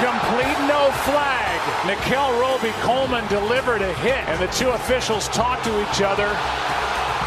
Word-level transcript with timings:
Incomplete, 0.00 0.58
no 0.60 0.90
flag. 1.04 1.86
Nikel 1.86 2.40
Roby 2.40 2.70
Coleman 2.80 3.28
delivered 3.28 3.82
a 3.82 3.92
hit, 3.96 4.26
and 4.30 4.40
the 4.40 4.46
two 4.54 4.70
officials 4.70 5.28
talk 5.28 5.62
to 5.62 5.82
each 5.82 6.00
other. 6.00 6.26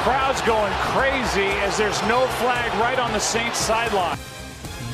Crowd's 0.02 0.42
going 0.42 0.74
crazy 0.78 1.50
as 1.60 1.78
there's 1.78 2.02
no 2.08 2.26
flag 2.40 2.74
right 2.80 2.98
on 2.98 3.12
the 3.12 3.20
Saints 3.20 3.60
sideline. 3.60 4.18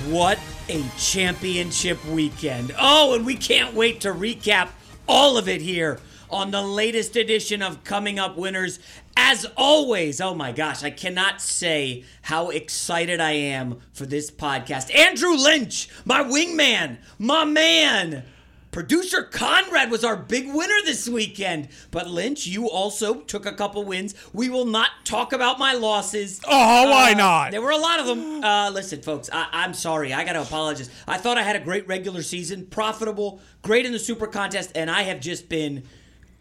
What 0.09 0.37
a 0.67 0.83
championship 0.97 2.03
weekend. 2.07 2.75
Oh, 2.77 3.15
and 3.15 3.25
we 3.25 3.37
can't 3.37 3.73
wait 3.73 4.01
to 4.01 4.09
recap 4.09 4.71
all 5.07 5.37
of 5.37 5.47
it 5.47 5.61
here 5.61 6.01
on 6.29 6.51
the 6.51 6.61
latest 6.61 7.15
edition 7.15 7.61
of 7.61 7.85
Coming 7.85 8.19
Up 8.19 8.35
Winners. 8.35 8.79
As 9.21 9.45
always, 9.57 10.21
oh 10.21 10.33
my 10.33 10.53
gosh, 10.53 10.81
I 10.81 10.91
cannot 10.91 11.41
say 11.41 12.05
how 12.21 12.49
excited 12.51 13.19
I 13.19 13.33
am 13.33 13.79
for 13.91 14.05
this 14.05 14.31
podcast. 14.31 14.95
Andrew 14.95 15.33
Lynch, 15.35 15.89
my 16.05 16.23
wingman, 16.23 16.97
my 17.19 17.43
man. 17.43 18.23
Producer 18.71 19.23
Conrad 19.23 19.91
was 19.91 20.03
our 20.05 20.15
big 20.15 20.47
winner 20.47 20.77
this 20.85 21.09
weekend. 21.09 21.67
But 21.91 22.09
Lynch, 22.09 22.47
you 22.47 22.69
also 22.69 23.15
took 23.21 23.45
a 23.45 23.51
couple 23.51 23.83
wins. 23.83 24.15
We 24.31 24.49
will 24.49 24.65
not 24.65 24.89
talk 25.03 25.33
about 25.33 25.59
my 25.59 25.73
losses. 25.73 26.39
Oh, 26.47 26.89
why 26.89 27.11
Uh, 27.11 27.15
not? 27.17 27.51
There 27.51 27.61
were 27.61 27.71
a 27.71 27.77
lot 27.77 27.99
of 27.99 28.05
them. 28.07 28.41
Uh, 28.43 28.69
listen, 28.71 29.01
folks, 29.01 29.29
I- 29.33 29.49
I'm 29.51 29.73
sorry. 29.73 30.13
I 30.13 30.23
got 30.23 30.33
to 30.33 30.41
apologize. 30.43 30.89
I 31.07 31.17
thought 31.17 31.37
I 31.37 31.43
had 31.43 31.55
a 31.57 31.59
great 31.59 31.87
regular 31.87 32.23
season, 32.23 32.67
profitable, 32.67 33.41
great 33.63 33.85
in 33.85 33.91
the 33.91 33.99
super 33.99 34.27
contest, 34.27 34.71
and 34.75 34.89
I 34.89 35.01
have 35.03 35.19
just 35.19 35.49
been 35.49 35.83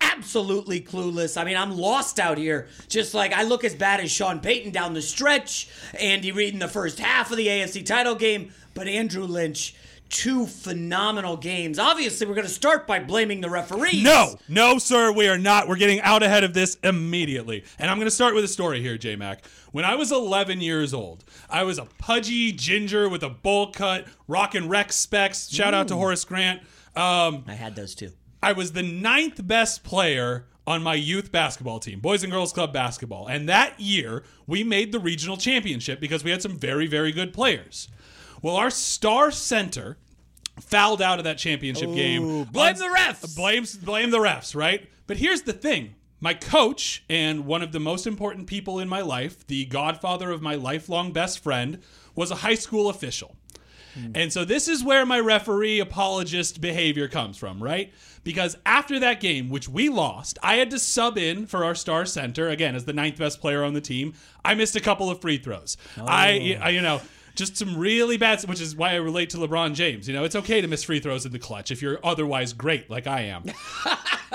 absolutely 0.00 0.80
clueless. 0.80 1.40
I 1.40 1.44
mean, 1.44 1.56
I'm 1.56 1.76
lost 1.76 2.18
out 2.18 2.38
here. 2.38 2.68
Just 2.88 3.14
like 3.14 3.32
I 3.32 3.44
look 3.44 3.64
as 3.64 3.74
bad 3.74 4.00
as 4.00 4.10
Sean 4.10 4.40
Payton 4.40 4.72
down 4.72 4.94
the 4.94 5.02
stretch, 5.02 5.68
Andy 5.98 6.32
Reid 6.32 6.54
in 6.54 6.60
the 6.60 6.68
first 6.68 6.98
half 6.98 7.30
of 7.30 7.36
the 7.36 7.46
AFC 7.46 7.84
title 7.84 8.14
game, 8.14 8.52
but 8.74 8.88
Andrew 8.88 9.24
Lynch. 9.24 9.74
Two 10.10 10.46
phenomenal 10.46 11.36
games. 11.36 11.78
Obviously, 11.78 12.27
we're 12.27 12.34
going 12.34 12.46
to 12.46 12.52
start 12.52 12.86
by 12.86 12.98
blaming 12.98 13.42
the 13.42 13.50
referees. 13.50 14.02
No, 14.02 14.38
no, 14.48 14.78
sir, 14.78 15.12
we 15.12 15.28
are 15.28 15.36
not. 15.36 15.68
We're 15.68 15.77
getting 15.77 16.00
out 16.00 16.22
ahead 16.22 16.44
of 16.44 16.55
this 16.55 16.78
immediately. 16.83 17.62
And 17.78 17.90
I'm 17.90 17.98
going 17.98 18.06
to 18.06 18.10
start 18.10 18.34
with 18.34 18.42
a 18.42 18.48
story 18.48 18.80
here, 18.80 18.96
J 18.96 19.16
Mac. 19.16 19.44
When 19.70 19.84
I 19.84 19.96
was 19.96 20.10
11 20.10 20.62
years 20.62 20.94
old, 20.94 21.24
I 21.50 21.62
was 21.64 21.78
a 21.78 21.84
pudgy 21.98 22.52
ginger 22.52 23.06
with 23.06 23.22
a 23.22 23.28
bowl 23.28 23.70
cut, 23.70 24.06
rocking 24.27 24.70
Rec 24.70 24.92
Specs. 24.92 25.50
Shout 25.50 25.74
out 25.74 25.88
to 25.88 25.96
Horace 25.96 26.24
Grant. 26.24 26.62
Um, 26.96 27.44
I 27.46 27.52
had 27.52 27.77
those 27.77 27.94
too. 27.94 28.12
I 28.42 28.53
was 28.53 28.72
the 28.72 28.83
ninth 28.83 29.47
best 29.47 29.83
player 29.83 30.47
on 30.67 30.83
my 30.83 30.94
youth 30.94 31.33
basketball 31.33 31.81
team, 31.81 31.98
Boys 31.98 32.22
and 32.22 32.31
Girls 32.31 32.53
Club 32.53 32.72
basketball. 32.72 33.27
And 33.27 33.48
that 33.48 33.80
year, 33.80 34.22
we 34.47 34.62
made 34.62 34.92
the 34.92 34.98
regional 34.98 35.39
championship 35.39 35.98
because 35.98 36.22
we 36.22 36.30
had 36.30 36.42
some 36.42 36.58
very, 36.58 36.86
very 36.86 37.11
good 37.11 37.33
players. 37.33 37.89
Well, 38.42 38.55
our 38.56 38.70
star 38.70 39.30
center 39.30 39.97
fouled 40.61 41.00
out 41.00 41.19
of 41.19 41.25
that 41.25 41.39
championship 41.39 41.92
game. 41.95 42.45
blame 42.45 42.77
the 42.77 42.84
refs. 42.84 43.34
Blames 43.34 43.77
blame 43.77 44.11
the 44.11 44.19
refs, 44.19 44.55
right? 44.55 44.89
But 45.06 45.17
here's 45.17 45.42
the 45.42 45.52
thing. 45.52 45.95
My 46.20 46.34
coach 46.34 47.05
and 47.08 47.47
one 47.47 47.62
of 47.62 47.73
the 47.73 47.80
most 47.80 48.06
important 48.06 48.47
people 48.47 48.78
in 48.78 48.89
my 48.89 49.00
life, 49.00 49.47
the 49.47 49.64
godfather 49.67 50.30
of 50.30 50.42
my 50.42 50.56
lifelong 50.56 51.12
best 51.12 51.39
friend, 51.39 51.78
was 52.14 52.30
a 52.30 52.36
high 52.36 52.56
school 52.56 52.91
official. 52.91 53.36
Mm. 53.97 54.12
And 54.14 54.33
so 54.33 54.44
this 54.44 54.69
is 54.69 54.83
where 54.83 55.06
my 55.06 55.20
referee 55.20 55.81
apologist 55.81 56.61
behavior 56.61 57.08
comes 57.08 57.36
from, 57.36 57.62
right? 57.62 57.92
Because 58.25 58.56
after 58.67 58.98
that 59.00 59.20
game, 59.20 59.48
which 59.48 59.69
we 59.69 59.89
lost, 59.89 60.39
I 60.42 60.56
had 60.56 60.70
to 60.70 60.78
sub 60.78 61.17
in 61.17 61.47
for 61.47 61.64
our 61.64 61.75
star 61.75 62.05
center 62.05 62.48
again 62.48 62.75
as 62.75 62.84
the 62.84 62.92
ninth 62.92 63.19
best 63.19 63.41
player 63.41 63.64
on 63.64 63.75
the 63.75 63.80
team. 63.80 64.14
I 64.45 64.55
missed 64.55 64.77
a 64.77 64.80
couple 64.80 65.11
of 65.11 65.20
free 65.20 65.39
throws. 65.39 65.77
I, 65.97 66.56
oh. 66.58 66.64
I, 66.64 66.69
you 66.70 66.83
know, 66.83 67.00
just 67.39 67.56
some 67.56 67.78
really 67.78 68.17
bad, 68.17 68.42
which 68.42 68.61
is 68.61 68.75
why 68.75 68.91
I 68.91 68.97
relate 68.97 69.30
to 69.30 69.39
LeBron 69.39 69.75
James. 69.75 70.08
You 70.08 70.14
know, 70.14 70.25
it's 70.25 70.36
okay 70.36 70.61
to 70.61 70.67
miss 70.67 70.83
free 70.83 71.00
throws 71.00 71.25
in 71.25 71.33
the 71.33 71.39
clutch 71.39 71.70
if 71.70 71.80
you're 71.80 72.00
otherwise 72.02 72.52
great, 72.52 72.91
like 72.91 73.06
I 73.06 73.23
am. 73.23 73.45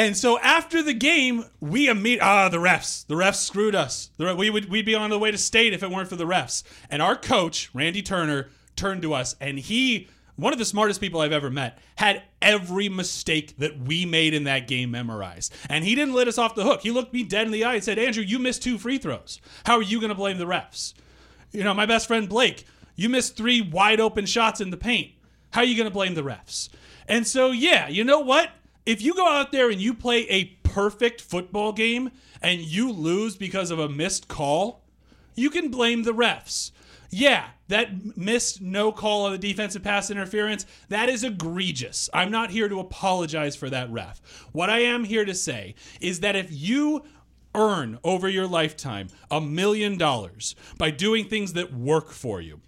And 0.00 0.16
so 0.16 0.38
after 0.38 0.82
the 0.82 0.94
game, 0.94 1.44
we 1.60 1.86
immediately 1.86 2.22
ah 2.26 2.48
the 2.48 2.56
refs, 2.56 3.06
the 3.06 3.16
refs 3.16 3.34
screwed 3.34 3.74
us. 3.74 4.08
We 4.16 4.48
would 4.48 4.70
we'd 4.70 4.86
be 4.86 4.94
on 4.94 5.10
the 5.10 5.18
way 5.18 5.30
to 5.30 5.36
state 5.36 5.74
if 5.74 5.82
it 5.82 5.90
weren't 5.90 6.08
for 6.08 6.16
the 6.16 6.24
refs. 6.24 6.62
And 6.88 7.02
our 7.02 7.14
coach 7.14 7.68
Randy 7.74 8.00
Turner 8.00 8.48
turned 8.76 9.02
to 9.02 9.12
us, 9.12 9.36
and 9.42 9.58
he, 9.58 10.08
one 10.36 10.54
of 10.54 10.58
the 10.58 10.64
smartest 10.64 11.02
people 11.02 11.20
I've 11.20 11.32
ever 11.32 11.50
met, 11.50 11.78
had 11.96 12.22
every 12.40 12.88
mistake 12.88 13.58
that 13.58 13.78
we 13.78 14.06
made 14.06 14.32
in 14.32 14.44
that 14.44 14.66
game 14.66 14.90
memorized. 14.90 15.54
And 15.68 15.84
he 15.84 15.94
didn't 15.94 16.14
let 16.14 16.28
us 16.28 16.38
off 16.38 16.54
the 16.54 16.64
hook. 16.64 16.80
He 16.80 16.90
looked 16.90 17.12
me 17.12 17.22
dead 17.22 17.44
in 17.44 17.52
the 17.52 17.64
eye 17.64 17.74
and 17.74 17.84
said, 17.84 17.98
"Andrew, 17.98 18.24
you 18.24 18.38
missed 18.38 18.62
two 18.62 18.78
free 18.78 18.96
throws. 18.96 19.38
How 19.66 19.76
are 19.76 19.82
you 19.82 20.00
going 20.00 20.08
to 20.08 20.14
blame 20.14 20.38
the 20.38 20.46
refs? 20.46 20.94
You 21.52 21.62
know, 21.62 21.74
my 21.74 21.84
best 21.84 22.06
friend 22.06 22.26
Blake, 22.26 22.64
you 22.96 23.10
missed 23.10 23.36
three 23.36 23.60
wide 23.60 24.00
open 24.00 24.24
shots 24.24 24.62
in 24.62 24.70
the 24.70 24.78
paint. 24.78 25.10
How 25.50 25.60
are 25.60 25.66
you 25.66 25.76
going 25.76 25.90
to 25.90 25.92
blame 25.92 26.14
the 26.14 26.22
refs?" 26.22 26.70
And 27.06 27.26
so, 27.26 27.50
yeah, 27.50 27.88
you 27.88 28.02
know 28.02 28.20
what? 28.20 28.50
If 28.86 29.02
you 29.02 29.14
go 29.14 29.28
out 29.28 29.52
there 29.52 29.70
and 29.70 29.80
you 29.80 29.94
play 29.94 30.26
a 30.28 30.44
perfect 30.62 31.20
football 31.20 31.72
game 31.72 32.10
and 32.42 32.60
you 32.60 32.90
lose 32.90 33.36
because 33.36 33.70
of 33.70 33.78
a 33.78 33.88
missed 33.88 34.28
call, 34.28 34.82
you 35.34 35.50
can 35.50 35.70
blame 35.70 36.02
the 36.02 36.14
refs. 36.14 36.70
Yeah, 37.10 37.48
that 37.68 38.16
missed 38.16 38.60
no 38.60 38.92
call 38.92 39.26
on 39.26 39.32
the 39.32 39.38
defensive 39.38 39.82
pass 39.82 40.10
interference, 40.10 40.64
that 40.88 41.08
is 41.08 41.24
egregious. 41.24 42.08
I'm 42.14 42.30
not 42.30 42.50
here 42.50 42.68
to 42.68 42.78
apologize 42.78 43.56
for 43.56 43.68
that 43.70 43.90
ref. 43.90 44.20
What 44.52 44.70
I 44.70 44.80
am 44.80 45.04
here 45.04 45.24
to 45.24 45.34
say 45.34 45.74
is 46.00 46.20
that 46.20 46.36
if 46.36 46.48
you 46.50 47.04
earn 47.52 47.98
over 48.04 48.28
your 48.28 48.46
lifetime 48.46 49.08
a 49.28 49.40
million 49.40 49.98
dollars 49.98 50.54
by 50.78 50.90
doing 50.92 51.24
things 51.28 51.52
that 51.54 51.74
work 51.74 52.10
for 52.10 52.40
you, 52.40 52.60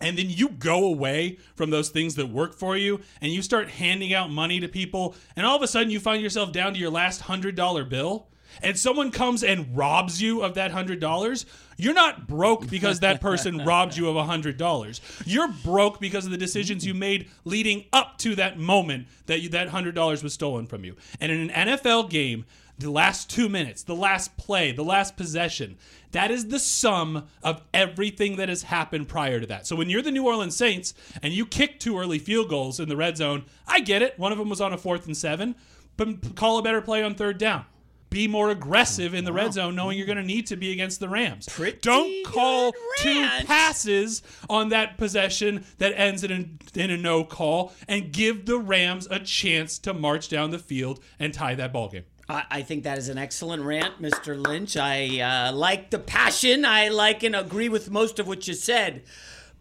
and 0.00 0.18
then 0.18 0.28
you 0.28 0.50
go 0.50 0.84
away 0.84 1.38
from 1.54 1.70
those 1.70 1.88
things 1.88 2.14
that 2.16 2.28
work 2.28 2.54
for 2.54 2.76
you 2.76 3.00
and 3.20 3.32
you 3.32 3.42
start 3.42 3.70
handing 3.70 4.12
out 4.12 4.30
money 4.30 4.60
to 4.60 4.68
people 4.68 5.14
and 5.36 5.46
all 5.46 5.56
of 5.56 5.62
a 5.62 5.68
sudden 5.68 5.90
you 5.90 6.00
find 6.00 6.22
yourself 6.22 6.52
down 6.52 6.72
to 6.74 6.78
your 6.78 6.90
last 6.90 7.22
$100 7.22 7.88
bill 7.88 8.28
and 8.62 8.78
someone 8.78 9.10
comes 9.10 9.42
and 9.42 9.76
robs 9.76 10.22
you 10.22 10.42
of 10.42 10.54
that 10.54 10.72
$100 10.72 11.44
you're 11.76 11.94
not 11.94 12.26
broke 12.28 12.68
because 12.68 13.00
that 13.00 13.20
person 13.20 13.58
robbed 13.64 13.96
you 13.96 14.08
of 14.08 14.16
$100 14.16 15.00
you're 15.24 15.48
broke 15.48 16.00
because 16.00 16.24
of 16.24 16.30
the 16.30 16.36
decisions 16.38 16.86
you 16.86 16.94
made 16.94 17.28
leading 17.44 17.84
up 17.92 18.18
to 18.18 18.34
that 18.34 18.58
moment 18.58 19.06
that 19.26 19.40
you, 19.40 19.48
that 19.48 19.68
$100 19.68 20.22
was 20.22 20.32
stolen 20.32 20.66
from 20.66 20.84
you. 20.84 20.94
And 21.20 21.32
in 21.32 21.50
an 21.50 21.68
NFL 21.68 22.10
game 22.10 22.44
the 22.78 22.90
last 22.90 23.30
two 23.30 23.48
minutes, 23.48 23.82
the 23.82 23.94
last 23.94 24.36
play, 24.36 24.72
the 24.72 24.84
last 24.84 25.16
possession. 25.16 25.76
That 26.12 26.30
is 26.30 26.48
the 26.48 26.58
sum 26.58 27.26
of 27.42 27.62
everything 27.72 28.36
that 28.36 28.48
has 28.48 28.64
happened 28.64 29.08
prior 29.08 29.40
to 29.40 29.46
that. 29.46 29.66
So 29.66 29.76
when 29.76 29.90
you're 29.90 30.02
the 30.02 30.10
New 30.10 30.26
Orleans 30.26 30.56
Saints 30.56 30.94
and 31.22 31.32
you 31.32 31.46
kick 31.46 31.78
two 31.78 31.98
early 31.98 32.18
field 32.18 32.48
goals 32.48 32.80
in 32.80 32.88
the 32.88 32.96
red 32.96 33.16
zone, 33.16 33.44
I 33.66 33.80
get 33.80 34.02
it. 34.02 34.18
One 34.18 34.32
of 34.32 34.38
them 34.38 34.48
was 34.48 34.60
on 34.60 34.72
a 34.72 34.78
fourth 34.78 35.06
and 35.06 35.16
seven, 35.16 35.54
but 35.96 36.34
call 36.36 36.58
a 36.58 36.62
better 36.62 36.80
play 36.80 37.02
on 37.02 37.14
third 37.14 37.38
down. 37.38 37.64
Be 38.10 38.28
more 38.28 38.50
aggressive 38.50 39.12
in 39.12 39.24
the 39.24 39.32
red 39.32 39.54
zone, 39.54 39.74
knowing 39.74 39.98
you're 39.98 40.06
going 40.06 40.18
to 40.18 40.22
need 40.22 40.46
to 40.46 40.56
be 40.56 40.70
against 40.70 41.00
the 41.00 41.08
Rams. 41.08 41.48
Pretty 41.48 41.78
Don't 41.80 42.24
call 42.24 42.72
two 42.98 43.26
passes 43.44 44.22
on 44.48 44.68
that 44.68 44.98
possession 44.98 45.64
that 45.78 45.98
ends 45.98 46.22
in 46.22 46.30
a, 46.30 46.78
in 46.78 46.92
a 46.92 46.96
no 46.96 47.24
call 47.24 47.72
and 47.88 48.12
give 48.12 48.46
the 48.46 48.56
Rams 48.56 49.08
a 49.10 49.18
chance 49.18 49.80
to 49.80 49.92
march 49.92 50.28
down 50.28 50.52
the 50.52 50.60
field 50.60 51.02
and 51.18 51.34
tie 51.34 51.56
that 51.56 51.72
ball 51.72 51.88
game. 51.88 52.04
I, 52.28 52.44
I 52.50 52.62
think 52.62 52.84
that 52.84 52.98
is 52.98 53.08
an 53.08 53.18
excellent 53.18 53.62
rant, 53.62 54.00
Mr. 54.00 54.40
Lynch. 54.40 54.76
I 54.76 55.20
uh, 55.20 55.52
like 55.52 55.90
the 55.90 55.98
passion. 55.98 56.64
I 56.64 56.88
like 56.88 57.22
and 57.22 57.36
agree 57.36 57.68
with 57.68 57.90
most 57.90 58.18
of 58.18 58.26
what 58.26 58.46
you 58.48 58.54
said. 58.54 59.02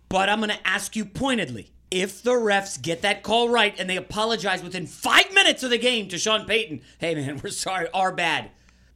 But 0.10 0.30
I'm 0.30 0.40
going 0.40 0.50
to 0.52 0.68
ask 0.68 0.96
you 0.96 1.06
pointedly 1.06 1.72
if 1.90 2.24
the 2.24 2.32
refs 2.32 2.82
get 2.82 3.02
that 3.04 3.22
call 3.24 3.50
right 3.50 3.76
and 3.80 3.90
they 3.90 3.98
apologize 3.98 4.64
within 4.64 4.88
five 4.88 5.32
minutes 5.34 5.64
of 5.64 5.70
the 5.70 5.78
game 5.78 6.08
to 6.10 6.18
Sean 6.18 6.46
Payton, 6.46 6.82
hey, 7.00 7.16
man, 7.16 7.40
we're 7.44 7.50
sorry, 7.50 7.88
our 7.94 8.12
bad. 8.12 8.52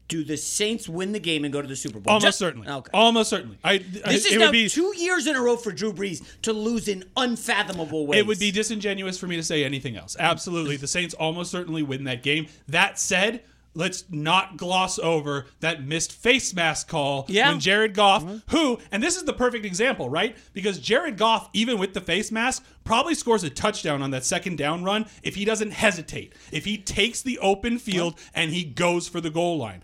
Do 0.07 0.23
the 0.23 0.37
Saints 0.37 0.87
win 0.87 1.11
the 1.11 1.19
game 1.19 1.43
and 1.43 1.51
go 1.51 1.61
to 1.61 1.67
the 1.67 1.75
Super 1.75 1.99
Bowl? 1.99 2.13
Almost 2.13 2.25
Just- 2.25 2.39
certainly. 2.39 2.67
Okay. 2.69 2.89
Almost 2.93 3.29
certainly. 3.29 3.59
I, 3.61 3.79
this 3.79 4.25
it 4.25 4.33
is 4.33 4.37
now 4.39 4.51
be 4.51 4.69
two 4.69 4.95
years 4.95 5.27
in 5.27 5.35
a 5.35 5.41
row 5.41 5.57
for 5.57 5.73
Drew 5.73 5.91
Brees 5.91 6.23
to 6.43 6.53
lose 6.53 6.87
in 6.87 7.03
unfathomable 7.17 8.07
ways. 8.07 8.21
it 8.21 8.25
would 8.25 8.39
be 8.39 8.49
disingenuous 8.49 9.19
for 9.19 9.27
me 9.27 9.35
to 9.35 9.43
say 9.43 9.65
anything 9.65 9.97
else. 9.97 10.15
Absolutely, 10.17 10.77
the 10.77 10.87
Saints 10.87 11.13
almost 11.13 11.51
certainly 11.51 11.83
win 11.83 12.05
that 12.05 12.23
game. 12.23 12.47
That 12.69 12.97
said, 12.97 13.43
let's 13.77 14.03
not 14.09 14.57
gloss 14.57 14.97
over 14.99 15.45
that 15.59 15.83
missed 15.83 16.11
face 16.11 16.53
mask 16.53 16.87
call 16.89 17.25
Yeah. 17.29 17.49
when 17.49 17.59
Jared 17.59 17.93
Goff, 17.93 18.25
who, 18.49 18.79
and 18.91 19.01
this 19.03 19.15
is 19.15 19.23
the 19.25 19.33
perfect 19.33 19.65
example, 19.65 20.09
right? 20.09 20.35
Because 20.53 20.79
Jared 20.79 21.17
Goff, 21.17 21.49
even 21.53 21.77
with 21.77 21.93
the 21.93 22.01
face 22.01 22.31
mask, 22.31 22.65
probably 22.83 23.13
scores 23.13 23.43
a 23.43 23.49
touchdown 23.49 24.01
on 24.01 24.11
that 24.11 24.25
second 24.25 24.57
down 24.57 24.83
run 24.83 25.05
if 25.21 25.35
he 25.35 25.45
doesn't 25.45 25.71
hesitate. 25.71 26.33
If 26.51 26.65
he 26.65 26.77
takes 26.77 27.21
the 27.21 27.37
open 27.39 27.77
field 27.77 28.19
and 28.33 28.51
he 28.51 28.63
goes 28.63 29.07
for 29.07 29.21
the 29.21 29.29
goal 29.29 29.57
line. 29.57 29.83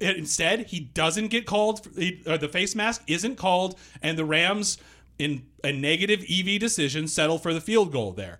Instead, 0.00 0.66
he 0.66 0.80
doesn't 0.80 1.28
get 1.28 1.44
called. 1.46 1.86
uh, 2.26 2.36
the 2.36 2.48
face 2.48 2.74
mask 2.74 3.02
isn't 3.06 3.36
called, 3.36 3.78
and 4.00 4.16
the 4.18 4.24
Rams, 4.24 4.78
in 5.18 5.46
a 5.64 5.72
negative 5.72 6.24
EV 6.30 6.58
decision, 6.60 7.06
settle 7.08 7.38
for 7.38 7.52
the 7.52 7.60
field 7.60 7.92
goal 7.92 8.12
there. 8.12 8.38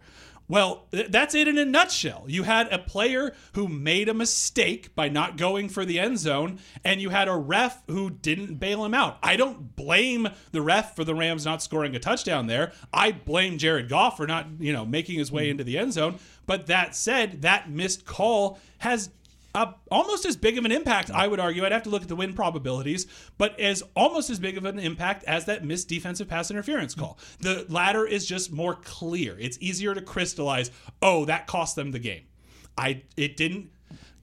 Well, 0.53 0.87
th- 0.93 1.07
that's 1.09 1.35
it 1.35 1.49
in 1.49 1.57
a 1.57 1.65
nutshell. 1.65 2.27
You 2.29 2.43
had 2.43 2.71
a 2.71 2.79
player 2.79 3.35
who 3.55 3.69
made 3.69 4.11
a 4.11 4.13
mistake 4.13 4.95
by 4.95 5.09
not 5.09 5.39
going 5.39 5.71
for 5.71 5.87
the 5.87 5.99
end 5.99 6.19
zone, 6.19 6.59
and 6.85 7.01
you 7.01 7.09
had 7.09 7.27
a 7.27 7.35
ref 7.35 7.83
who 7.87 8.11
didn't 8.11 8.57
bail 8.57 8.85
him 8.85 8.93
out. 8.93 9.17
I 9.23 9.37
don't 9.37 9.75
blame 9.75 10.29
the 10.51 10.61
ref 10.61 10.95
for 10.95 11.05
the 11.05 11.15
Rams 11.15 11.47
not 11.47 11.63
scoring 11.63 11.97
a 11.97 11.99
touchdown 11.99 12.49
there. 12.49 12.73
I 12.93 13.13
blame 13.13 13.57
Jared 13.57 13.89
Goff 13.89 14.19
for 14.19 14.27
not, 14.27 14.47
you 14.59 14.75
know, 14.75 14.85
making 14.85 15.19
his 15.19 15.33
way 15.33 15.45
mm-hmm. 15.45 15.53
into 15.53 15.65
the 15.65 15.79
end 15.79 15.95
zone. 15.95 16.19
But 16.45 16.67
that 16.67 16.95
said, 16.95 17.41
that 17.41 17.71
missed 17.71 18.05
call 18.05 18.59
has 18.77 19.09
almost 19.55 20.25
as 20.25 20.37
big 20.37 20.59
of 20.59 20.65
an 20.65 20.73
impact, 20.73 21.11
I 21.11 21.27
would 21.27 21.41
argue. 21.41 21.65
I'd 21.65 21.73
have 21.73 21.83
to 21.85 21.91
look 21.91 22.03
at 22.03 22.09
the 22.09 22.17
win 22.17 22.33
probabilities, 22.33 23.07
but 23.39 23.59
as 23.61 23.83
almost 23.95 24.31
as 24.31 24.39
big 24.39 24.57
of 24.57 24.65
an 24.65 24.79
impact 24.79 25.25
as 25.25 25.45
that 25.47 25.65
missed 25.65 25.89
defensive 25.89 26.29
pass 26.29 26.51
interference 26.51 26.95
call. 26.95 27.19
The 27.41 27.67
latter 27.69 28.07
is 28.07 28.27
just 28.27 28.53
more 28.53 28.77
clear. 28.77 29.39
It's 29.39 29.59
easier 29.61 29.95
to 29.95 30.01
crystallize. 30.01 30.71
Oh, 31.01 31.25
that 31.27 31.47
cost 31.47 31.77
them 31.77 31.91
the 31.91 31.99
game. 31.99 32.23
I 32.79 33.03
it 33.17 33.37
didn't 33.37 33.71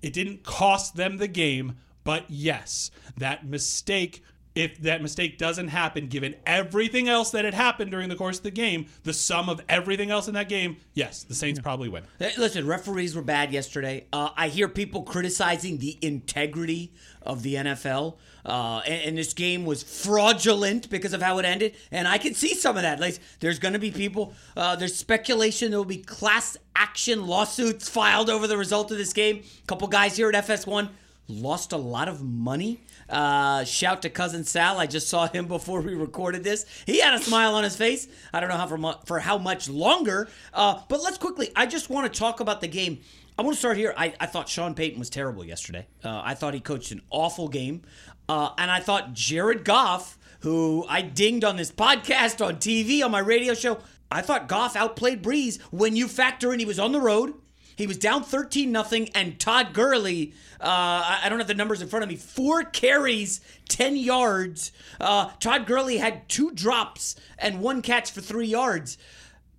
it 0.02 0.14
didn't 0.14 0.44
cost 0.44 0.96
them 0.96 1.18
the 1.18 1.28
game, 1.28 1.78
but 2.04 2.26
yes, 2.28 2.90
that 3.18 3.46
mistake 3.46 4.24
if 4.60 4.78
that 4.80 5.02
mistake 5.02 5.38
doesn't 5.38 5.70
happen, 5.70 6.08
given 6.08 6.36
everything 6.46 7.08
else 7.08 7.32
that 7.32 7.46
had 7.46 7.54
happened 7.54 7.92
during 7.92 8.10
the 8.10 8.16
course 8.16 8.38
of 8.38 8.44
the 8.44 8.52
game, 8.52 8.88
the 9.04 9.14
sum 9.14 9.48
of 9.48 9.62
everything 9.70 10.12
else 10.12 10.28
in 10.28 10.34
that 10.34 10.50
game, 10.50 10.76
yes, 10.94 11.24
the 11.24 11.34
Saints 11.34 11.62
probably 11.62 11.88
win. 11.88 12.04
Hey, 12.20 12.34
Listen, 12.38 12.68
referees 12.68 13.16
were 13.16 13.22
bad 13.22 13.54
yesterday. 13.54 14.06
Uh, 14.12 14.32
I 14.36 14.50
hear 14.50 14.68
people 14.68 15.04
criticizing 15.04 15.78
the 15.78 15.98
integrity 16.02 16.92
of 17.22 17.42
the 17.42 17.56
NFL. 17.56 18.16
Uh, 18.46 18.82
and, 18.86 19.02
and 19.10 19.18
this 19.18 19.34
game 19.34 19.66
was 19.66 19.82
fraudulent 19.82 20.90
because 20.90 21.14
of 21.14 21.22
how 21.22 21.38
it 21.38 21.46
ended. 21.46 21.76
And 21.90 22.06
I 22.06 22.18
can 22.18 22.34
see 22.34 22.54
some 22.54 22.76
of 22.76 22.84
that. 22.84 23.00
Like, 23.00 23.18
there's 23.40 23.60
going 23.60 23.74
to 23.74 23.80
be 23.80 23.92
people, 23.92 24.34
uh, 24.58 24.76
there's 24.76 24.96
speculation 24.96 25.72
there 25.72 25.80
will 25.80 25.86
be 25.86 25.98
class 25.98 26.58
action 26.76 27.28
lawsuits 27.28 27.88
filed 27.88 28.30
over 28.30 28.46
the 28.46 28.58
result 28.58 28.92
of 28.92 28.98
this 28.98 29.14
game. 29.14 29.44
A 29.64 29.68
couple 29.68 29.88
guys 29.88 30.18
here 30.18 30.30
at 30.30 30.46
FS1 30.46 30.90
lost 31.30 31.72
a 31.72 31.78
lot 31.78 32.08
of 32.08 32.24
money. 32.24 32.82
Uh, 33.08 33.64
shout 33.64 34.02
to 34.02 34.10
cousin 34.10 34.44
Sal. 34.44 34.80
I 34.80 34.88
just 34.88 35.08
saw 35.08 35.28
him 35.28 35.48
before 35.48 35.82
we 35.82 35.94
recorded 35.94 36.44
this. 36.44 36.66
He 36.86 37.00
had 37.00 37.14
a 37.14 37.20
smile 37.20 37.56
on 37.56 37.64
his 37.64 37.76
face. 37.76 38.08
I 38.34 38.40
don't 38.40 38.50
know 38.50 38.58
how 38.58 38.68
for, 38.68 38.78
mu- 38.78 38.94
for 39.06 39.20
how 39.20 39.38
much 39.38 39.70
longer. 39.70 40.28
Uh, 40.54 40.82
but 40.90 41.02
let's 41.02 41.18
quickly. 41.18 41.52
I 41.56 41.66
just 41.66 41.90
want 41.90 42.12
to 42.12 42.20
talk 42.20 42.40
about 42.40 42.62
the 42.62 42.68
game. 42.68 43.00
I 43.38 43.42
want 43.42 43.54
to 43.56 43.60
start 43.60 43.78
here. 43.78 43.94
I, 43.96 44.14
I 44.20 44.26
thought 44.26 44.50
Sean 44.50 44.74
Payton 44.74 45.00
was 45.00 45.10
terrible 45.10 45.46
yesterday. 45.46 45.88
Uh, 46.04 46.22
I 46.24 46.34
thought 46.34 46.54
he 46.54 46.60
coached 46.60 46.92
an 46.92 47.02
awful 47.10 47.48
game. 47.48 47.84
Uh, 48.28 48.52
and 48.58 48.70
I 48.70 48.80
thought 48.80 49.14
Jared 49.14 49.64
Goff, 49.64 50.18
who 50.42 50.86
I 50.90 51.02
dinged 51.02 51.44
on 51.46 51.56
this 51.56 51.72
podcast, 51.72 52.46
on 52.46 52.58
TV, 52.58 53.04
on 53.04 53.12
my 53.12 53.20
radio 53.20 53.54
show, 53.54 53.80
I 54.12 54.22
thought 54.22 54.48
Goff 54.48 54.76
outplayed 54.76 55.24
Brees 55.24 55.62
when 55.72 55.96
you 55.96 56.08
factor 56.08 56.52
in 56.54 56.60
he 56.60 56.66
was 56.66 56.80
on 56.80 56.92
the 56.92 57.00
road. 57.00 57.34
He 57.80 57.88
was 57.88 57.98
down 57.98 58.24
13 58.24 58.74
nothing, 58.74 59.08
and 59.16 59.40
Todd 59.40 59.72
Gurley, 59.72 60.34
uh, 60.60 61.20
I 61.24 61.28
don't 61.30 61.40
have 61.40 61.48
the 61.48 61.54
numbers 61.54 61.82
in 61.82 61.88
front 61.88 62.04
of 62.04 62.10
me, 62.10 62.18
four 62.18 62.66
carries, 62.66 63.40
10 63.70 63.96
yards. 63.96 64.74
Uh, 65.00 65.30
Todd 65.40 65.66
Gurley 65.66 65.96
had 65.96 66.28
two 66.28 66.52
drops 66.52 67.16
and 67.38 67.62
one 67.62 67.82
catch 67.82 68.12
for 68.12 68.20
three 68.20 68.48
yards. 68.48 68.98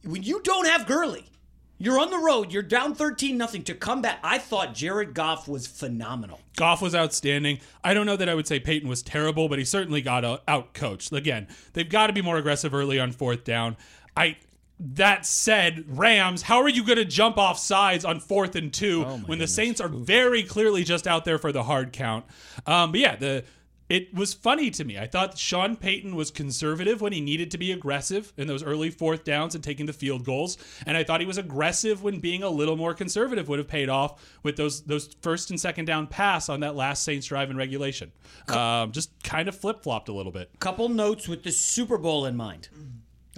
When 0.04 0.22
you 0.22 0.42
don't 0.42 0.66
have 0.66 0.86
Gurley, 0.86 1.30
you're 1.78 1.98
on 1.98 2.10
the 2.10 2.18
road, 2.18 2.52
you're 2.52 2.62
down 2.62 2.94
13 2.94 3.38
nothing 3.38 3.62
to 3.62 3.74
come 3.74 4.02
back. 4.02 4.18
I 4.22 4.36
thought 4.36 4.74
Jared 4.74 5.14
Goff 5.14 5.48
was 5.48 5.66
phenomenal. 5.66 6.40
Goff 6.58 6.82
was 6.82 6.94
outstanding. 6.94 7.60
I 7.82 7.94
don't 7.94 8.04
know 8.04 8.16
that 8.16 8.28
I 8.28 8.34
would 8.34 8.46
say 8.46 8.60
Payton 8.60 8.86
was 8.86 9.02
terrible, 9.02 9.48
but 9.48 9.58
he 9.58 9.64
certainly 9.64 10.02
got 10.02 10.42
out 10.46 10.74
coached. 10.74 11.10
Again, 11.10 11.48
they've 11.72 11.88
got 11.88 12.08
to 12.08 12.12
be 12.12 12.20
more 12.20 12.36
aggressive 12.36 12.74
early 12.74 13.00
on 13.00 13.12
fourth 13.12 13.44
down. 13.44 13.78
I 14.14 14.36
that 14.80 15.26
said, 15.26 15.84
Rams, 15.86 16.42
how 16.42 16.62
are 16.62 16.68
you 16.68 16.84
going 16.84 16.98
to 16.98 17.04
jump 17.04 17.36
off 17.36 17.58
sides 17.58 18.04
on 18.04 18.18
fourth 18.18 18.56
and 18.56 18.72
two 18.72 19.04
when 19.26 19.38
the 19.38 19.46
Saints 19.46 19.80
are 19.80 19.88
very 19.88 20.42
clearly 20.42 20.84
just 20.84 21.06
out 21.06 21.24
there 21.24 21.38
for 21.38 21.52
the 21.52 21.62
hard 21.62 21.92
count? 21.92 22.24
Um, 22.66 22.92
but 22.92 23.00
yeah, 23.00 23.16
the 23.16 23.44
it 23.90 24.14
was 24.14 24.32
funny 24.32 24.70
to 24.70 24.84
me. 24.84 24.96
I 24.96 25.08
thought 25.08 25.36
Sean 25.36 25.74
Payton 25.74 26.14
was 26.14 26.30
conservative 26.30 27.00
when 27.00 27.12
he 27.12 27.20
needed 27.20 27.50
to 27.50 27.58
be 27.58 27.72
aggressive 27.72 28.32
in 28.36 28.46
those 28.46 28.62
early 28.62 28.88
fourth 28.88 29.24
downs 29.24 29.56
and 29.56 29.64
taking 29.64 29.86
the 29.86 29.92
field 29.92 30.24
goals, 30.24 30.56
and 30.86 30.96
I 30.96 31.02
thought 31.02 31.20
he 31.20 31.26
was 31.26 31.38
aggressive 31.38 32.00
when 32.00 32.20
being 32.20 32.44
a 32.44 32.48
little 32.48 32.76
more 32.76 32.94
conservative 32.94 33.48
would 33.48 33.58
have 33.58 33.66
paid 33.66 33.88
off 33.88 34.38
with 34.44 34.56
those 34.56 34.82
those 34.82 35.16
first 35.22 35.50
and 35.50 35.60
second 35.60 35.86
down 35.86 36.06
pass 36.06 36.48
on 36.48 36.60
that 36.60 36.76
last 36.76 37.02
Saints 37.02 37.26
drive 37.26 37.50
in 37.50 37.56
regulation. 37.56 38.12
Um, 38.48 38.92
just 38.92 39.10
kind 39.24 39.48
of 39.48 39.56
flip 39.56 39.82
flopped 39.82 40.08
a 40.08 40.12
little 40.12 40.32
bit. 40.32 40.50
Couple 40.60 40.88
notes 40.88 41.26
with 41.26 41.42
the 41.42 41.50
Super 41.50 41.98
Bowl 41.98 42.24
in 42.26 42.36
mind. 42.36 42.68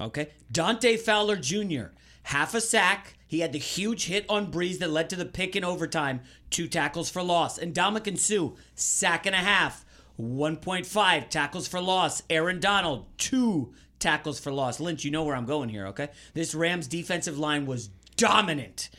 Okay. 0.01 0.29
Dante 0.51 0.97
Fowler 0.97 1.37
Jr., 1.37 1.93
half 2.25 2.55
a 2.55 2.61
sack. 2.61 3.15
He 3.27 3.41
had 3.41 3.53
the 3.53 3.59
huge 3.59 4.07
hit 4.07 4.27
on 4.29 4.53
Brees 4.53 4.79
that 4.79 4.91
led 4.91 5.09
to 5.11 5.17
the 5.17 5.25
pick 5.25 5.57
in 5.57 5.65
overtime, 5.65 6.21
two 6.51 6.69
tackles 6.69 7.11
for 7.11 7.23
loss. 7.23 7.59
And 7.59 7.75
Ndamukong 7.75 8.19
Suh, 8.19 8.57
sack 8.75 9.27
and 9.27 9.35
a 9.35 9.39
half, 9.39 9.85
1.5 10.21 11.29
tackles 11.29 11.67
for 11.67 11.81
loss. 11.81 12.23
Aaron 12.29 12.61
Donald, 12.61 13.07
two 13.17 13.73
tackles 13.99 14.39
for 14.39 14.53
loss. 14.53 14.81
Lynch, 14.81 15.05
you 15.05 15.11
know 15.11 15.25
where 15.25 15.37
I'm 15.37 15.47
going 15.47 15.69
here, 15.69 15.87
okay? 15.89 16.09
This 16.35 16.55
Rams 16.55 16.87
defensive 16.87 17.39
line 17.39 17.65
was 17.65 17.89
dominant 18.17 18.91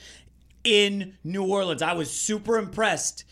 in 0.63 1.16
New 1.24 1.46
Orleans. 1.46 1.81
I 1.81 1.94
was 1.94 2.10
super 2.10 2.57
impressed. 2.57 3.24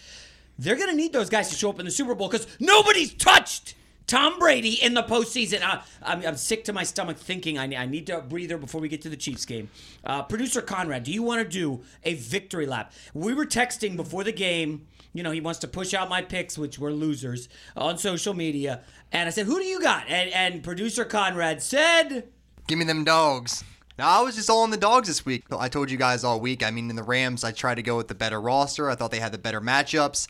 They're 0.59 0.75
going 0.75 0.89
to 0.89 0.95
need 0.95 1.13
those 1.13 1.29
guys 1.29 1.49
to 1.49 1.55
show 1.55 1.69
up 1.69 1.79
in 1.79 1.85
the 1.85 1.91
Super 1.91 2.13
Bowl 2.13 2.29
because 2.29 2.47
nobody's 2.59 3.13
touched 3.13 3.73
Tom 4.07 4.39
Brady 4.39 4.81
in 4.81 4.93
the 4.93 5.03
postseason. 5.03 5.61
I, 5.61 5.81
I'm, 6.01 6.25
I'm 6.25 6.35
sick 6.35 6.63
to 6.65 6.73
my 6.73 6.83
stomach 6.83 7.17
thinking 7.17 7.57
I, 7.57 7.63
I 7.75 7.85
need 7.85 8.07
to 8.07 8.21
breather 8.21 8.57
before 8.57 8.81
we 8.81 8.89
get 8.89 9.01
to 9.03 9.09
the 9.09 9.15
Chiefs 9.15 9.45
game. 9.45 9.69
Uh, 10.03 10.23
Producer 10.23 10.61
Conrad, 10.61 11.03
do 11.03 11.11
you 11.11 11.23
want 11.23 11.41
to 11.41 11.47
do 11.47 11.81
a 12.03 12.15
victory 12.15 12.65
lap? 12.65 12.91
We 13.13 13.33
were 13.33 13.45
texting 13.45 13.95
before 13.95 14.23
the 14.23 14.31
game. 14.31 14.87
You 15.13 15.23
know, 15.23 15.31
he 15.31 15.41
wants 15.41 15.59
to 15.59 15.67
push 15.67 15.93
out 15.93 16.09
my 16.09 16.21
picks, 16.21 16.57
which 16.57 16.79
were 16.79 16.91
losers, 16.91 17.49
on 17.75 17.97
social 17.97 18.33
media. 18.33 18.81
And 19.11 19.27
I 19.27 19.31
said, 19.31 19.45
Who 19.45 19.59
do 19.59 19.65
you 19.65 19.81
got? 19.81 20.05
And, 20.07 20.29
and 20.31 20.63
producer 20.63 21.03
Conrad 21.03 21.61
said, 21.61 22.29
Give 22.67 22.79
me 22.79 22.85
them 22.85 23.03
dogs. 23.03 23.63
Now, 23.97 24.19
I 24.19 24.23
was 24.23 24.35
just 24.35 24.49
all 24.49 24.63
on 24.63 24.71
the 24.71 24.77
dogs 24.77 25.07
this 25.07 25.25
week. 25.25 25.43
I 25.51 25.67
told 25.67 25.91
you 25.91 25.97
guys 25.97 26.23
all 26.23 26.39
week. 26.39 26.63
I 26.63 26.71
mean, 26.71 26.89
in 26.89 26.95
the 26.95 27.03
Rams, 27.03 27.43
I 27.43 27.51
tried 27.51 27.75
to 27.75 27.83
go 27.83 27.97
with 27.97 28.07
the 28.07 28.15
better 28.15 28.39
roster. 28.39 28.89
I 28.89 28.95
thought 28.95 29.11
they 29.11 29.19
had 29.19 29.31
the 29.31 29.37
better 29.37 29.61
matchups. 29.61 30.27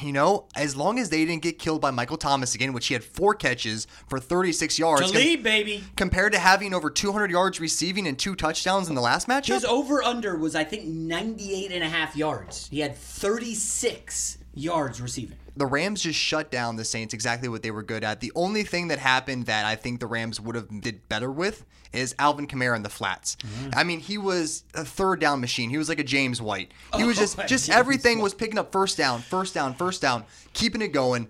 You 0.00 0.12
know, 0.12 0.46
as 0.54 0.76
long 0.76 0.98
as 0.98 1.10
they 1.10 1.24
didn't 1.24 1.42
get 1.42 1.58
killed 1.58 1.80
by 1.80 1.90
Michael 1.90 2.16
Thomas 2.16 2.54
again, 2.54 2.72
which 2.72 2.86
he 2.86 2.94
had 2.94 3.02
four 3.02 3.34
catches 3.34 3.86
for 4.08 4.20
36 4.20 4.78
yards. 4.78 5.10
To 5.10 5.18
lead, 5.18 5.42
baby. 5.42 5.82
Compared 5.96 6.32
to 6.32 6.38
having 6.38 6.72
over 6.74 6.90
200 6.90 7.30
yards 7.30 7.60
receiving 7.60 8.06
and 8.06 8.18
two 8.18 8.34
touchdowns 8.34 8.88
in 8.88 8.94
the 8.94 9.00
last 9.00 9.28
matchup. 9.28 9.54
His 9.54 9.64
over 9.64 10.02
under 10.02 10.36
was, 10.36 10.54
I 10.54 10.64
think, 10.64 10.84
98 10.84 11.72
and 11.72 11.82
a 11.82 11.88
half 11.88 12.16
yards. 12.16 12.68
He 12.68 12.80
had 12.80 12.96
36 12.96 14.38
yards 14.54 15.00
receiving. 15.00 15.36
the 15.56 15.66
Rams 15.66 16.02
just 16.02 16.18
shut 16.18 16.50
down 16.50 16.76
the 16.76 16.84
Saints 16.84 17.12
exactly 17.14 17.48
what 17.48 17.62
they 17.62 17.70
were 17.70 17.82
good 17.82 18.04
at. 18.04 18.20
The 18.20 18.32
only 18.34 18.62
thing 18.64 18.88
that 18.88 18.98
happened 18.98 19.46
that 19.46 19.64
I 19.66 19.76
think 19.76 20.00
the 20.00 20.06
Rams 20.06 20.40
would 20.40 20.54
have 20.54 20.80
did 20.80 21.08
better 21.08 21.30
with 21.30 21.64
is 21.92 22.14
Alvin 22.18 22.46
Kamara 22.46 22.76
in 22.76 22.82
the 22.82 22.88
flats. 22.88 23.36
I 23.74 23.84
mean, 23.84 24.00
he 24.00 24.18
was 24.18 24.64
a 24.74 24.84
third 24.84 25.20
down 25.20 25.40
machine. 25.40 25.70
He 25.70 25.78
was 25.78 25.88
like 25.88 25.98
a 25.98 26.04
James 26.04 26.40
White. 26.40 26.72
He 26.96 27.04
was 27.04 27.18
just 27.18 27.38
Oh, 27.38 27.42
just 27.46 27.66
James 27.66 27.78
everything 27.78 28.20
was 28.20 28.34
picking 28.34 28.58
up 28.58 28.72
first 28.72 28.96
down, 28.96 29.20
first 29.20 29.54
down, 29.54 29.74
first 29.74 30.00
down, 30.02 30.24
keeping 30.52 30.82
it 30.82 30.88
going. 30.88 31.28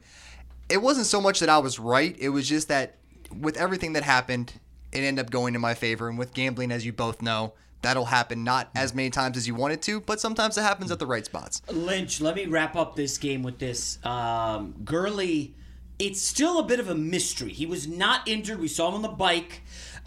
It 0.68 0.80
wasn't 0.80 1.06
so 1.06 1.20
much 1.20 1.40
that 1.40 1.48
I 1.48 1.58
was 1.58 1.78
right. 1.78 2.16
It 2.18 2.30
was 2.30 2.48
just 2.48 2.68
that 2.68 2.96
with 3.40 3.56
everything 3.56 3.92
that 3.94 4.02
happened, 4.04 4.52
it 4.92 4.98
ended 5.00 5.24
up 5.24 5.30
going 5.30 5.54
in 5.54 5.60
my 5.60 5.74
favor. 5.74 6.08
And 6.08 6.18
with 6.18 6.32
gambling, 6.34 6.70
as 6.70 6.86
you 6.86 6.92
both 6.92 7.20
know, 7.22 7.54
that'll 7.82 8.04
happen 8.06 8.44
not 8.44 8.70
as 8.74 8.94
many 8.94 9.10
times 9.10 9.36
as 9.36 9.46
you 9.48 9.54
want 9.54 9.72
it 9.72 9.82
to, 9.82 10.00
but 10.00 10.20
sometimes 10.20 10.56
it 10.56 10.62
happens 10.62 10.90
at 10.92 10.98
the 10.98 11.06
right 11.06 11.24
spots. 11.24 11.60
Lynch, 11.70 12.20
let 12.20 12.36
me 12.36 12.46
wrap 12.46 12.76
up 12.76 12.94
this 12.94 13.18
game 13.18 13.42
with 13.42 13.58
this. 13.58 13.98
Um, 14.04 14.74
Gurley, 14.84 15.54
it's 15.98 16.20
still 16.22 16.58
a 16.58 16.62
bit 16.62 16.78
of 16.80 16.88
a 16.88 16.94
mystery. 16.94 17.52
He 17.52 17.66
was 17.66 17.86
not 17.88 18.26
injured. 18.28 18.60
We 18.60 18.68
saw 18.68 18.88
him 18.88 18.94
on 18.94 19.02
the 19.02 19.08
bike. 19.08 19.62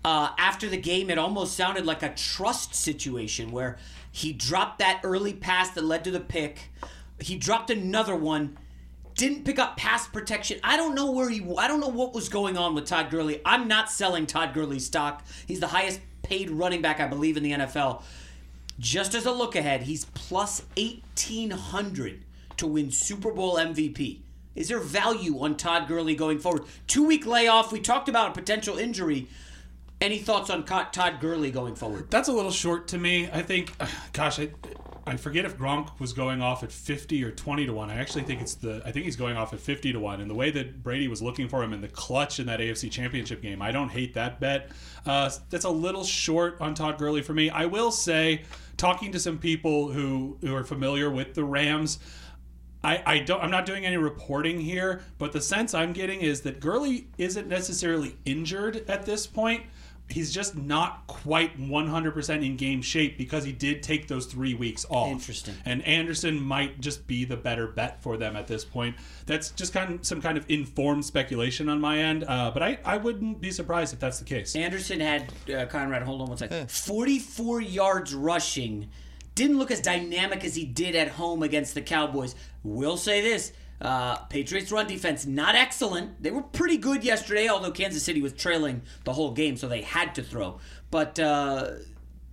Uh, 0.05 0.29
after 0.37 0.69
the 0.69 0.77
game, 0.77 1.09
it 1.09 1.17
almost 1.17 1.57
sounded 1.57 1.83
like 1.83 2.03
a 2.03 2.13
trust 2.13 2.75
situation 2.75 3.51
where 3.51 3.79
he 4.11 4.31
dropped 4.31 4.77
that 4.77 5.01
early 5.03 5.33
pass 5.33 5.71
that 5.71 5.83
led 5.83 6.03
to 6.03 6.11
the 6.11 6.19
pick. 6.19 6.69
He 7.19 7.35
dropped 7.35 7.71
another 7.71 8.15
one, 8.15 8.55
didn't 9.15 9.45
pick 9.45 9.57
up 9.57 9.77
pass 9.77 10.05
protection. 10.05 10.59
I 10.63 10.77
don't 10.77 10.93
know 10.93 11.09
where 11.09 11.27
he. 11.27 11.43
I 11.57 11.67
don't 11.67 11.79
know 11.79 11.87
what 11.87 12.13
was 12.13 12.29
going 12.29 12.55
on 12.55 12.75
with 12.75 12.85
Todd 12.85 13.09
Gurley. 13.09 13.41
I'm 13.43 13.67
not 13.67 13.89
selling 13.89 14.27
Todd 14.27 14.53
Gurley 14.53 14.77
stock. 14.77 15.25
He's 15.47 15.59
the 15.59 15.65
highest 15.65 16.01
paid 16.21 16.51
running 16.51 16.83
back, 16.83 16.99
I 16.99 17.07
believe, 17.07 17.35
in 17.35 17.41
the 17.41 17.53
NFL. 17.53 18.03
Just 18.77 19.15
as 19.15 19.25
a 19.25 19.31
look 19.31 19.55
ahead, 19.55 19.81
he's 19.81 20.05
plus 20.05 20.61
1800 20.77 22.23
to 22.57 22.67
win 22.67 22.91
Super 22.91 23.31
Bowl 23.31 23.55
MVP. 23.55 24.19
Is 24.53 24.67
there 24.67 24.79
value 24.79 25.39
on 25.39 25.57
Todd 25.57 25.87
Gurley 25.87 26.15
going 26.15 26.37
forward? 26.37 26.65
Two 26.85 27.07
week 27.07 27.25
layoff. 27.25 27.71
We 27.71 27.79
talked 27.79 28.07
about 28.07 28.29
a 28.29 28.33
potential 28.33 28.77
injury. 28.77 29.29
Any 30.01 30.19
thoughts 30.19 30.49
on 30.49 30.65
Todd 30.65 31.19
Gurley 31.21 31.51
going 31.51 31.75
forward? 31.75 32.11
That's 32.11 32.27
a 32.27 32.33
little 32.33 32.51
short 32.51 32.87
to 32.89 32.97
me. 32.97 33.29
I 33.31 33.41
think, 33.41 33.73
gosh, 34.13 34.39
I, 34.39 34.49
I 35.07 35.17
forget 35.17 35.45
if 35.45 35.57
Gronk 35.57 35.99
was 35.99 36.13
going 36.13 36.41
off 36.41 36.63
at 36.63 36.71
50 36.71 37.23
or 37.23 37.31
20 37.31 37.67
to 37.67 37.73
1. 37.73 37.89
I 37.89 37.95
actually 37.95 38.23
think 38.23 38.41
it's 38.41 38.55
the 38.55 38.81
I 38.85 38.91
think 38.91 39.05
he's 39.05 39.15
going 39.15 39.37
off 39.37 39.53
at 39.53 39.59
50 39.59 39.93
to 39.93 39.99
1 39.99 40.21
and 40.21 40.29
the 40.29 40.35
way 40.35 40.51
that 40.51 40.83
Brady 40.83 41.07
was 41.07 41.21
looking 41.21 41.47
for 41.47 41.63
him 41.63 41.73
in 41.73 41.81
the 41.81 41.87
clutch 41.87 42.39
in 42.39 42.47
that 42.47 42.59
AFC 42.59 42.91
Championship 42.91 43.41
game. 43.41 43.61
I 43.61 43.71
don't 43.71 43.89
hate 43.89 44.15
that 44.15 44.39
bet. 44.39 44.71
Uh, 45.05 45.29
that's 45.49 45.65
a 45.65 45.69
little 45.69 46.03
short 46.03 46.59
on 46.59 46.73
Todd 46.73 46.97
Gurley 46.97 47.21
for 47.21 47.33
me. 47.33 47.49
I 47.49 47.65
will 47.65 47.91
say 47.91 48.43
talking 48.77 49.11
to 49.11 49.19
some 49.19 49.37
people 49.37 49.91
who 49.91 50.37
who 50.41 50.55
are 50.55 50.63
familiar 50.63 51.09
with 51.09 51.35
the 51.35 51.43
Rams 51.43 51.99
I, 52.85 53.01
I 53.05 53.19
don't 53.19 53.41
I'm 53.41 53.49
not 53.49 53.65
doing 53.65 53.85
any 53.85 53.97
reporting 53.97 54.59
here, 54.59 55.01
but 55.17 55.31
the 55.31 55.41
sense 55.41 55.73
I'm 55.73 55.91
getting 55.91 56.21
is 56.21 56.41
that 56.41 56.59
Gurley 56.59 57.07
isn't 57.17 57.47
necessarily 57.47 58.15
injured 58.25 58.87
at 58.87 59.05
this 59.05 59.25
point 59.25 59.63
he's 60.09 60.33
just 60.33 60.55
not 60.55 61.05
quite 61.07 61.59
100% 61.59 62.45
in 62.45 62.55
game 62.57 62.81
shape 62.81 63.17
because 63.17 63.43
he 63.43 63.51
did 63.51 63.81
take 63.81 64.07
those 64.07 64.25
three 64.25 64.53
weeks 64.53 64.85
off. 64.89 65.09
Interesting. 65.09 65.55
And 65.65 65.81
Anderson 65.83 66.41
might 66.41 66.79
just 66.79 67.07
be 67.07 67.25
the 67.25 67.37
better 67.37 67.67
bet 67.67 68.01
for 68.01 68.17
them 68.17 68.35
at 68.35 68.47
this 68.47 68.63
point. 68.63 68.95
That's 69.25 69.51
just 69.51 69.73
kind 69.73 69.95
of 69.95 70.05
some 70.05 70.21
kind 70.21 70.37
of 70.37 70.45
informed 70.49 71.05
speculation 71.05 71.69
on 71.69 71.81
my 71.81 71.97
end, 71.99 72.23
uh, 72.27 72.51
but 72.51 72.61
I, 72.61 72.79
I 72.85 72.97
wouldn't 72.97 73.41
be 73.41 73.51
surprised 73.51 73.93
if 73.93 73.99
that's 73.99 74.19
the 74.19 74.25
case. 74.25 74.55
Anderson 74.55 74.99
had 74.99 75.33
uh, 75.53 75.65
Conrad. 75.65 76.03
Hold 76.03 76.21
on 76.21 76.27
one 76.27 76.37
second. 76.37 76.69
Forty-four 76.69 77.61
yards 77.61 78.13
rushing. 78.13 78.89
Didn't 79.33 79.57
look 79.57 79.71
as 79.71 79.81
dynamic 79.81 80.45
as 80.45 80.55
he 80.55 80.65
did 80.65 80.95
at 80.95 81.09
home 81.09 81.43
against 81.43 81.73
the 81.73 81.81
Cowboys. 81.81 82.35
Will 82.63 82.95
say 82.95 83.21
this. 83.21 83.51
Uh, 83.85 84.17
Patriots 84.29 84.71
run 84.71 84.87
defense 84.87 85.27
not 85.27 85.53
excellent. 85.53 86.21
They 86.21 86.31
were 86.31 86.41
pretty 86.41 86.77
good 86.77 87.03
yesterday, 87.03 87.47
although 87.47 87.69
Kansas 87.69 88.01
City 88.01 88.19
was 88.19 88.33
trailing 88.33 88.81
the 89.03 89.13
whole 89.13 89.31
game, 89.31 89.57
so 89.57 89.67
they 89.67 89.83
had 89.83 90.15
to 90.15 90.23
throw. 90.23 90.59
But 90.89 91.19
uh, 91.19 91.71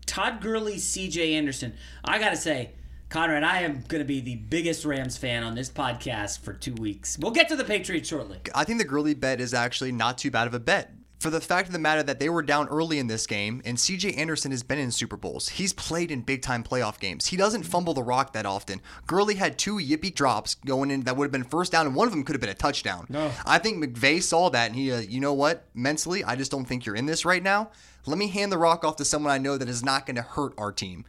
Todd 0.06 0.40
Gurley, 0.40 0.78
C.J. 0.78 1.34
Anderson, 1.34 1.74
I 2.02 2.18
gotta 2.18 2.36
say, 2.36 2.70
Conrad, 3.10 3.44
I 3.44 3.60
am 3.60 3.84
going 3.86 4.00
to 4.00 4.06
be 4.06 4.20
the 4.20 4.36
biggest 4.36 4.86
Rams 4.86 5.18
fan 5.18 5.42
on 5.42 5.54
this 5.54 5.68
podcast 5.68 6.40
for 6.40 6.54
two 6.54 6.72
weeks. 6.72 7.18
We'll 7.18 7.32
get 7.32 7.50
to 7.50 7.56
the 7.56 7.64
Patriots 7.64 8.08
shortly. 8.08 8.38
I 8.54 8.64
think 8.64 8.78
the 8.78 8.86
Gurley 8.86 9.12
bet 9.12 9.38
is 9.38 9.52
actually 9.52 9.92
not 9.92 10.16
too 10.16 10.30
bad 10.30 10.46
of 10.46 10.54
a 10.54 10.60
bet 10.60 10.94
for 11.22 11.30
the 11.30 11.40
fact 11.40 11.68
of 11.68 11.72
the 11.72 11.78
matter 11.78 12.02
that 12.02 12.18
they 12.18 12.28
were 12.28 12.42
down 12.42 12.66
early 12.66 12.98
in 12.98 13.06
this 13.06 13.28
game, 13.28 13.62
and 13.64 13.78
CJ 13.78 14.18
Anderson 14.18 14.50
has 14.50 14.64
been 14.64 14.80
in 14.80 14.90
Super 14.90 15.16
Bowls. 15.16 15.50
He's 15.50 15.72
played 15.72 16.10
in 16.10 16.22
big 16.22 16.42
time 16.42 16.64
playoff 16.64 16.98
games. 16.98 17.28
He 17.28 17.36
doesn't 17.36 17.62
fumble 17.62 17.94
the 17.94 18.02
rock 18.02 18.32
that 18.32 18.44
often. 18.44 18.80
Gurley 19.06 19.36
had 19.36 19.56
two 19.56 19.76
yippee 19.76 20.12
drops 20.12 20.56
going 20.56 20.90
in 20.90 21.02
that 21.02 21.16
would 21.16 21.26
have 21.26 21.32
been 21.32 21.44
first 21.44 21.70
down, 21.70 21.86
and 21.86 21.94
one 21.94 22.08
of 22.08 22.12
them 22.12 22.24
could 22.24 22.34
have 22.34 22.40
been 22.40 22.50
a 22.50 22.54
touchdown. 22.54 23.06
No. 23.08 23.30
I 23.46 23.58
think 23.58 23.82
McVay 23.82 24.20
saw 24.20 24.50
that, 24.50 24.66
and 24.66 24.74
he, 24.74 24.90
uh, 24.90 24.98
you 24.98 25.20
know 25.20 25.32
what? 25.32 25.64
Mentally, 25.74 26.24
I 26.24 26.34
just 26.34 26.50
don't 26.50 26.64
think 26.64 26.84
you're 26.84 26.96
in 26.96 27.06
this 27.06 27.24
right 27.24 27.42
now. 27.42 27.70
Let 28.06 28.18
me 28.18 28.28
hand 28.28 28.50
the 28.50 28.58
rock 28.58 28.84
off 28.84 28.96
to 28.96 29.04
someone 29.04 29.32
I 29.32 29.38
know 29.38 29.56
that 29.56 29.68
is 29.68 29.84
not 29.84 30.06
going 30.06 30.16
to 30.16 30.22
hurt 30.22 30.54
our 30.58 30.72
team. 30.72 31.04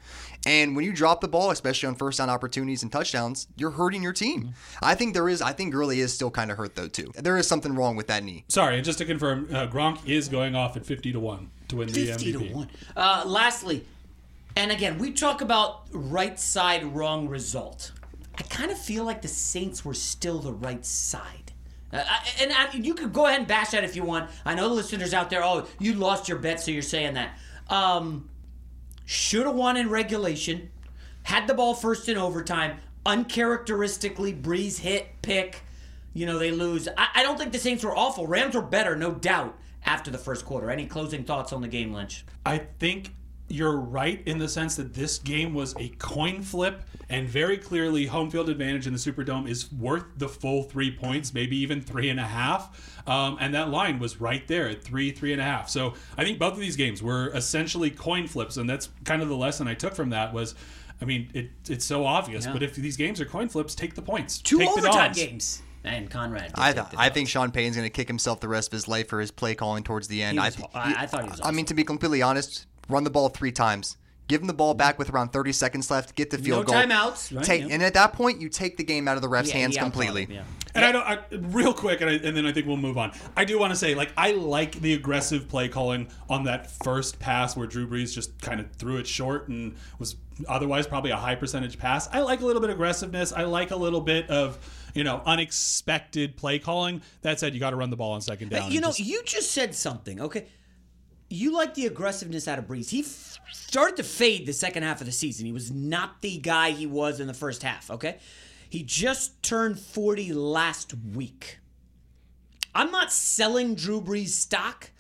And 0.46 0.76
when 0.76 0.86
you 0.86 0.94
drop 0.94 1.22
the 1.22 1.28
ball, 1.28 1.52
especially 1.52 1.88
on 1.88 1.96
first 1.96 2.18
down 2.20 2.30
opportunities 2.30 2.84
and 2.84 2.92
touchdowns, 2.92 3.48
you're 3.56 3.72
hurting 3.72 4.04
your 4.04 4.14
team. 4.14 4.54
I 4.82 4.94
think 4.94 5.14
there 5.14 5.28
is. 5.30 5.42
I 5.42 5.54
think 5.54 5.72
Gurley 5.72 6.02
is 6.02 6.14
still 6.14 6.30
kind 6.30 6.52
of 6.52 6.58
hurt 6.58 6.76
though 6.76 6.88
too. 6.88 7.12
There 7.16 7.38
is 7.38 7.48
something 7.48 7.74
wrong 7.76 7.96
with 7.96 8.08
that 8.08 8.24
knee. 8.24 8.44
Sorry, 8.48 8.76
and 8.76 8.86
just 8.86 8.98
to 9.00 9.06
confirm, 9.06 9.48
uh, 9.52 9.68
Gronk 9.68 10.08
is 10.08 10.28
going 10.28 10.56
off 10.56 10.78
at 10.78 10.86
50 10.86 11.14
to 11.14 11.20
1 11.20 11.50
to 11.70 11.76
win 11.78 11.88
the 11.88 12.06
50 12.06 12.34
MVP. 12.34 12.50
to 12.50 12.56
1. 12.56 12.70
Uh, 12.96 13.24
lastly, 13.26 13.86
and 14.56 14.72
again, 14.72 14.98
we 15.00 15.12
talk 15.12 15.42
about 15.42 15.84
right 15.92 16.40
side 16.40 16.84
wrong 16.96 17.28
result. 17.28 17.92
I 18.38 18.44
kind 18.44 18.72
of 18.72 18.78
feel 18.78 19.04
like 19.04 19.22
the 19.22 19.28
Saints 19.28 19.86
were 19.86 19.94
still 19.94 20.40
the 20.40 20.54
right 20.54 20.86
side. 20.86 21.43
Uh, 21.94 22.04
and 22.42 22.52
I, 22.52 22.72
you 22.74 22.96
could 22.96 23.14
go 23.14 23.28
ahead 23.28 23.40
and 23.40 23.48
bash 23.48 23.70
that 23.72 23.84
if 23.84 23.96
you 23.96 24.04
want. 24.04 24.32
I 24.46 24.56
know 24.56 24.68
the 24.68 24.76
listeners 24.76 25.14
out 25.14 25.30
there, 25.30 25.44
oh, 25.44 25.68
you 25.80 25.94
lost 25.94 26.28
your 26.28 26.40
bet, 26.40 26.60
so 26.60 26.72
you're 26.72 26.82
saying 26.82 27.14
that. 27.14 27.38
Um, 27.70 28.30
should 29.06 29.46
have 29.46 29.56
won 29.56 29.78
in 29.78 29.90
regulation, 29.90 30.72
had 31.24 31.48
the 31.48 31.54
ball 31.54 31.74
first 31.74 32.10
in 32.10 32.18
overtime, 32.18 32.78
uncharacteristically, 33.06 34.34
Brees 34.34 34.80
hit, 34.80 35.08
pick. 35.22 35.62
You 36.14 36.26
know, 36.26 36.40
they 36.40 36.52
lose. 36.52 36.88
I, 36.98 37.08
I 37.16 37.24
don't 37.24 37.38
think 37.38 37.52
the 37.52 37.60
Saints 37.60 37.84
were 37.84 37.96
awful. 37.96 38.28
Rams 38.28 38.56
were 38.56 38.62
better, 38.62 38.96
no 38.96 39.12
doubt, 39.12 39.58
after 39.86 40.12
the 40.12 40.18
first 40.18 40.46
quarter. 40.46 40.70
Any 40.70 40.86
closing 40.86 41.24
thoughts 41.24 41.54
on 41.54 41.62
the 41.62 41.68
game, 41.68 41.94
Lynch? 41.94 42.26
I 42.46 42.60
think 42.80 43.14
you're 43.54 43.78
right 43.78 44.22
in 44.26 44.40
the 44.40 44.50
sense 44.50 44.76
that 44.78 44.94
this 44.94 45.20
game 45.20 45.54
was 45.54 45.76
a 45.78 45.90
coin 46.00 46.42
flip, 46.42 46.82
and 47.10 47.30
very 47.30 47.58
clearly, 47.58 48.06
home 48.08 48.30
field 48.32 48.50
advantage 48.50 48.88
in 48.88 48.94
the 48.94 49.00
Superdome 49.00 49.48
is 49.48 49.72
worth 49.72 50.06
the 50.18 50.28
full 50.28 50.64
three 50.64 50.90
points, 50.92 51.34
maybe 51.34 51.56
even 51.58 51.80
three 51.82 52.10
and 52.10 52.20
a 52.20 52.24
half. 52.26 53.02
Um, 53.08 53.38
and 53.40 53.54
that 53.54 53.70
line 53.70 54.00
was 54.00 54.20
right 54.20 54.48
there 54.48 54.68
at 54.70 54.82
three, 54.84 55.12
three 55.12 55.34
and 55.34 55.42
a 55.42 55.44
half. 55.44 55.70
So 55.70 55.94
I 56.18 56.24
think 56.24 56.40
both 56.40 56.54
of 56.54 56.60
these 56.60 56.76
games 56.76 57.04
were 57.04 57.28
essentially 57.36 57.90
coin 57.92 58.28
flips, 58.28 58.58
and 58.58 58.70
that's 58.70 58.90
kind 59.04 59.22
of 59.22 59.30
the 59.30 59.36
lesson 59.38 59.68
I 59.68 59.74
took 59.76 59.94
from 59.94 60.10
that 60.12 60.34
was. 60.34 60.56
I 61.02 61.06
mean, 61.06 61.30
it, 61.34 61.50
it's 61.68 61.84
so 61.84 62.06
obvious, 62.06 62.46
Yeah. 62.46 62.54
but 62.54 62.64
if 62.64 62.76
these 62.76 62.96
games 62.96 63.20
are 63.20 63.26
coin 63.26 63.50
flips, 63.50 63.76
take 63.76 63.94
the 63.94 64.02
points. 64.02 64.38
Two 64.38 64.60
take 64.60 64.70
overtime 64.70 64.92
dogs. 65.08 65.18
games. 65.18 65.62
And 65.84 66.10
Conrad. 66.10 66.52
I 66.56 66.72
take 66.72 66.76
th- 66.76 66.96
I 66.98 67.06
dogs. 67.08 67.14
think 67.14 67.28
Sean 67.30 67.52
Payton's 67.52 67.76
going 67.76 67.86
to 67.86 67.90
kick 67.90 68.08
himself 68.08 68.40
the 68.40 68.48
rest 68.48 68.70
of 68.70 68.74
his 68.74 68.88
life 68.88 69.10
for 69.10 69.20
his 69.20 69.30
play 69.30 69.54
calling 69.54 69.84
towards 69.84 70.08
the 70.08 70.24
end. 70.24 70.40
He 70.40 70.46
I, 70.46 70.50
th- 70.50 70.70
I- 70.74 70.96
I 71.00 71.06
thought 71.08 71.26
he 71.26 71.30
was 71.30 71.42
I 71.44 71.52
mean, 71.52 71.66
to 71.66 71.74
be 71.74 71.84
completely 71.84 72.22
honest, 72.22 72.68
run 72.90 73.04
the 73.04 73.10
ball 73.10 73.30
three 73.30 73.52
times. 73.52 73.98
Give 74.30 74.40
him 74.40 74.48
the 74.48 74.54
ball 74.54 74.74
back 74.74 74.98
with 74.98 75.10
around 75.10 75.34
30 75.34 75.52
seconds 75.52 75.92
left. 75.92 76.16
Get 76.16 76.30
the 76.30 76.38
field 76.38 76.66
goal. 76.66 76.76
timeouts, 76.76 77.36
right, 77.36 77.44
Take, 77.46 77.62
yeah. 77.64 77.68
and 77.74 77.84
at 77.84 77.94
that 77.96 78.14
point, 78.14 78.40
you 78.40 78.48
take 78.48 78.78
the 78.78 78.84
game 78.84 79.06
out 79.10 79.18
of 79.18 79.22
the 79.22 79.28
refs' 79.28 79.48
Yeah, 79.50 79.54
hands 79.56 79.78
completely. 79.78 80.24
him, 80.26 80.32
yeah. 80.32 80.44
And 80.76 80.86
I 80.86 80.92
don't, 80.94 81.04
I, 81.06 81.20
real 81.56 81.74
quick, 81.74 82.00
and, 82.00 82.10
I, 82.10 82.14
and 82.14 82.36
then 82.36 82.46
I 82.46 82.54
think 82.54 82.66
we'll 82.66 82.78
move 82.78 82.98
on. 82.98 83.12
I 83.36 83.44
do 83.44 83.60
want 83.60 83.72
to 83.74 83.76
say, 83.76 83.96
like, 83.96 84.12
I 84.16 84.32
like 84.32 84.80
the 84.80 84.94
aggressive 84.94 85.50
play 85.50 85.68
calling 85.68 86.08
on 86.30 86.46
that 86.46 86.72
first 86.84 87.20
pass 87.20 87.56
where 87.58 87.68
Drew 87.68 87.86
Brees 87.86 88.14
just 88.14 88.40
kind 88.42 88.62
of 88.62 88.72
threw 88.72 88.96
it 88.98 89.06
short 89.06 89.50
and 89.50 89.76
was 90.00 90.16
otherwise 90.48 90.88
probably 90.88 91.12
a 91.12 91.18
high 91.18 91.36
percentage 91.36 91.78
pass. 91.78 92.08
I 92.12 92.22
like 92.22 92.40
a 92.42 92.46
little 92.46 92.62
bit 92.62 92.70
of 92.72 92.78
aggressiveness. 92.78 93.34
I 93.34 93.44
like 93.44 93.72
a 93.72 93.76
little 93.76 94.02
bit 94.02 94.30
of, 94.30 94.58
you 94.96 95.04
know, 95.04 95.22
unexpected 95.26 96.38
play 96.38 96.60
calling. 96.60 97.02
That 97.22 97.40
said, 97.40 97.54
you 97.54 97.60
got 97.60 97.72
to 97.72 97.76
run 97.76 97.90
the 97.90 97.98
ball 97.98 98.14
on 98.14 98.22
second 98.22 98.50
down. 98.50 98.72
You 98.72 98.82
know, 98.82 98.88
just- 98.88 99.00
you 99.02 99.22
just 99.26 99.52
said 99.52 99.76
something, 99.76 100.22
okay? 100.22 100.48
You 101.34 101.52
like 101.52 101.74
the 101.74 101.88
aggressiveness 101.88 102.48
out 102.48 102.60
of 102.60 102.68
Brees. 102.68 102.92
He 102.92 103.00
f- 103.00 103.40
started 103.52 103.98
to 103.98 104.04
fade 104.04 104.46
the 104.46 104.54
second 104.54 104.84
half 104.84 105.02
of 105.02 105.08
the 105.08 105.12
season. 105.12 105.48
He 105.48 105.52
was 105.52 105.72
not 105.72 106.22
the 106.22 106.38
guy 106.38 106.70
he 106.70 106.86
was 106.86 107.20
in 107.20 107.26
the 107.26 107.34
first 107.34 107.64
half, 107.64 107.90
okay? 107.90 108.20
He 108.70 108.84
just 108.84 109.42
turned 109.42 109.80
40 109.80 110.32
last 110.32 110.94
week. 111.16 111.58
I'm 112.76 112.92
not 112.92 113.12
selling 113.12 113.74
Drew 113.74 114.00
Brees 114.00 114.28
stock, 114.28 114.92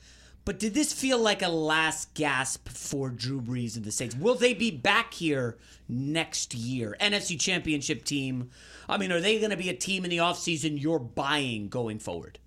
but 0.43 0.57
did 0.57 0.73
this 0.73 0.91
feel 0.91 1.19
like 1.19 1.43
a 1.43 1.49
last 1.49 2.15
gasp 2.15 2.67
for 2.67 3.09
Drew 3.11 3.39
Brees 3.39 3.75
and 3.75 3.85
the 3.85 3.91
Saints? 3.91 4.15
Will 4.15 4.33
they 4.33 4.55
be 4.55 4.71
back 4.71 5.13
here 5.13 5.59
next 5.87 6.55
year? 6.55 6.97
NFC 6.99 7.39
Championship 7.39 8.05
team. 8.05 8.49
I 8.89 8.97
mean, 8.97 9.11
are 9.11 9.21
they 9.21 9.37
going 9.37 9.51
to 9.51 9.57
be 9.57 9.69
a 9.69 9.75
team 9.75 10.03
in 10.03 10.09
the 10.09 10.17
offseason 10.17 10.81
you're 10.81 10.97
buying 10.97 11.69
going 11.69 11.99
forward? 11.99 12.39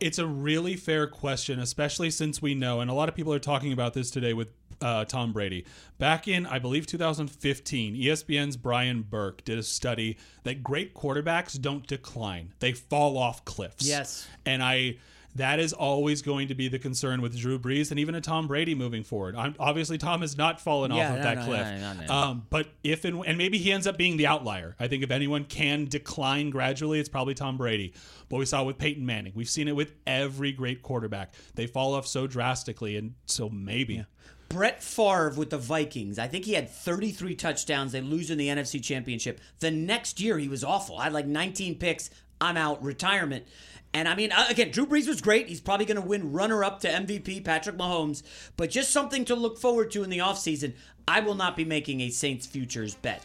It's 0.00 0.18
a 0.18 0.26
really 0.26 0.76
fair 0.76 1.06
question, 1.06 1.58
especially 1.58 2.10
since 2.10 2.42
we 2.42 2.54
know, 2.54 2.80
and 2.80 2.90
a 2.90 2.94
lot 2.94 3.08
of 3.08 3.14
people 3.14 3.32
are 3.32 3.38
talking 3.38 3.72
about 3.72 3.94
this 3.94 4.10
today 4.10 4.32
with 4.32 4.48
uh, 4.80 5.04
Tom 5.04 5.32
Brady. 5.32 5.64
Back 5.98 6.28
in, 6.28 6.46
I 6.46 6.58
believe, 6.58 6.86
2015, 6.86 7.94
ESPN's 7.94 8.56
Brian 8.56 9.02
Burke 9.02 9.44
did 9.44 9.58
a 9.58 9.62
study 9.62 10.18
that 10.42 10.62
great 10.62 10.94
quarterbacks 10.94 11.60
don't 11.60 11.86
decline; 11.86 12.52
they 12.58 12.72
fall 12.72 13.16
off 13.16 13.44
cliffs. 13.44 13.86
Yes. 13.86 14.26
and 14.44 14.62
I. 14.62 14.96
That 15.36 15.58
is 15.58 15.72
always 15.72 16.22
going 16.22 16.48
to 16.48 16.54
be 16.54 16.68
the 16.68 16.78
concern 16.78 17.20
with 17.20 17.36
Drew 17.36 17.58
Brees 17.58 17.90
and 17.90 17.98
even 17.98 18.14
a 18.14 18.20
Tom 18.20 18.46
Brady 18.46 18.74
moving 18.74 19.02
forward. 19.02 19.34
I'm, 19.34 19.56
obviously, 19.58 19.98
Tom 19.98 20.20
has 20.20 20.36
not 20.36 20.60
fallen 20.60 20.92
Yeah, 20.92 21.06
off 21.06 21.10
of 21.10 21.16
no, 21.18 21.22
that 21.24 21.36
no, 21.38 21.44
cliff. 21.44 22.08
no. 22.08 22.14
Um, 22.14 22.46
but 22.50 22.68
if 22.84 23.04
and, 23.04 23.24
and 23.26 23.36
maybe 23.36 23.58
he 23.58 23.72
ends 23.72 23.86
up 23.86 23.96
being 23.98 24.16
the 24.16 24.28
outlier. 24.28 24.76
I 24.78 24.86
think 24.86 25.02
if 25.02 25.10
anyone 25.10 25.44
can 25.44 25.86
decline 25.86 26.50
gradually, 26.50 27.00
it's 27.00 27.08
probably 27.08 27.34
Tom 27.34 27.56
Brady. 27.56 27.94
But 28.28 28.36
we 28.36 28.46
saw 28.46 28.62
it 28.62 28.66
with 28.66 28.78
Peyton 28.78 29.04
Manning. 29.04 29.32
We've 29.34 29.48
seen 29.48 29.66
it 29.66 29.74
with 29.74 29.92
every 30.06 30.52
great 30.52 30.82
quarterback. 30.82 31.34
They 31.54 31.66
fall 31.66 31.94
off 31.94 32.06
so 32.06 32.26
drastically, 32.26 32.96
and 32.96 33.14
so 33.26 33.48
maybe. 33.48 34.04
Brett 34.50 34.82
Favre 34.82 35.30
with 35.36 35.50
the 35.50 35.58
Vikings. 35.58 36.18
I 36.18 36.28
think 36.28 36.44
he 36.44 36.52
had 36.52 36.68
33 36.70 37.34
touchdowns. 37.34 37.92
They 37.92 38.00
lose 38.00 38.30
in 38.30 38.38
the 38.38 38.48
NFC 38.48 38.80
Championship. 38.82 39.40
The 39.58 39.70
next 39.70 40.20
year, 40.20 40.38
he 40.38 40.48
was 40.48 40.62
awful. 40.62 40.98
I 40.98 41.04
had 41.04 41.12
like 41.12 41.26
19 41.26 41.76
picks. 41.76 42.10
I'm 42.40 42.56
out, 42.56 42.82
retirement. 42.82 43.46
And 43.92 44.08
I 44.08 44.16
mean, 44.16 44.32
uh, 44.32 44.46
again, 44.50 44.70
Drew 44.72 44.86
Brees 44.86 45.06
was 45.06 45.20
great. 45.20 45.48
He's 45.48 45.60
probably 45.60 45.86
going 45.86 46.00
to 46.00 46.06
win 46.06 46.32
runner 46.32 46.64
up 46.64 46.80
to 46.80 46.88
MVP, 46.88 47.44
Patrick 47.44 47.76
Mahomes. 47.76 48.22
But 48.56 48.70
just 48.70 48.90
something 48.90 49.24
to 49.26 49.36
look 49.36 49.58
forward 49.58 49.92
to 49.92 50.02
in 50.02 50.10
the 50.10 50.18
offseason. 50.18 50.74
I 51.06 51.20
will 51.20 51.36
not 51.36 51.56
be 51.56 51.64
making 51.64 52.00
a 52.00 52.10
Saints 52.10 52.46
futures 52.46 52.94
bet. 52.94 53.22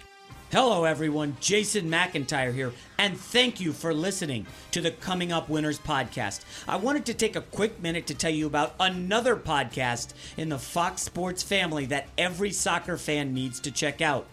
Hello, 0.51 0.83
everyone. 0.83 1.37
Jason 1.39 1.91
McIntyre 1.91 2.51
here, 2.51 2.73
and 2.97 3.15
thank 3.15 3.61
you 3.61 3.71
for 3.71 3.93
listening 3.93 4.47
to 4.71 4.81
the 4.81 4.89
Coming 4.89 5.31
Up 5.31 5.47
Winners 5.47 5.77
podcast. 5.77 6.41
I 6.67 6.75
wanted 6.77 7.05
to 7.05 7.13
take 7.13 7.35
a 7.35 7.41
quick 7.41 7.79
minute 7.79 8.07
to 8.07 8.15
tell 8.15 8.31
you 8.31 8.47
about 8.47 8.73
another 8.79 9.35
podcast 9.35 10.13
in 10.37 10.49
the 10.49 10.57
Fox 10.57 11.03
Sports 11.03 11.43
family 11.43 11.85
that 11.85 12.07
every 12.17 12.51
soccer 12.51 12.97
fan 12.97 13.31
needs 13.31 13.59
to 13.59 13.69
check 13.69 14.01
out 14.01 14.25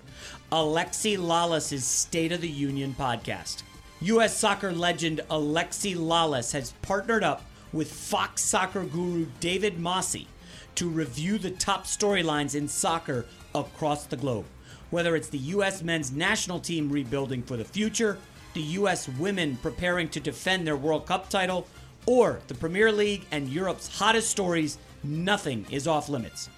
Alexi 0.50 1.18
Lalas's 1.18 1.84
State 1.84 2.32
of 2.32 2.40
the 2.40 2.48
Union 2.48 2.96
podcast. 2.98 3.62
U.S. 4.00 4.36
soccer 4.36 4.72
legend 4.72 5.22
Alexi 5.30 5.96
Lalas 5.96 6.52
has 6.52 6.72
partnered 6.82 7.24
up 7.24 7.42
with 7.72 7.90
Fox 7.90 8.42
soccer 8.42 8.84
guru 8.84 9.26
David 9.40 9.78
Mosse 9.78 10.26
to 10.74 10.88
review 10.90 11.38
the 11.38 11.50
top 11.52 11.84
storylines 11.84 12.54
in 12.54 12.68
soccer 12.68 13.24
across 13.54 14.04
the 14.04 14.16
globe. 14.16 14.44
Whether 14.90 15.16
it's 15.16 15.30
the 15.30 15.38
U.S. 15.38 15.82
men's 15.82 16.12
national 16.12 16.60
team 16.60 16.90
rebuilding 16.90 17.42
for 17.42 17.56
the 17.56 17.64
future, 17.64 18.18
the 18.52 18.60
U.S. 18.60 19.08
women 19.18 19.56
preparing 19.62 20.10
to 20.10 20.20
defend 20.20 20.66
their 20.66 20.76
World 20.76 21.06
Cup 21.06 21.30
title, 21.30 21.66
or 22.04 22.40
the 22.48 22.54
Premier 22.54 22.92
League 22.92 23.24
and 23.30 23.48
Europe's 23.48 23.98
hottest 23.98 24.28
stories, 24.28 24.76
nothing 25.02 25.64
is 25.70 25.88
off 25.88 26.10
limits. 26.10 26.50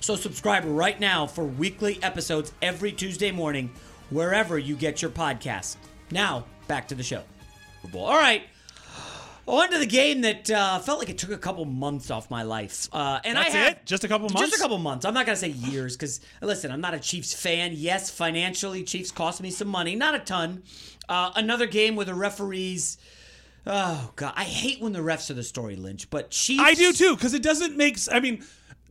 So 0.00 0.16
subscribe 0.16 0.64
right 0.66 0.98
now 0.98 1.28
for 1.28 1.44
weekly 1.44 2.02
episodes 2.02 2.52
every 2.60 2.90
Tuesday 2.90 3.30
morning, 3.30 3.70
wherever 4.10 4.58
you 4.58 4.74
get 4.74 5.00
your 5.00 5.12
podcasts. 5.12 5.76
Now, 6.10 6.44
back 6.68 6.88
to 6.88 6.94
the 6.94 7.02
show. 7.02 7.22
All 7.94 8.18
right. 8.18 8.42
On 9.44 9.68
to 9.70 9.78
the 9.78 9.86
game 9.86 10.20
that 10.20 10.48
uh, 10.50 10.78
felt 10.78 11.00
like 11.00 11.10
it 11.10 11.18
took 11.18 11.32
a 11.32 11.38
couple 11.38 11.64
months 11.64 12.12
off 12.12 12.30
my 12.30 12.44
life. 12.44 12.88
Uh, 12.92 13.18
and 13.24 13.36
That's 13.36 13.52
I 13.52 13.58
have, 13.58 13.72
it? 13.72 13.86
Just 13.86 14.04
a 14.04 14.08
couple 14.08 14.28
months? 14.28 14.50
Just 14.50 14.54
a 14.54 14.62
couple 14.62 14.78
months. 14.78 15.04
I'm 15.04 15.14
not 15.14 15.26
going 15.26 15.34
to 15.34 15.40
say 15.40 15.48
years 15.48 15.96
because, 15.96 16.20
listen, 16.40 16.70
I'm 16.70 16.80
not 16.80 16.94
a 16.94 17.00
Chiefs 17.00 17.34
fan. 17.34 17.72
Yes, 17.74 18.08
financially, 18.08 18.84
Chiefs 18.84 19.10
cost 19.10 19.42
me 19.42 19.50
some 19.50 19.66
money. 19.66 19.96
Not 19.96 20.14
a 20.14 20.20
ton. 20.20 20.62
Uh, 21.08 21.32
another 21.34 21.66
game 21.66 21.96
where 21.96 22.06
the 22.06 22.14
referees. 22.14 22.98
Oh, 23.66 24.12
God. 24.14 24.32
I 24.36 24.44
hate 24.44 24.80
when 24.80 24.92
the 24.92 25.00
refs 25.00 25.28
are 25.28 25.34
the 25.34 25.42
story, 25.42 25.74
Lynch, 25.74 26.08
but 26.08 26.30
Chiefs. 26.30 26.62
I 26.64 26.74
do 26.74 26.92
too, 26.92 27.16
because 27.16 27.34
it 27.34 27.42
doesn't 27.42 27.76
make. 27.76 27.98
I 28.12 28.20
mean, 28.20 28.44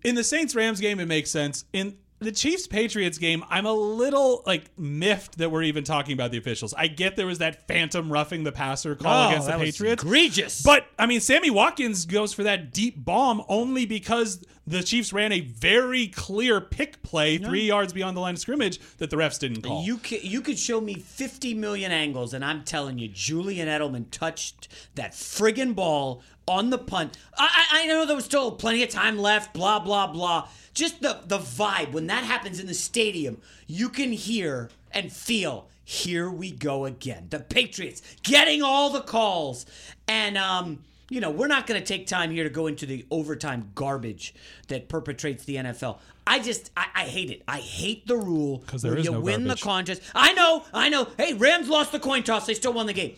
in 0.03 0.15
the 0.15 0.23
Saints 0.23 0.53
Rams 0.53 0.81
game, 0.81 0.99
it 0.99 1.07
makes 1.07 1.31
sense. 1.31 1.63
In 1.71 1.95
the 2.21 2.31
Chiefs 2.31 2.67
Patriots 2.67 3.17
game, 3.17 3.43
I'm 3.49 3.65
a 3.65 3.73
little 3.73 4.43
like 4.45 4.69
miffed 4.77 5.39
that 5.39 5.49
we're 5.51 5.63
even 5.63 5.83
talking 5.83 6.13
about 6.13 6.31
the 6.31 6.37
officials. 6.37 6.73
I 6.77 6.87
get 6.87 7.15
there 7.15 7.25
was 7.25 7.39
that 7.39 7.67
phantom 7.67 8.11
roughing 8.11 8.43
the 8.43 8.51
passer 8.51 8.95
call 8.95 9.25
Oh, 9.25 9.29
against 9.29 9.47
the 9.47 9.53
Patriots. 9.57 10.03
egregious. 10.03 10.61
But 10.61 10.85
I 10.99 11.07
mean, 11.07 11.19
Sammy 11.19 11.49
Watkins 11.49 12.05
goes 12.05 12.33
for 12.33 12.43
that 12.43 12.71
deep 12.71 13.03
bomb 13.03 13.43
only 13.49 13.85
because 13.85 14.45
the 14.67 14.83
Chiefs 14.83 15.11
ran 15.11 15.31
a 15.31 15.41
very 15.41 16.07
clear 16.07 16.61
pick 16.61 17.01
play 17.01 17.39
three 17.39 17.65
yards 17.65 17.91
beyond 17.91 18.15
the 18.15 18.21
line 18.21 18.35
of 18.35 18.39
scrimmage 18.39 18.79
that 18.97 19.09
the 19.09 19.15
refs 19.17 19.39
didn't 19.39 19.63
call. 19.63 19.83
You 19.83 19.97
could, 19.97 20.23
you 20.23 20.41
could 20.41 20.59
show 20.59 20.79
me 20.79 20.93
50 20.93 21.55
million 21.55 21.91
angles, 21.91 22.33
and 22.35 22.45
I'm 22.45 22.63
telling 22.63 22.99
you, 22.99 23.07
Julian 23.07 23.67
Edelman 23.67 24.05
touched 24.11 24.67
that 24.95 25.13
friggin' 25.13 25.73
ball 25.73 26.21
on 26.47 26.69
the 26.69 26.77
punt. 26.77 27.17
I, 27.37 27.65
I, 27.71 27.83
I 27.83 27.87
know 27.87 28.05
there 28.05 28.15
was 28.15 28.25
still 28.25 28.51
plenty 28.51 28.83
of 28.83 28.89
time 28.89 29.17
left, 29.17 29.53
blah, 29.53 29.79
blah, 29.79 30.07
blah. 30.07 30.47
Just 30.73 31.01
the, 31.01 31.19
the 31.25 31.37
vibe, 31.39 31.91
when 31.91 32.07
that 32.07 32.23
happens 32.23 32.59
in 32.59 32.67
the 32.67 32.73
stadium, 32.73 33.41
you 33.67 33.89
can 33.89 34.11
hear 34.11 34.69
and 34.91 35.11
feel, 35.11 35.67
here 35.83 36.29
we 36.29 36.51
go 36.51 36.85
again. 36.85 37.27
The 37.29 37.39
Patriots 37.39 38.01
getting 38.23 38.61
all 38.61 38.89
the 38.89 39.01
calls. 39.01 39.65
And, 40.07 40.37
um, 40.37 40.83
you 41.09 41.19
know, 41.19 41.29
we're 41.29 41.47
not 41.47 41.67
going 41.67 41.79
to 41.79 41.85
take 41.85 42.07
time 42.07 42.31
here 42.31 42.45
to 42.45 42.49
go 42.49 42.67
into 42.67 42.85
the 42.85 43.05
overtime 43.11 43.71
garbage 43.75 44.33
that 44.69 44.87
perpetrates 44.87 45.43
the 45.43 45.57
NFL. 45.57 45.97
I 46.25 46.39
just, 46.39 46.71
I, 46.77 46.85
I 46.95 47.03
hate 47.05 47.29
it. 47.31 47.43
I 47.47 47.57
hate 47.59 48.07
the 48.07 48.15
rule 48.15 48.63
'Cause 48.67 48.81
there 48.83 48.91
where 48.91 48.99
is 48.99 49.05
you 49.05 49.11
no 49.11 49.19
win 49.19 49.41
garbage. 49.43 49.59
the 49.59 49.65
contest. 49.65 50.01
I 50.15 50.31
know, 50.33 50.63
I 50.73 50.87
know. 50.87 51.07
Hey, 51.17 51.33
Rams 51.33 51.67
lost 51.67 51.91
the 51.91 51.99
coin 51.99 52.23
toss. 52.23 52.45
They 52.45 52.53
still 52.53 52.71
won 52.73 52.85
the 52.85 52.93
game. 52.93 53.15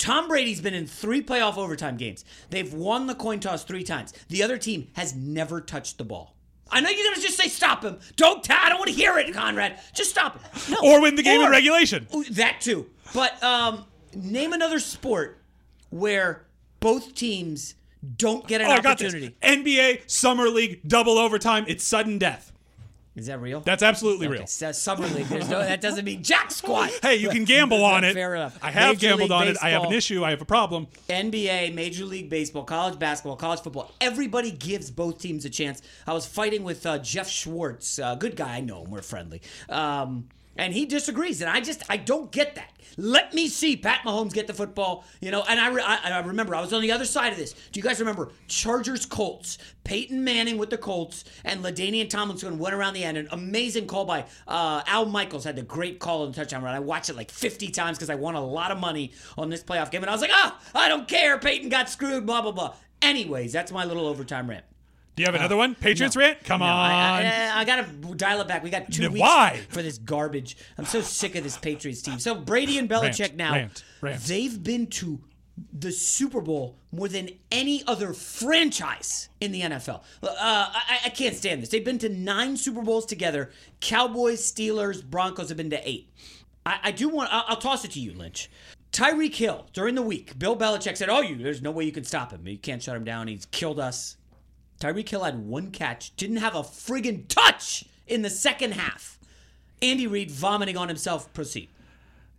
Tom 0.00 0.26
Brady's 0.28 0.60
been 0.60 0.74
in 0.74 0.86
three 0.86 1.22
playoff 1.22 1.56
overtime 1.56 1.96
games. 1.96 2.24
They've 2.48 2.72
won 2.72 3.06
the 3.06 3.14
coin 3.14 3.38
toss 3.38 3.62
three 3.64 3.84
times. 3.84 4.12
The 4.28 4.42
other 4.42 4.58
team 4.58 4.88
has 4.94 5.14
never 5.14 5.60
touched 5.60 5.98
the 5.98 6.04
ball. 6.04 6.34
I 6.72 6.80
know 6.80 6.88
you're 6.88 7.04
gonna 7.12 7.20
just 7.20 7.36
say 7.36 7.48
stop 7.48 7.82
him. 7.84 7.98
Don't. 8.16 8.42
ta- 8.42 8.60
I 8.64 8.68
don't 8.70 8.78
want 8.78 8.88
to 8.90 8.94
hear 8.96 9.18
it, 9.18 9.32
Conrad. 9.34 9.78
Just 9.94 10.10
stop 10.10 10.40
him. 10.40 10.50
No. 10.70 10.78
Or 10.90 11.00
win 11.02 11.16
the 11.16 11.22
game 11.22 11.40
in 11.40 11.50
regulation. 11.50 12.06
That 12.30 12.60
too. 12.60 12.86
But 13.12 13.42
um, 13.42 13.84
name 14.14 14.52
another 14.52 14.78
sport 14.78 15.42
where 15.90 16.46
both 16.78 17.14
teams 17.14 17.74
don't 18.16 18.46
get 18.46 18.60
an 18.62 18.68
Oh, 18.68 18.70
I 18.70 18.78
opportunity. 18.78 19.36
NBA 19.42 20.08
Summer 20.10 20.48
League 20.48 20.80
double 20.88 21.18
overtime. 21.18 21.64
It's 21.68 21.84
sudden 21.84 22.18
death. 22.18 22.52
Is 23.16 23.26
that 23.26 23.40
real? 23.40 23.60
That's 23.60 23.82
absolutely 23.82 24.28
real. 24.28 24.42
Okay, 24.42 24.46
so 24.46 24.70
summer 24.70 25.06
league. 25.08 25.26
There's 25.26 25.48
no. 25.48 25.58
That 25.58 25.80
doesn't 25.80 26.04
mean 26.04 26.22
jack 26.22 26.52
squat. 26.52 26.90
Hey, 27.02 27.16
you 27.16 27.28
can 27.28 27.44
gamble 27.44 27.84
on 27.84 28.04
it. 28.04 28.14
Fair 28.14 28.36
enough. 28.36 28.58
I 28.62 28.70
have 28.70 28.90
Major 28.90 29.00
gambled 29.00 29.30
League 29.30 29.32
on 29.32 29.48
it. 29.48 29.56
I 29.60 29.70
have 29.70 29.82
an 29.84 29.92
issue. 29.92 30.24
I 30.24 30.30
have 30.30 30.40
a 30.40 30.44
problem. 30.44 30.86
NBA, 31.08 31.74
Major 31.74 32.04
League 32.04 32.30
Baseball, 32.30 32.62
college 32.62 32.98
basketball, 32.98 33.36
college 33.36 33.60
football. 33.60 33.90
Everybody 34.00 34.52
gives 34.52 34.92
both 34.92 35.18
teams 35.18 35.44
a 35.44 35.50
chance. 35.50 35.82
I 36.06 36.12
was 36.12 36.24
fighting 36.24 36.62
with 36.62 36.86
uh, 36.86 36.98
Jeff 36.98 37.28
Schwartz, 37.28 37.98
uh, 37.98 38.14
good 38.14 38.36
guy. 38.36 38.56
I 38.56 38.60
know 38.60 38.84
him. 38.84 38.90
We're 38.90 39.02
friendly. 39.02 39.42
Um, 39.68 40.28
and 40.56 40.74
he 40.74 40.84
disagrees, 40.84 41.40
and 41.40 41.50
I 41.50 41.60
just 41.60 41.82
I 41.88 41.96
don't 41.96 42.30
get 42.30 42.54
that. 42.56 42.72
Let 42.96 43.32
me 43.32 43.48
see 43.48 43.76
Pat 43.76 44.00
Mahomes 44.04 44.32
get 44.32 44.46
the 44.46 44.52
football, 44.52 45.04
you 45.20 45.30
know. 45.30 45.42
And 45.48 45.58
I, 45.60 45.68
re- 45.68 45.82
I, 45.82 46.10
I 46.10 46.18
remember 46.20 46.54
I 46.54 46.60
was 46.60 46.72
on 46.72 46.82
the 46.82 46.92
other 46.92 47.04
side 47.04 47.32
of 47.32 47.38
this. 47.38 47.54
Do 47.72 47.78
you 47.78 47.82
guys 47.82 48.00
remember 48.00 48.30
Chargers 48.48 49.06
Colts? 49.06 49.58
Peyton 49.84 50.22
Manning 50.22 50.58
with 50.58 50.70
the 50.70 50.76
Colts 50.78 51.24
and 51.44 51.64
LaDainian 51.64 52.10
Tomlinson 52.10 52.58
went 52.58 52.74
around 52.74 52.94
the 52.94 52.99
end. 53.04 53.16
An 53.18 53.28
amazing 53.30 53.86
call 53.86 54.04
by 54.04 54.24
uh, 54.48 54.82
Al 54.86 55.06
Michaels 55.06 55.44
had 55.44 55.56
the 55.56 55.62
great 55.62 55.98
call 55.98 56.22
on 56.22 56.32
the 56.32 56.36
touchdown 56.36 56.62
run. 56.62 56.74
I 56.74 56.80
watched 56.80 57.10
it 57.10 57.16
like 57.16 57.30
50 57.30 57.68
times 57.70 57.98
because 57.98 58.10
I 58.10 58.14
won 58.14 58.34
a 58.34 58.44
lot 58.44 58.70
of 58.70 58.78
money 58.78 59.12
on 59.38 59.50
this 59.50 59.62
playoff 59.62 59.90
game, 59.90 60.02
and 60.02 60.10
I 60.10 60.12
was 60.12 60.20
like, 60.22 60.30
ah, 60.32 60.58
I 60.74 60.88
don't 60.88 61.06
care. 61.08 61.38
Peyton 61.38 61.68
got 61.68 61.88
screwed. 61.88 62.26
Blah 62.26 62.42
blah 62.42 62.52
blah. 62.52 62.74
Anyways, 63.02 63.52
that's 63.52 63.72
my 63.72 63.84
little 63.84 64.06
overtime 64.06 64.48
rant. 64.50 64.64
Do 65.16 65.22
you 65.22 65.26
have 65.26 65.34
another 65.34 65.56
one? 65.56 65.74
Patriots 65.74 66.16
rant? 66.16 66.44
Come 66.44 66.60
No, 66.60 66.66
on. 66.66 66.70
I, 66.90 67.48
I, 67.50 67.60
I 67.60 67.64
gotta 67.64 67.82
dial 68.14 68.40
it 68.40 68.48
back. 68.48 68.62
We 68.62 68.70
got 68.70 68.90
two 68.92 69.08
weeks 69.10 69.20
why? 69.20 69.60
for 69.68 69.82
this 69.82 69.98
garbage. 69.98 70.56
I'm 70.78 70.84
so 70.84 71.00
sick 71.00 71.34
of 71.34 71.42
this 71.42 71.58
Patriots 71.58 72.00
team. 72.00 72.18
So 72.20 72.34
Brady 72.34 72.78
and 72.78 72.88
Belichick 72.88 73.20
Rant, 73.20 73.36
now, 73.36 73.52
rant, 73.52 73.84
rant. 74.00 74.22
they've 74.22 74.62
been 74.62 74.86
to 74.86 75.20
the 75.72 75.92
Super 75.92 76.40
Bowl 76.40 76.76
more 76.92 77.08
than 77.08 77.30
any 77.50 77.82
other 77.86 78.12
franchise 78.12 79.28
in 79.40 79.52
the 79.52 79.62
NFL. 79.62 80.02
Uh, 80.22 80.28
I, 80.38 81.00
I 81.06 81.08
can't 81.10 81.36
stand 81.36 81.62
this. 81.62 81.68
They've 81.68 81.84
been 81.84 81.98
to 81.98 82.08
nine 82.08 82.56
Super 82.56 82.82
Bowls 82.82 83.06
together. 83.06 83.50
Cowboys, 83.80 84.40
Steelers, 84.40 85.04
Broncos 85.04 85.48
have 85.48 85.56
been 85.56 85.70
to 85.70 85.88
eight. 85.88 86.10
I, 86.64 86.78
I 86.84 86.90
do 86.90 87.08
want. 87.08 87.32
I'll, 87.32 87.44
I'll 87.48 87.56
toss 87.56 87.84
it 87.84 87.92
to 87.92 88.00
you, 88.00 88.12
Lynch. 88.12 88.50
Tyreek 88.92 89.34
Hill 89.34 89.66
during 89.72 89.94
the 89.94 90.02
week. 90.02 90.38
Bill 90.38 90.56
Belichick 90.56 90.96
said, 90.96 91.08
"Oh, 91.08 91.20
you. 91.20 91.36
There's 91.36 91.62
no 91.62 91.70
way 91.70 91.84
you 91.84 91.92
can 91.92 92.04
stop 92.04 92.32
him. 92.32 92.46
You 92.46 92.58
can't 92.58 92.82
shut 92.82 92.96
him 92.96 93.04
down. 93.04 93.28
He's 93.28 93.46
killed 93.46 93.80
us." 93.80 94.16
Tyreek 94.80 95.08
Hill 95.08 95.24
had 95.24 95.46
one 95.46 95.70
catch, 95.70 96.16
didn't 96.16 96.38
have 96.38 96.54
a 96.54 96.62
friggin' 96.62 97.28
touch 97.28 97.84
in 98.06 98.22
the 98.22 98.30
second 98.30 98.72
half. 98.72 99.18
Andy 99.82 100.06
Reid 100.06 100.30
vomiting 100.30 100.76
on 100.76 100.88
himself. 100.88 101.32
Proceed. 101.34 101.68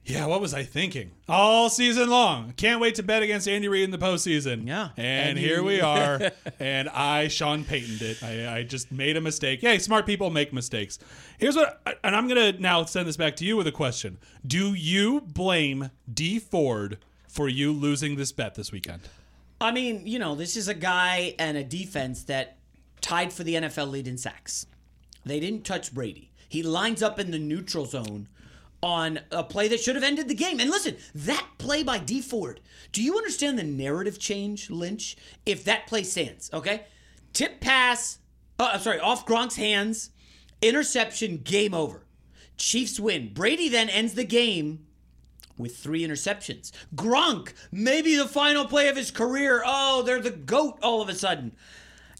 Yeah, 0.03 0.25
what 0.25 0.41
was 0.41 0.53
I 0.53 0.63
thinking? 0.63 1.11
All 1.29 1.69
season 1.69 2.09
long. 2.09 2.53
Can't 2.57 2.81
wait 2.81 2.95
to 2.95 3.03
bet 3.03 3.21
against 3.21 3.47
Andy 3.47 3.67
Reid 3.67 3.83
in 3.83 3.91
the 3.91 3.99
postseason. 3.99 4.67
Yeah. 4.67 4.89
And, 4.97 5.29
And 5.29 5.37
here 5.37 5.57
you- 5.57 5.63
we 5.63 5.81
are. 5.81 6.31
and 6.59 6.89
I, 6.89 7.27
Sean 7.27 7.63
Paytoned 7.63 8.01
it. 8.01 8.23
I, 8.23 8.57
I 8.57 8.63
just 8.63 8.91
made 8.91 9.15
a 9.15 9.21
mistake. 9.21 9.61
Hey, 9.61 9.77
smart 9.77 10.07
people 10.07 10.31
make 10.31 10.53
mistakes. 10.53 10.97
Here's 11.37 11.55
what, 11.55 11.81
and 12.03 12.15
I'm 12.15 12.27
going 12.27 12.55
to 12.55 12.59
now 12.61 12.83
send 12.85 13.07
this 13.07 13.15
back 13.17 13.35
to 13.37 13.45
you 13.45 13.55
with 13.57 13.67
a 13.67 13.71
question. 13.71 14.17
Do 14.45 14.73
you 14.73 15.21
blame 15.21 15.91
Dee 16.11 16.39
Ford 16.39 16.97
for 17.27 17.47
you 17.47 17.71
losing 17.71 18.15
this 18.15 18.31
bet 18.31 18.55
this 18.55 18.71
weekend? 18.71 19.01
I 19.61 19.71
mean, 19.71 20.07
you 20.07 20.17
know, 20.17 20.33
this 20.33 20.57
is 20.57 20.67
a 20.67 20.73
guy 20.73 21.35
and 21.37 21.55
a 21.57 21.63
defense 21.63 22.23
that 22.23 22.57
tied 23.01 23.31
for 23.31 23.43
the 23.43 23.53
NFL 23.53 23.91
lead 23.91 24.07
in 24.07 24.17
sacks. 24.17 24.65
They 25.23 25.39
didn't 25.39 25.63
touch 25.63 25.93
Brady. 25.93 26.31
He 26.49 26.63
lines 26.63 27.03
up 27.03 27.19
in 27.19 27.29
the 27.29 27.37
neutral 27.39 27.85
zone 27.85 28.27
on 28.83 29.19
a 29.31 29.43
play 29.43 29.67
that 29.67 29.79
should 29.79 29.95
have 29.95 30.03
ended 30.03 30.27
the 30.27 30.33
game. 30.33 30.59
And 30.59 30.69
listen, 30.69 30.97
that 31.13 31.45
play 31.57 31.83
by 31.83 31.99
Dee 31.99 32.21
Ford. 32.21 32.59
Do 32.91 33.03
you 33.03 33.17
understand 33.17 33.57
the 33.57 33.63
narrative 33.63 34.19
change, 34.19 34.69
Lynch? 34.69 35.15
If 35.45 35.63
that 35.65 35.87
play 35.87 36.03
stands, 36.03 36.49
okay? 36.53 36.85
Tip 37.33 37.61
pass, 37.61 38.19
uh, 38.59 38.71
I'm 38.73 38.79
sorry, 38.79 38.99
off 38.99 39.25
Gronk's 39.25 39.55
hands, 39.55 40.09
interception, 40.61 41.37
game 41.37 41.73
over. 41.73 42.05
Chiefs 42.57 42.99
win. 42.99 43.33
Brady 43.33 43.69
then 43.69 43.89
ends 43.89 44.13
the 44.13 44.23
game 44.23 44.85
with 45.57 45.77
three 45.77 46.05
interceptions. 46.05 46.71
Gronk, 46.95 47.53
maybe 47.71 48.15
the 48.15 48.27
final 48.27 48.65
play 48.65 48.87
of 48.89 48.97
his 48.97 49.11
career. 49.11 49.63
Oh, 49.65 50.01
they're 50.01 50.21
the 50.21 50.31
GOAT 50.31 50.79
all 50.81 51.01
of 51.01 51.09
a 51.09 51.15
sudden. 51.15 51.53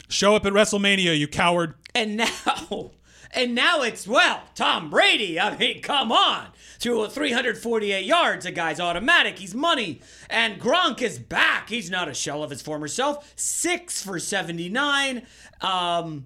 Show 0.08 0.36
up 0.36 0.45
at 0.45 0.54
WrestleMania, 0.54 1.17
you 1.17 1.28
coward. 1.28 1.74
And 1.95 2.17
now, 2.45 2.91
and 3.33 3.55
now 3.55 3.81
it's, 3.81 4.07
well, 4.07 4.43
Tom 4.55 4.89
Brady. 4.89 5.39
I 5.39 5.57
mean, 5.57 5.81
come 5.81 6.11
on. 6.11 6.47
Through 6.79 7.09
348 7.09 8.05
yards, 8.05 8.45
a 8.45 8.51
guy's 8.51 8.79
automatic. 8.79 9.37
He's 9.37 9.53
money. 9.53 10.01
And 10.29 10.59
Gronk 10.59 11.01
is 11.01 11.19
back. 11.19 11.69
He's 11.69 11.91
not 11.91 12.09
a 12.09 12.13
shell 12.13 12.43
of 12.43 12.49
his 12.49 12.61
former 12.61 12.87
self. 12.87 13.31
Six 13.35 14.03
for 14.03 14.19
79. 14.19 15.21
Um, 15.61 16.25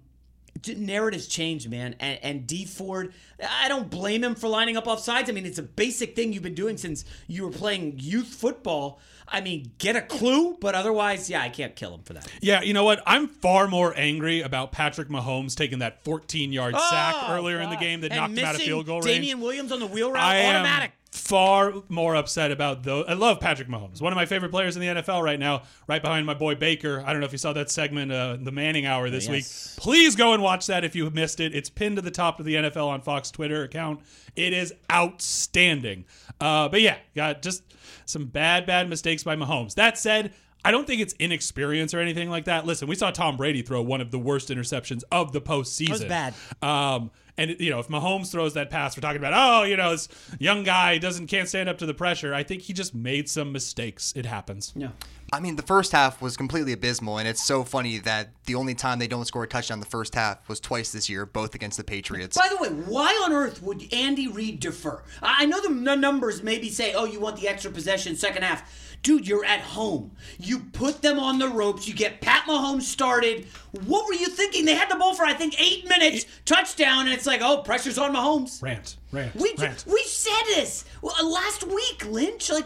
narratives 0.78 1.28
change, 1.28 1.68
man. 1.68 1.96
And, 2.00 2.20
and 2.24 2.48
Dee 2.48 2.66
Ford, 2.66 3.14
I 3.44 3.68
don't 3.68 3.90
blame 3.90 4.24
him 4.24 4.36
for 4.36 4.48
lining 4.48 4.78
up 4.78 4.88
off 4.88 5.02
sides. 5.02 5.30
I 5.30 5.34
mean, 5.34 5.46
it's 5.46 5.60
a 5.60 5.64
basic 5.64 6.16
thing 6.16 6.34
you've 6.34 6.44
been 6.44 6.56
doing 6.56 6.78
since 6.78 7.06
you 7.28 7.44
were 7.44 7.52
playing 7.52 7.96
youth 7.98 8.28
football. 8.28 9.00
I 9.28 9.42
mean, 9.42 9.72
get 9.78 9.96
a 9.96 10.02
clue, 10.02 10.58
but 10.60 10.76
otherwise, 10.76 11.30
yeah, 11.30 11.42
I 11.42 11.50
can't 11.50 11.76
kill 11.76 11.94
him 11.94 12.02
for 12.04 12.14
that. 12.14 12.28
Yeah, 12.42 12.62
you 12.62 12.74
know 12.74 12.84
what? 12.84 13.02
I'm 13.06 13.28
far 13.28 13.68
more 13.68 13.94
angry 13.98 14.42
about 14.42 14.72
Patrick 14.72 15.10
Mahomes 15.10 15.56
taking 15.56 15.80
that 15.80 16.04
14 16.04 16.54
yard 16.54 16.76
sack 16.76 17.16
Oh, 17.18 17.34
earlier 17.34 17.60
in 17.60 17.70
the 17.70 17.76
game 17.76 18.02
that 18.02 18.12
And 18.12 18.20
knocked 18.20 18.38
him 18.38 18.46
out 18.46 18.56
of 18.56 18.62
field 18.62 18.86
goal 18.86 19.02
range. 19.02 19.18
Damien 19.18 19.42
Williams 19.42 19.72
on 19.72 19.80
the 19.80 19.88
wheel 19.88 20.12
route, 20.12 20.22
I 20.24 20.38
am 20.38 20.56
automatic. 20.58 20.92
Far 21.16 21.74
more 21.90 22.16
upset 22.16 22.52
about 22.52 22.84
those. 22.84 23.06
I 23.08 23.14
love 23.14 23.40
Patrick 23.40 23.68
Mahomes, 23.70 24.02
one 24.02 24.12
of 24.12 24.18
my 24.18 24.26
favorite 24.26 24.52
players 24.52 24.76
in 24.76 24.82
the 24.82 24.88
NFL 25.02 25.24
right 25.24 25.40
now, 25.40 25.64
right 25.88 26.02
behind 26.02 26.26
my 26.26 26.34
boy 26.34 26.56
Baker. 26.56 27.02
I 27.06 27.12
don't 27.12 27.22
know 27.22 27.26
if 27.26 27.32
you 27.32 27.38
saw 27.38 27.54
that 27.54 27.72
segment, 27.72 28.12
uh, 28.12 28.38
the 28.40 28.52
Manning 28.52 28.86
Hour 28.86 29.10
this 29.10 29.28
Yes. 29.28 29.76
week. 29.78 29.82
Please 29.84 30.16
go 30.16 30.34
and 30.34 30.44
watch 30.44 30.68
that 30.68 30.84
if 30.84 30.96
you 30.96 31.10
missed 31.10 31.40
it. 31.40 31.56
It's 31.56 31.70
pinned 31.70 31.96
to 31.96 32.02
the 32.02 32.12
top 32.12 32.40
of 32.40 32.46
the 32.46 32.56
NFL 32.56 32.88
on 32.90 33.02
Fox 33.02 33.32
Twitter 33.32 33.64
account. 33.64 34.02
It 34.36 34.52
is 34.54 34.74
outstanding. 34.92 36.06
Uh, 36.42 36.68
but 36.70 36.82
yeah, 36.82 36.98
got 37.16 37.42
just 37.42 37.64
some 38.06 38.26
bad, 38.26 38.66
bad 38.66 38.90
mistakes 38.90 39.24
by 39.24 39.36
Mahomes. 39.36 39.76
That 39.76 39.98
said, 39.98 40.34
I 40.66 40.72
don't 40.72 40.88
think 40.88 41.02
it's 41.02 41.14
inexperience 41.20 41.94
or 41.94 42.00
anything 42.00 42.30
like 42.30 42.46
that. 42.46 42.66
Listen, 42.66 42.88
we 42.88 42.96
saw 42.96 43.12
Tom 43.12 43.38
Brady 43.38 43.62
throw 43.62 43.82
one 43.82 44.02
of 44.02 44.12
the 44.12 44.20
worst 44.20 44.50
interceptions 44.50 45.04
of 45.12 45.32
the 45.32 45.42
postseason. 45.42 45.90
was 45.92 46.06
bad. 46.06 46.34
Um, 46.62 47.12
and 47.38 47.56
you 47.60 47.70
know, 47.70 47.80
if 47.80 47.88
Mahomes 47.88 48.32
throws 48.32 48.54
that 48.54 48.70
pass, 48.70 48.96
we're 48.96 49.02
talking 49.02 49.18
about, 49.18 49.34
oh, 49.36 49.64
you 49.64 49.76
know, 49.78 49.92
this 49.92 50.08
young 50.40 50.64
guy 50.64 50.98
doesn't 50.98 51.28
can't 51.28 51.50
stand 51.50 51.68
up 51.70 51.78
to 51.80 51.86
the 51.86 51.94
pressure. 51.94 52.34
I 52.34 52.44
think 52.44 52.62
he 52.64 52.74
just 52.74 52.96
made 52.96 53.30
some 53.30 53.52
mistakes. 53.52 54.14
It 54.16 54.26
happens. 54.26 54.74
Yeah. 54.76 54.90
I 55.34 55.40
mean, 55.40 55.56
the 55.56 55.64
first 55.64 55.92
half 55.92 56.22
was 56.22 56.38
completely 56.38 56.72
abysmal, 56.72 57.18
and 57.18 57.28
it's 57.28 57.44
so 57.44 57.64
funny 57.64 57.98
that 58.00 58.30
the 58.46 58.56
only 58.56 58.76
time 58.76 59.00
they 59.00 59.08
don't 59.08 59.26
score 59.26 59.44
a 59.44 59.48
touchdown 59.48 59.80
the 59.80 59.86
first 59.86 60.14
half 60.16 60.48
was 60.48 60.60
twice 60.60 60.92
this 60.92 61.10
year, 61.10 61.26
both 61.26 61.56
against 61.56 61.78
the 61.78 61.84
Patriots. 61.84 62.38
By 62.38 62.48
the 62.48 62.58
way, 62.58 62.70
why 62.70 63.10
on 63.26 63.34
earth 63.34 63.62
would 63.62 63.92
Andy 63.92 64.28
Reid 64.28 64.60
defer? 64.60 65.04
I 65.22 65.44
I 65.44 65.46
know 65.48 65.60
the 65.62 65.92
n- 65.92 66.00
numbers 66.00 66.42
maybe 66.42 66.70
say, 66.70 66.94
oh, 66.94 67.06
you 67.06 67.20
want 67.20 67.38
the 67.38 67.48
extra 67.48 67.70
possession 67.72 68.16
second 68.16 68.44
half. 68.44 68.85
Dude, 69.06 69.28
you're 69.28 69.46
at 69.46 69.62
home. 69.62 70.10
You 70.40 70.62
put 70.74 71.04
them 71.04 71.20
on 71.20 71.38
the 71.38 71.48
ropes. 71.48 71.88
You 71.88 71.94
get 71.94 72.22
Pat 72.22 72.46
Mahomes 72.48 72.82
started. 72.82 73.46
What 73.86 74.08
were 74.08 74.16
you 74.16 74.26
thinking? 74.26 74.66
They 74.66 74.74
had 74.74 74.90
the 74.90 74.96
ball 74.96 75.14
for, 75.14 75.24
I 75.24 75.36
think, 75.36 75.62
eight 75.62 75.88
minutes, 75.88 76.26
touchdown, 76.44 77.02
and 77.06 77.10
it's 77.14 77.28
like, 77.28 77.40
oh, 77.44 77.60
pressure's 77.60 78.00
on 78.00 78.16
Mahomes. 78.16 78.64
Rant, 78.64 78.98
rant, 79.12 79.36
We, 79.36 79.54
rant. 79.60 79.86
we 79.86 80.02
said 80.08 80.42
this 80.48 80.86
uh, 81.04 81.24
last 81.24 81.64
week, 81.68 82.04
Lynch. 82.10 82.50
Like, 82.50 82.66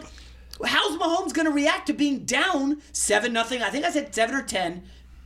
how's 0.64 0.96
Mahomes 0.96 1.34
going 1.34 1.44
to 1.46 1.52
react 1.52 1.88
to 1.88 1.92
being 1.92 2.20
down 2.20 2.80
seven 2.92 3.34
nothing? 3.34 3.60
I 3.62 3.68
think 3.68 3.84
I 3.84 3.90
said 3.90 4.14
seven 4.14 4.34
or 4.34 4.42
ten. 4.42 4.84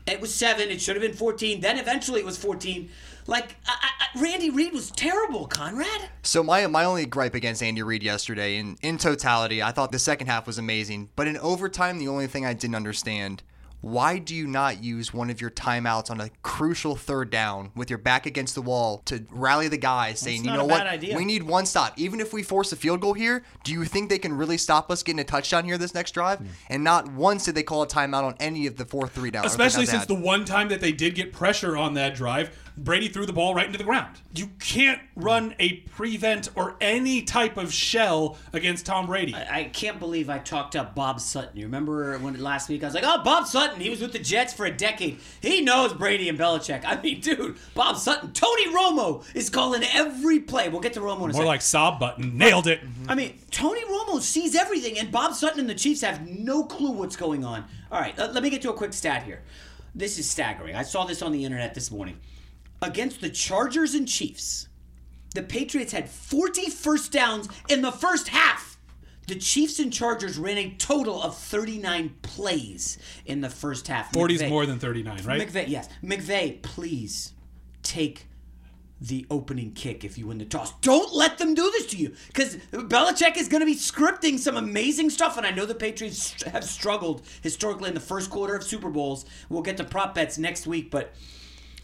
It 0.09 0.21
was 0.21 0.35
seven. 0.35 0.69
It 0.69 0.81
should 0.83 0.97
have 0.97 1.03
been 1.03 1.15
fourteen. 1.15 1.61
Then 1.61 1.79
eventually 1.79 2.19
it 2.19 2.27
was 2.27 2.37
fourteen. 2.37 2.91
Like, 3.27 3.57
I, 3.67 3.75
I, 3.83 4.21
Randy 4.21 4.51
Reed 4.51 4.73
was 4.73 4.91
terrible, 4.91 5.47
Conrad. 5.47 6.11
So 6.23 6.43
my 6.43 6.67
my 6.67 6.85
only 6.85 7.07
gripe 7.07 7.35
against 7.35 7.63
Andy 7.63 7.83
Reid 7.83 8.03
yesterday, 8.03 8.57
in 8.57 8.77
in 8.83 8.99
totality, 8.99 9.63
I 9.63 9.73
thought 9.73 9.93
the 9.93 9.99
second 9.99 10.27
half 10.27 10.47
was 10.47 10.59
amazing, 10.59 11.11
but 11.17 11.27
in 11.27 11.37
overtime, 11.39 11.99
the 11.99 12.09
only 12.09 12.27
thing 12.27 12.45
I 12.45 12.53
didn't 12.53 12.77
understand. 12.77 13.43
Why 13.81 14.17
do 14.17 14.35
you 14.35 14.47
not 14.47 14.83
use 14.83 15.13
one 15.13 15.29
of 15.29 15.43
your 15.43 15.51
timeouts 15.51 16.11
on 16.11 16.19
a 16.19 16.31
crucial 16.43 16.97
third 16.97 17.29
down 17.29 17.71
with 17.77 17.91
your 17.91 17.99
back 17.99 18.25
against 18.25 18.55
the 18.55 18.63
wall 18.63 19.03
to 19.05 19.27
rally 19.31 19.69
the 19.69 19.77
guys, 19.77 20.21
saying, 20.21 20.43
"You 20.43 20.55
know 20.55 20.61
a 20.61 20.65
what? 20.65 20.79
bad 20.79 20.87
idea. 20.87 21.15
We 21.15 21.27
need 21.27 21.43
one 21.43 21.67
stop. 21.67 21.93
Even 21.99 22.19
if 22.19 22.33
we 22.33 22.43
force 22.43 22.73
a 22.73 22.77
field 22.77 23.03
goal 23.03 23.13
here, 23.13 23.43
do 23.63 23.73
you 23.73 23.85
think 23.85 24.09
they 24.09 24.19
can 24.19 24.33
really 24.33 24.57
stop 24.57 24.91
us 24.91 25.03
getting 25.03 25.21
a 25.21 25.25
touchdown 25.25 25.65
here 25.67 25.77
this 25.77 25.93
next 25.93 26.13
drive?" 26.13 26.39
Hmm. 26.39 26.47
And 26.71 26.83
not 26.83 27.13
once 27.13 27.45
did 27.45 27.57
they 27.57 27.63
call 27.63 27.83
a 27.83 27.87
timeout 27.87 28.25
on 28.25 28.37
any 28.41 28.67
of 28.67 28.77
the 28.77 28.87
four 28.87 29.07
three 29.07 29.31
downs. 29.31 29.45
Especially 29.49 29.85
since 29.85 30.07
the 30.07 30.15
one 30.15 30.47
time 30.47 30.69
that 30.71 30.81
they 30.81 30.93
did 30.93 31.15
get 31.15 31.35
pressure 31.35 31.77
on 31.77 31.93
that 31.93 32.15
drive, 32.15 32.57
Brady 32.77 33.09
threw 33.09 33.25
the 33.25 33.33
ball 33.33 33.55
right 33.55 33.67
into 33.67 33.79
the 33.79 33.85
ground. 33.85 34.17
You 34.35 34.49
can't 34.59 35.01
run 35.15 35.55
a 35.61 35.75
prevent 35.95 36.49
or 36.57 36.75
any 36.81 37.23
type 37.23 37.57
of 37.57 37.73
shell 37.73 38.37
against 38.53 38.85
Tom 38.87 39.07
Brady. 39.07 39.33
I 39.35 39.65
can't 39.73 40.01
believe 40.01 40.29
I 40.29 40.39
talked 40.39 40.75
up 40.75 40.95
Bob 40.95 41.21
Sutton. 41.21 41.57
You 41.57 41.67
remember 41.67 42.19
when 42.19 42.41
last 42.43 42.69
week 42.69 42.83
I 42.83 42.87
was 42.87 42.95
like, 42.95 43.05
"Oh, 43.07 43.23
Bob 43.23 43.47
Sutton. 43.47 43.81
He 43.81 43.91
was 43.91 44.01
with 44.01 44.13
the 44.13 44.19
Jets 44.19 44.53
for 44.53 44.67
a 44.67 44.77
decade. 44.77 45.19
He 45.41 45.61
knows 45.61 45.93
Brady 45.93 46.29
and 46.29 46.37
Belichick." 46.37 46.83
I 46.85 47.01
mean, 47.01 47.21
dude, 47.21 47.57
Bob 47.75 47.97
Sutton. 47.97 48.33
Tony 48.33 48.67
Romo 48.69 49.25
is 49.37 49.51
calling 49.51 49.85
every 49.93 50.41
play. 50.41 50.69
We'll 50.69 50.81
get 50.81 50.95
to 50.95 51.01
Romo 51.01 51.17
in 51.17 51.17
a 51.17 51.19
More 51.19 51.31
second. 51.33 51.47
like 51.47 51.63
sob 51.63 52.01
button. 52.01 52.37
Nailed 52.37 52.67
it. 52.67 52.81
I 53.09 53.15
mean, 53.15 53.39
Tony 53.53 53.85
Romo 53.85 54.21
sees 54.21 54.57
everything, 54.57 54.99
and 54.99 55.13
Bob 55.13 55.35
Sutton 55.35 55.61
and 55.61 55.71
the 55.71 55.75
Chiefs 55.77 56.01
have 56.01 56.29
no 56.29 56.65
clue 56.65 56.91
what's 56.91 57.15
going 57.17 57.45
on. 57.45 57.65
All 57.93 58.01
right, 58.01 58.19
let 58.19 58.43
me 58.43 58.51
get 58.51 58.63
to 58.63 58.71
a 58.71 58.75
quick 58.75 58.93
stat 58.93 59.23
here. 59.23 59.43
This 59.95 60.19
is 60.19 60.29
staggering. 60.29 60.75
I 60.75 60.83
saw 60.83 61.05
this 61.05 61.23
on 61.23 61.31
the 61.31 61.45
internet 61.45 61.73
this 61.75 61.93
morning. 61.93 62.19
Against 62.85 63.23
the 63.23 63.31
Chargers 63.31 63.95
and 63.95 64.07
Chiefs, 64.07 64.69
the 65.35 65.43
Patriots 65.43 65.93
had 65.93 66.07
40 66.07 66.69
first 66.69 67.11
downs 67.11 67.49
in 67.71 67.81
the 67.81 67.91
first 67.91 68.29
half. 68.29 68.79
The 69.27 69.37
Chiefs 69.37 69.79
and 69.79 69.91
Chargers 69.91 70.37
ran 70.37 70.59
a 70.59 70.75
total 70.75 71.23
of 71.23 71.35
39 71.35 72.17
plays 72.21 72.99
in 73.25 73.41
the 73.41 73.49
first 73.49 73.89
half. 73.89 74.13
40 74.13 74.35
is 74.35 74.43
more 74.51 74.67
than 74.67 74.79
39, 74.79 75.25
right? 75.25 75.49
McVay, 75.49 75.67
yes. 75.67 75.89
McVay, 76.03 76.61
please 76.61 77.33
take 77.83 78.27
the 79.01 79.27
opening 79.31 79.73
kick 79.73 80.05
if 80.05 80.19
you 80.19 80.27
win 80.27 80.37
the 80.37 80.45
toss. 80.45 80.75
Don't 80.81 81.15
let 81.15 81.39
them 81.39 81.55
do 81.55 81.71
this 81.71 81.87
to 81.87 81.97
you 81.97 82.15
because 82.27 82.57
Belichick 82.71 83.39
is 83.39 83.49
going 83.49 83.61
to 83.61 83.67
be 83.67 83.77
scripting 83.77 84.39
some 84.39 84.59
amazing 84.59 85.09
stuff. 85.09 85.39
And 85.39 85.47
I 85.47 85.53
know 85.53 85.65
the 85.65 85.75
Patriots 85.75 86.43
have 86.43 86.65
struggled 86.65 87.23
historically 87.41 87.89
in 87.89 87.95
the 87.95 88.01
first 88.01 88.29
quarter 88.29 88.55
of 88.55 88.63
Super 88.63 88.91
Bowls. 88.91 89.25
We'll 89.49 89.63
get 89.63 89.79
to 89.79 89.85
prop 89.85 90.15
bets 90.15 90.37
next 90.37 90.67
week, 90.67 90.91
but 90.91 91.15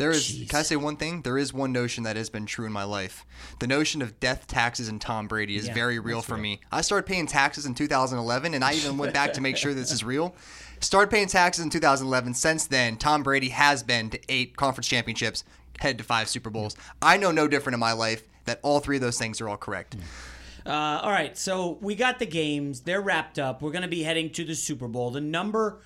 There 0.00 0.10
is. 0.10 0.28
Jeez. 0.28 0.48
Can 0.48 0.58
I 0.58 0.62
say 0.62 0.76
one 0.76 0.96
thing? 0.96 1.22
There 1.22 1.38
is 1.38 1.52
one 1.52 1.72
notion 1.72 2.04
that 2.04 2.16
has 2.16 2.30
been 2.30 2.46
true 2.46 2.66
in 2.66 2.72
my 2.72 2.84
life. 2.84 3.24
The 3.58 3.66
notion 3.66 4.02
of 4.02 4.18
death, 4.18 4.46
taxes, 4.46 4.88
and 4.88 5.00
Tom 5.00 5.28
Brady 5.28 5.56
is 5.56 5.68
Yeah, 5.68 5.74
very 5.74 5.98
real 5.98 6.22
for 6.22 6.36
me. 6.36 6.60
I 6.72 6.80
started 6.80 7.06
paying 7.06 7.26
taxes 7.26 7.66
in 7.66 7.74
2011, 7.74 8.54
and 8.54 8.64
I 8.64 8.74
even 8.74 8.96
went 8.98 9.12
back 9.12 9.34
to 9.34 9.40
make 9.40 9.56
sure 9.56 9.74
this 9.74 9.92
is 9.92 10.02
real. 10.02 10.34
Started 10.80 11.10
paying 11.10 11.28
taxes 11.28 11.62
in 11.62 11.70
2011. 11.70 12.34
Since 12.34 12.66
then, 12.66 12.96
Tom 12.96 13.22
Brady 13.22 13.50
has 13.50 13.82
been 13.82 14.10
to 14.10 14.20
eight 14.28 14.56
conference 14.56 14.88
championships, 14.88 15.44
head 15.78 15.98
to 15.98 16.04
five 16.04 16.28
Super 16.28 16.50
Bowls. 16.50 16.74
I 17.02 17.18
know 17.18 17.30
no 17.30 17.46
different 17.46 17.74
in 17.74 17.80
my 17.80 17.92
life 17.92 18.22
that 18.46 18.60
all 18.62 18.80
three 18.80 18.96
of 18.96 19.02
those 19.02 19.18
things 19.18 19.40
are 19.40 19.48
all 19.48 19.58
correct. 19.58 19.96
Uh, 20.64 20.70
all 21.02 21.10
right, 21.10 21.36
so 21.36 21.78
we 21.80 21.94
got 21.94 22.18
the 22.18 22.26
games. 22.26 22.80
They're 22.80 23.00
wrapped 23.00 23.38
up. 23.38 23.62
We're 23.62 23.72
going 23.72 23.82
to 23.82 23.88
be 23.88 24.02
heading 24.02 24.30
to 24.30 24.44
the 24.44 24.54
Super 24.54 24.88
Bowl. 24.88 25.10
The 25.10 25.20
number. 25.20 25.80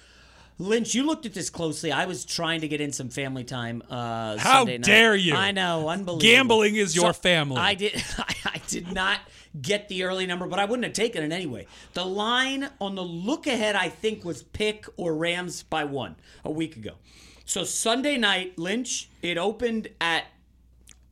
Lynch, 0.59 0.95
you 0.95 1.05
looked 1.05 1.27
at 1.27 1.35
this 1.35 1.51
closely. 1.51 1.91
I 1.91 2.07
was 2.07 2.25
trying 2.25 2.61
to 2.61 2.69
get 2.69 2.81
in 2.81 2.93
some 2.93 3.09
family 3.09 3.43
time. 3.45 3.83
Uh, 3.91 4.37
How 4.39 4.59
Sunday 4.61 4.79
night. 4.79 4.87
dare 4.87 5.17
you. 5.17 5.35
I 5.35 5.51
know, 5.51 5.89
unbelievable. 5.89 6.19
Gambling 6.21 6.77
is 6.77 6.95
your 6.95 7.13
So, 7.13 7.21
family. 7.21 7.57
I 7.57 7.75
did. 7.75 7.95
I, 8.19 8.35
I 8.47 8.61
did 8.69 8.93
not 8.93 9.19
get 9.61 9.89
the 9.89 10.05
early 10.05 10.27
number, 10.27 10.47
but 10.47 10.59
I 10.61 10.65
wouldn't 10.65 10.85
have 10.85 10.93
taken 10.93 11.25
it 11.25 11.33
anyway. 11.35 11.67
The 11.95 12.05
line 12.05 12.69
on 12.81 12.95
the 12.95 13.03
look 13.03 13.47
ahead, 13.47 13.75
I 13.77 13.89
think, 13.89 14.25
was 14.25 14.43
pick 14.43 14.87
or 14.97 15.15
Rams 15.17 15.63
by 15.65 15.85
one 15.85 16.17
a 16.45 16.51
week 16.51 16.77
ago. 16.77 16.93
So 17.45 17.65
Sunday 17.65 18.17
night, 18.17 18.59
Lynch. 18.59 19.11
It 19.23 19.39
opened 19.39 19.89
at 20.01 20.25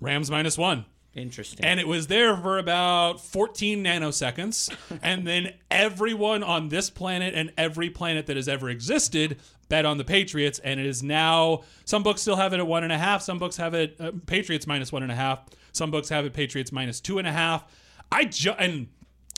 Rams 0.01 0.31
minus 0.31 0.57
one. 0.57 0.85
Interesting. 1.15 1.65
And 1.65 1.79
it 1.79 1.87
was 1.87 2.07
there 2.07 2.37
for 2.37 2.59
about 2.59 3.21
14 3.21 3.83
nanoseconds. 3.85 4.75
and 5.03 5.27
then 5.27 5.55
everyone 5.71 6.43
on 6.43 6.69
this 6.69 6.91
planet 6.91 7.35
and 7.35 7.53
every 7.57 7.91
planet 7.91 8.27
that 8.27 8.37
has 8.37 8.49
ever 8.49 8.71
existed 8.71 9.39
bet 9.69 9.87
on 9.87 9.99
the 9.99 10.05
Patriots. 10.05 10.59
And 10.59 10.79
it 10.79 10.87
is 10.87 11.03
now, 11.03 11.63
some 11.85 12.03
books 12.03 12.21
still 12.21 12.37
have 12.37 12.53
it 12.53 12.61
at 12.61 12.67
one 12.67 12.85
and 12.85 12.93
a 12.93 12.99
half. 12.99 13.23
Some 13.23 13.39
books 13.39 13.57
have 13.57 13.75
it 13.75 13.97
uh, 13.99 14.13
Patriots 14.27 14.67
minus 14.67 14.93
one 14.93 15.03
and 15.03 15.13
a 15.13 15.15
half. 15.15 15.41
Some 15.73 15.91
books 15.91 16.09
have 16.11 16.27
it 16.27 16.33
Patriots 16.35 16.73
minus 16.73 17.01
two 17.01 17.19
and 17.19 17.27
a 17.27 17.33
half. 17.33 17.65
I 18.11 18.27
ju- 18.27 18.55
and 18.59 18.89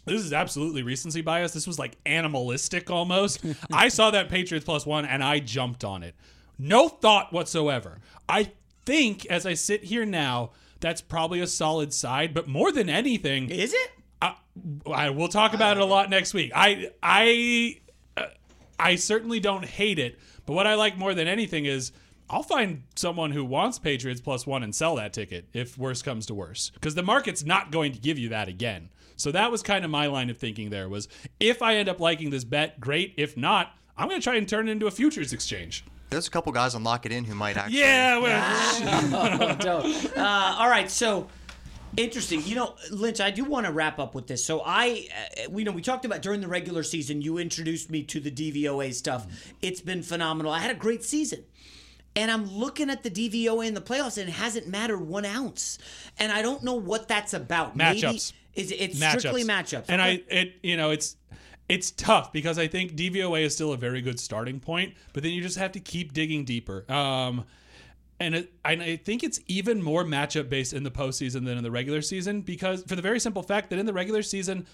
this 0.04 0.22
is 0.22 0.32
absolutely 0.32 0.82
recency 0.82 1.22
bias. 1.22 1.52
This 1.52 1.66
was 1.66 1.78
like 1.78 1.96
animalistic 2.04 2.90
almost. 2.90 3.44
I 3.72 3.88
saw 3.88 4.10
that 4.10 4.28
Patriots 4.28 4.64
plus 4.64 4.84
one 4.84 5.04
and 5.04 5.22
I 5.22 5.38
jumped 5.38 5.84
on 5.84 6.02
it. 6.02 6.14
No 6.58 6.88
thought 6.88 7.32
whatsoever. 7.32 8.00
I 8.28 8.52
think 8.84 9.26
as 9.26 9.46
I 9.46 9.54
sit 9.54 9.84
here 9.84 10.04
now, 10.04 10.50
that's 10.80 11.00
probably 11.00 11.40
a 11.40 11.46
solid 11.46 11.92
side, 11.92 12.34
but 12.34 12.48
more 12.48 12.72
than 12.72 12.88
anything, 12.88 13.50
is 13.50 13.72
it? 13.72 13.90
I, 14.20 14.36
I 14.90 15.10
we'll 15.10 15.28
talk 15.28 15.54
about 15.54 15.76
it 15.76 15.82
a 15.82 15.86
lot 15.86 16.10
next 16.10 16.34
week. 16.34 16.52
I 16.54 16.90
I 17.02 17.80
uh, 18.16 18.26
I 18.78 18.96
certainly 18.96 19.40
don't 19.40 19.64
hate 19.64 19.98
it, 19.98 20.18
but 20.46 20.52
what 20.54 20.66
I 20.66 20.74
like 20.74 20.96
more 20.96 21.14
than 21.14 21.28
anything 21.28 21.66
is 21.66 21.92
I'll 22.30 22.42
find 22.42 22.82
someone 22.96 23.32
who 23.32 23.44
wants 23.44 23.78
Patriots 23.78 24.20
plus 24.20 24.46
one 24.46 24.62
and 24.62 24.74
sell 24.74 24.96
that 24.96 25.12
ticket 25.12 25.46
if 25.52 25.76
worse 25.76 26.02
comes 26.02 26.26
to 26.26 26.34
worse, 26.34 26.70
because 26.74 26.94
the 26.94 27.02
market's 27.02 27.44
not 27.44 27.70
going 27.70 27.92
to 27.92 27.98
give 27.98 28.18
you 28.18 28.30
that 28.30 28.48
again. 28.48 28.88
So 29.16 29.30
that 29.32 29.50
was 29.50 29.62
kind 29.62 29.84
of 29.84 29.90
my 29.90 30.06
line 30.06 30.30
of 30.30 30.38
thinking. 30.38 30.70
There 30.70 30.88
was 30.88 31.08
if 31.38 31.62
I 31.62 31.76
end 31.76 31.88
up 31.88 32.00
liking 32.00 32.30
this 32.30 32.44
bet, 32.44 32.80
great. 32.80 33.14
If 33.16 33.36
not, 33.36 33.76
I'm 33.96 34.08
going 34.08 34.20
to 34.20 34.24
try 34.24 34.36
and 34.36 34.48
turn 34.48 34.68
it 34.68 34.72
into 34.72 34.86
a 34.86 34.90
futures 34.90 35.32
exchange. 35.32 35.84
There's 36.14 36.28
a 36.28 36.30
couple 36.30 36.52
guys 36.52 36.74
on 36.74 36.84
Lock 36.84 37.04
It 37.06 37.12
In 37.12 37.24
who 37.24 37.34
might 37.34 37.56
actually. 37.56 37.80
Yeah, 37.80 38.18
well, 38.18 39.56
Don't. 39.58 40.16
Uh, 40.16 40.56
all 40.58 40.68
right, 40.68 40.90
so 40.90 41.28
interesting. 41.96 42.42
You 42.44 42.54
know, 42.56 42.74
Lynch, 42.90 43.20
I 43.20 43.30
do 43.30 43.44
want 43.44 43.66
to 43.66 43.72
wrap 43.72 43.98
up 43.98 44.14
with 44.14 44.26
this. 44.26 44.44
So 44.44 44.62
I, 44.64 45.06
uh, 45.46 45.50
we 45.50 45.64
know 45.64 45.72
we 45.72 45.82
talked 45.82 46.04
about 46.04 46.22
during 46.22 46.40
the 46.40 46.48
regular 46.48 46.82
season. 46.82 47.22
You 47.22 47.38
introduced 47.38 47.90
me 47.90 48.02
to 48.04 48.20
the 48.20 48.30
DVOA 48.30 48.94
stuff. 48.94 49.26
It's 49.62 49.80
been 49.80 50.02
phenomenal. 50.02 50.52
I 50.52 50.58
had 50.60 50.70
a 50.70 50.78
great 50.78 51.04
season. 51.04 51.44
And 52.16 52.30
I'm 52.30 52.46
looking 52.48 52.90
at 52.90 53.02
the 53.02 53.10
DVOA 53.10 53.66
in 53.66 53.74
the 53.74 53.80
playoffs, 53.80 54.18
and 54.18 54.28
it 54.28 54.32
hasn't 54.32 54.68
mattered 54.68 55.00
one 55.00 55.24
ounce. 55.24 55.78
And 56.16 56.30
I 56.30 56.42
don't 56.42 56.62
know 56.62 56.74
what 56.74 57.08
that's 57.08 57.34
about. 57.34 57.74
Maybe- 57.74 58.02
Matchups. 58.02 58.32
is 58.54 58.70
it, 58.70 58.74
it's 58.76 58.96
strictly 59.04 59.42
matchups? 59.42 59.86
And 59.88 60.00
Okay. 60.00 60.24
I, 60.30 60.34
it, 60.34 60.54
you 60.62 60.76
know, 60.76 60.90
it's 60.90 61.16
it's 61.68 61.90
tough 61.92 62.32
because 62.32 62.58
I 62.58 62.66
think 62.68 62.94
DVOA 62.94 63.42
is 63.42 63.54
still 63.54 63.72
a 63.72 63.76
very 63.76 64.00
good 64.02 64.20
starting 64.20 64.60
point, 64.60 64.94
but 65.12 65.22
then 65.22 65.32
you 65.32 65.42
just 65.42 65.58
have 65.58 65.72
to 65.72 65.80
keep 65.80 66.12
digging 66.12 66.44
deeper. 66.44 66.84
Um, 66.92 67.44
And 68.20 68.34
it, 68.36 68.52
and 68.64 68.80
I 68.80 68.96
think 68.96 69.24
it's 69.24 69.40
even 69.48 69.82
more 69.82 70.04
matchup 70.04 70.48
based 70.48 70.72
in 70.72 70.84
the 70.84 70.90
postseason 70.90 71.44
than 71.46 71.58
in 71.58 71.64
the 71.64 71.70
regular 71.70 72.00
season 72.00 72.42
because 72.42 72.84
for 72.84 72.94
the 72.94 73.02
very 73.02 73.18
simple 73.18 73.42
fact 73.42 73.70
that 73.70 73.78
in 73.78 73.86
the 73.86 73.92
regular 73.92 74.22
season, 74.22 74.66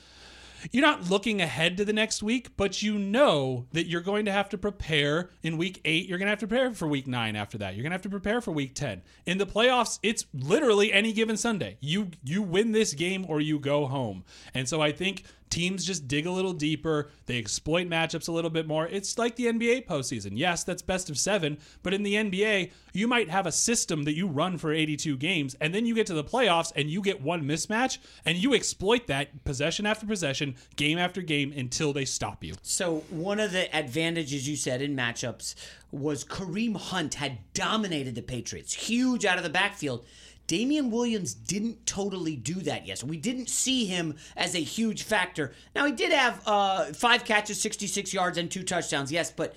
you're 0.72 0.82
not 0.82 1.08
looking 1.08 1.40
ahead 1.40 1.78
to 1.78 1.86
the 1.86 1.92
next 1.94 2.22
week, 2.22 2.54
but 2.58 2.82
you 2.82 2.98
know 2.98 3.64
that 3.72 3.86
you're 3.86 4.02
going 4.02 4.26
to 4.26 4.32
have 4.32 4.50
to 4.50 4.58
prepare 4.58 5.30
in 5.42 5.56
week 5.56 5.80
eight. 5.86 6.06
You're 6.06 6.18
going 6.18 6.26
to 6.26 6.32
have 6.32 6.40
to 6.40 6.46
prepare 6.46 6.74
for 6.74 6.86
week 6.86 7.06
nine 7.06 7.34
after 7.34 7.56
that. 7.58 7.74
You're 7.74 7.82
going 7.82 7.92
to 7.92 7.94
have 7.94 8.02
to 8.02 8.10
prepare 8.10 8.42
for 8.42 8.52
week 8.52 8.74
10. 8.74 9.00
In 9.24 9.38
the 9.38 9.46
playoffs, 9.46 9.98
it's 10.02 10.26
literally 10.34 10.92
any 10.92 11.14
given 11.14 11.38
Sunday. 11.38 11.78
You, 11.80 12.10
you 12.22 12.42
win 12.42 12.72
this 12.72 12.92
game 12.92 13.24
or 13.26 13.40
you 13.40 13.58
go 13.58 13.86
home. 13.86 14.22
And 14.52 14.68
so 14.68 14.82
I 14.82 14.92
think 14.92 15.24
teams 15.50 15.84
just 15.84 16.08
dig 16.08 16.26
a 16.26 16.30
little 16.30 16.52
deeper. 16.52 17.10
They 17.26 17.38
exploit 17.38 17.88
matchups 17.88 18.28
a 18.28 18.32
little 18.32 18.50
bit 18.50 18.66
more. 18.66 18.86
It's 18.86 19.18
like 19.18 19.36
the 19.36 19.46
NBA 19.46 19.86
postseason. 19.86 20.32
Yes, 20.34 20.64
that's 20.64 20.82
best 20.82 21.10
of 21.10 21.18
seven, 21.18 21.58
but 21.82 21.92
in 21.92 22.02
the 22.02 22.14
NBA, 22.14 22.70
you 22.92 23.06
might 23.06 23.28
have 23.28 23.46
a 23.46 23.52
system 23.52 24.04
that 24.04 24.14
you 24.14 24.26
run 24.26 24.58
for 24.58 24.72
82 24.72 25.16
games, 25.16 25.56
and 25.60 25.74
then 25.74 25.86
you 25.86 25.94
get 25.94 26.06
to 26.06 26.14
the 26.14 26.24
playoffs 26.24 26.72
and 26.74 26.88
you 26.88 27.02
get 27.02 27.20
one 27.20 27.44
mismatch, 27.44 27.98
and 28.24 28.38
you 28.38 28.54
exploit 28.54 29.06
that 29.08 29.44
possession 29.44 29.86
after 29.86 30.06
possession, 30.06 30.56
game 30.76 30.98
after 30.98 31.20
game 31.20 31.52
until 31.56 31.92
they 31.92 32.04
stop 32.04 32.42
you. 32.42 32.54
So 32.62 33.04
one 33.10 33.40
of 33.40 33.52
the 33.52 33.74
advantages 33.74 34.48
you 34.48 34.56
said 34.56 34.80
in 34.82 34.96
matchups 34.96 35.54
was 35.92 36.24
Kareem 36.24 36.76
Hunt 36.76 37.14
had 37.14 37.38
dominated 37.52 38.14
the 38.14 38.22
Patriots, 38.22 38.72
huge 38.72 39.24
out 39.24 39.38
of 39.38 39.44
the 39.44 39.50
backfield. 39.50 40.04
Damien 40.50 40.90
Williams 40.90 41.32
didn't 41.32 41.86
totally 41.86 42.34
do 42.34 42.54
that 42.54 42.84
yet. 42.84 42.98
So 42.98 43.06
we 43.06 43.16
didn't 43.16 43.48
see 43.48 43.84
him 43.84 44.16
as 44.36 44.56
a 44.56 44.58
huge 44.58 45.04
factor. 45.04 45.52
Now 45.76 45.86
he 45.86 45.92
did 45.92 46.10
have 46.10 46.42
uh, 46.44 46.86
five 46.86 47.24
catches, 47.24 47.60
66 47.60 48.12
yards, 48.12 48.36
and 48.36 48.50
two 48.50 48.64
touchdowns. 48.64 49.12
Yes, 49.12 49.30
but 49.30 49.54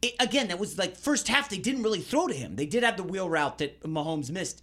it, 0.00 0.14
again, 0.20 0.46
that 0.46 0.60
was 0.60 0.78
like 0.78 0.96
first 0.96 1.26
half. 1.26 1.48
They 1.48 1.58
didn't 1.58 1.82
really 1.82 1.98
throw 1.98 2.28
to 2.28 2.34
him. 2.34 2.54
They 2.54 2.66
did 2.66 2.84
have 2.84 2.96
the 2.96 3.02
wheel 3.02 3.28
route 3.28 3.58
that 3.58 3.82
Mahomes 3.82 4.30
missed. 4.30 4.62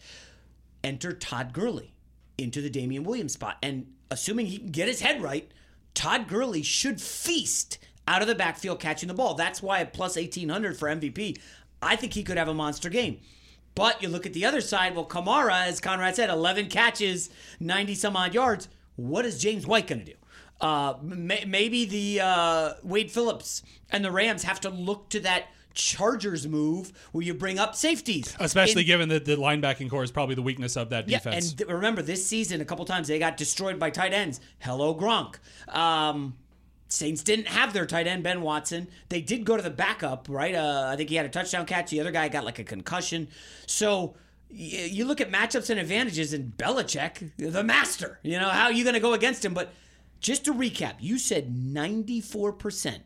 Enter 0.82 1.12
Todd 1.12 1.52
Gurley 1.52 1.94
into 2.38 2.62
the 2.62 2.70
Damien 2.70 3.04
Williams 3.04 3.34
spot, 3.34 3.58
and 3.62 3.92
assuming 4.10 4.46
he 4.46 4.60
can 4.60 4.72
get 4.72 4.88
his 4.88 5.02
head 5.02 5.22
right, 5.22 5.52
Todd 5.94 6.30
Gurley 6.30 6.64
should 6.64 7.02
feast 7.02 7.80
out 8.08 8.22
of 8.22 8.30
the 8.30 8.36
backfield 8.36 8.80
catching 8.80 9.08
the 9.08 9.14
ball. 9.14 9.34
That's 9.34 9.62
why 9.62 9.82
at 9.82 9.92
plus 9.92 10.16
1800 10.16 10.78
for 10.78 10.88
MVP, 10.88 11.38
I 11.82 11.98
think 11.98 12.14
he 12.14 12.24
could 12.24 12.38
have 12.38 12.48
a 12.48 12.54
monster 12.54 12.88
game. 12.88 13.20
But 13.76 14.02
you 14.02 14.08
look 14.10 14.26
at 14.26 14.34
the 14.34 14.46
other 14.46 14.62
side, 14.62 14.96
well, 14.96 15.06
Kamara, 15.06 15.66
as 15.68 15.80
Conrad 15.82 16.16
said, 16.16 16.30
11 16.30 16.68
catches, 16.70 17.30
90 17.60 17.94
some 17.96 18.16
odd 18.16 18.34
yards. 18.34 18.68
What 18.96 19.26
is 19.26 19.40
James 19.42 19.68
White 19.68 19.88
going 19.88 20.00
to 20.00 20.06
do? 20.06 20.18
Uh, 20.62 20.94
may- 21.02 21.44
maybe 21.46 21.84
the 21.86 22.22
uh, 22.22 22.74
Wade 22.84 23.12
Phillips 23.12 23.62
and 23.92 24.04
the 24.06 24.12
Rams 24.12 24.44
have 24.44 24.62
to 24.62 24.70
look 24.70 25.10
to 25.10 25.20
that 25.20 25.48
Chargers 25.74 26.48
move 26.48 26.94
where 27.12 27.22
you 27.26 27.34
bring 27.34 27.60
up 27.60 27.76
safeties. 27.76 28.34
Especially 28.40 28.84
In- 28.84 28.88
given 28.88 29.10
that 29.10 29.26
the 29.26 29.36
linebacking 29.36 29.90
corps 29.90 30.04
is 30.06 30.12
probably 30.12 30.36
the 30.36 30.42
weakness 30.42 30.78
of 30.78 30.90
that 30.92 31.06
defense. 31.08 31.26
yeah, 31.36 31.50
and 31.50 31.58
th- 31.58 31.70
remember 31.70 32.02
this 32.02 32.26
season, 32.26 32.62
a 32.62 32.66
couple 32.66 32.86
times 32.86 33.10
they 33.10 33.20
got 33.20 33.36
destroyed 33.36 33.78
by 33.78 33.90
tight 33.90 34.14
ends. 34.14 34.40
Hello, 34.60 34.96
Gronk. 34.96 35.36
Um, 35.68 36.38
Saints 36.88 37.24
didn't 37.24 37.48
have 37.48 37.74
their 37.74 37.86
tight 37.86 38.08
end 38.08 38.24
Ben 38.24 38.41
Watson. 38.41 38.88
They 39.10 39.21
did 39.21 39.43
go 39.43 39.58
to 39.58 39.63
the 39.63 39.69
backup, 39.69 40.28
right? 40.30 40.54
Uh, 40.54 40.89
I 40.91 40.95
think 40.95 41.10
he 41.10 41.15
had 41.15 41.26
a 41.26 41.30
touchdown 41.30 41.65
catch. 41.65 41.89
The 41.89 42.00
other 42.00 42.12
guy 42.12 42.30
got 42.30 42.45
like 42.45 42.60
a 42.60 42.63
concussion. 42.63 43.28
So 43.65 44.15
you 44.50 45.06
look 45.06 45.19
at 45.19 45.32
matchups 45.32 45.69
and 45.69 45.80
advantages, 45.80 46.32
and 46.32 46.56
Belichick, 46.56 47.32
the 47.38 47.63
master. 47.63 48.19
You 48.24 48.39
know 48.39 48.50
how 48.50 48.65
are 48.65 48.71
you 48.71 48.84
going 48.84 48.93
to 48.93 49.00
go 49.00 49.13
against 49.13 49.43
him? 49.43 49.54
But 49.54 49.74
just 50.19 50.45
to 50.45 50.54
recap, 50.54 50.95
you 51.00 51.17
said 51.17 51.56
ninety 51.56 52.21
four 52.21 52.54
percent 52.54 53.04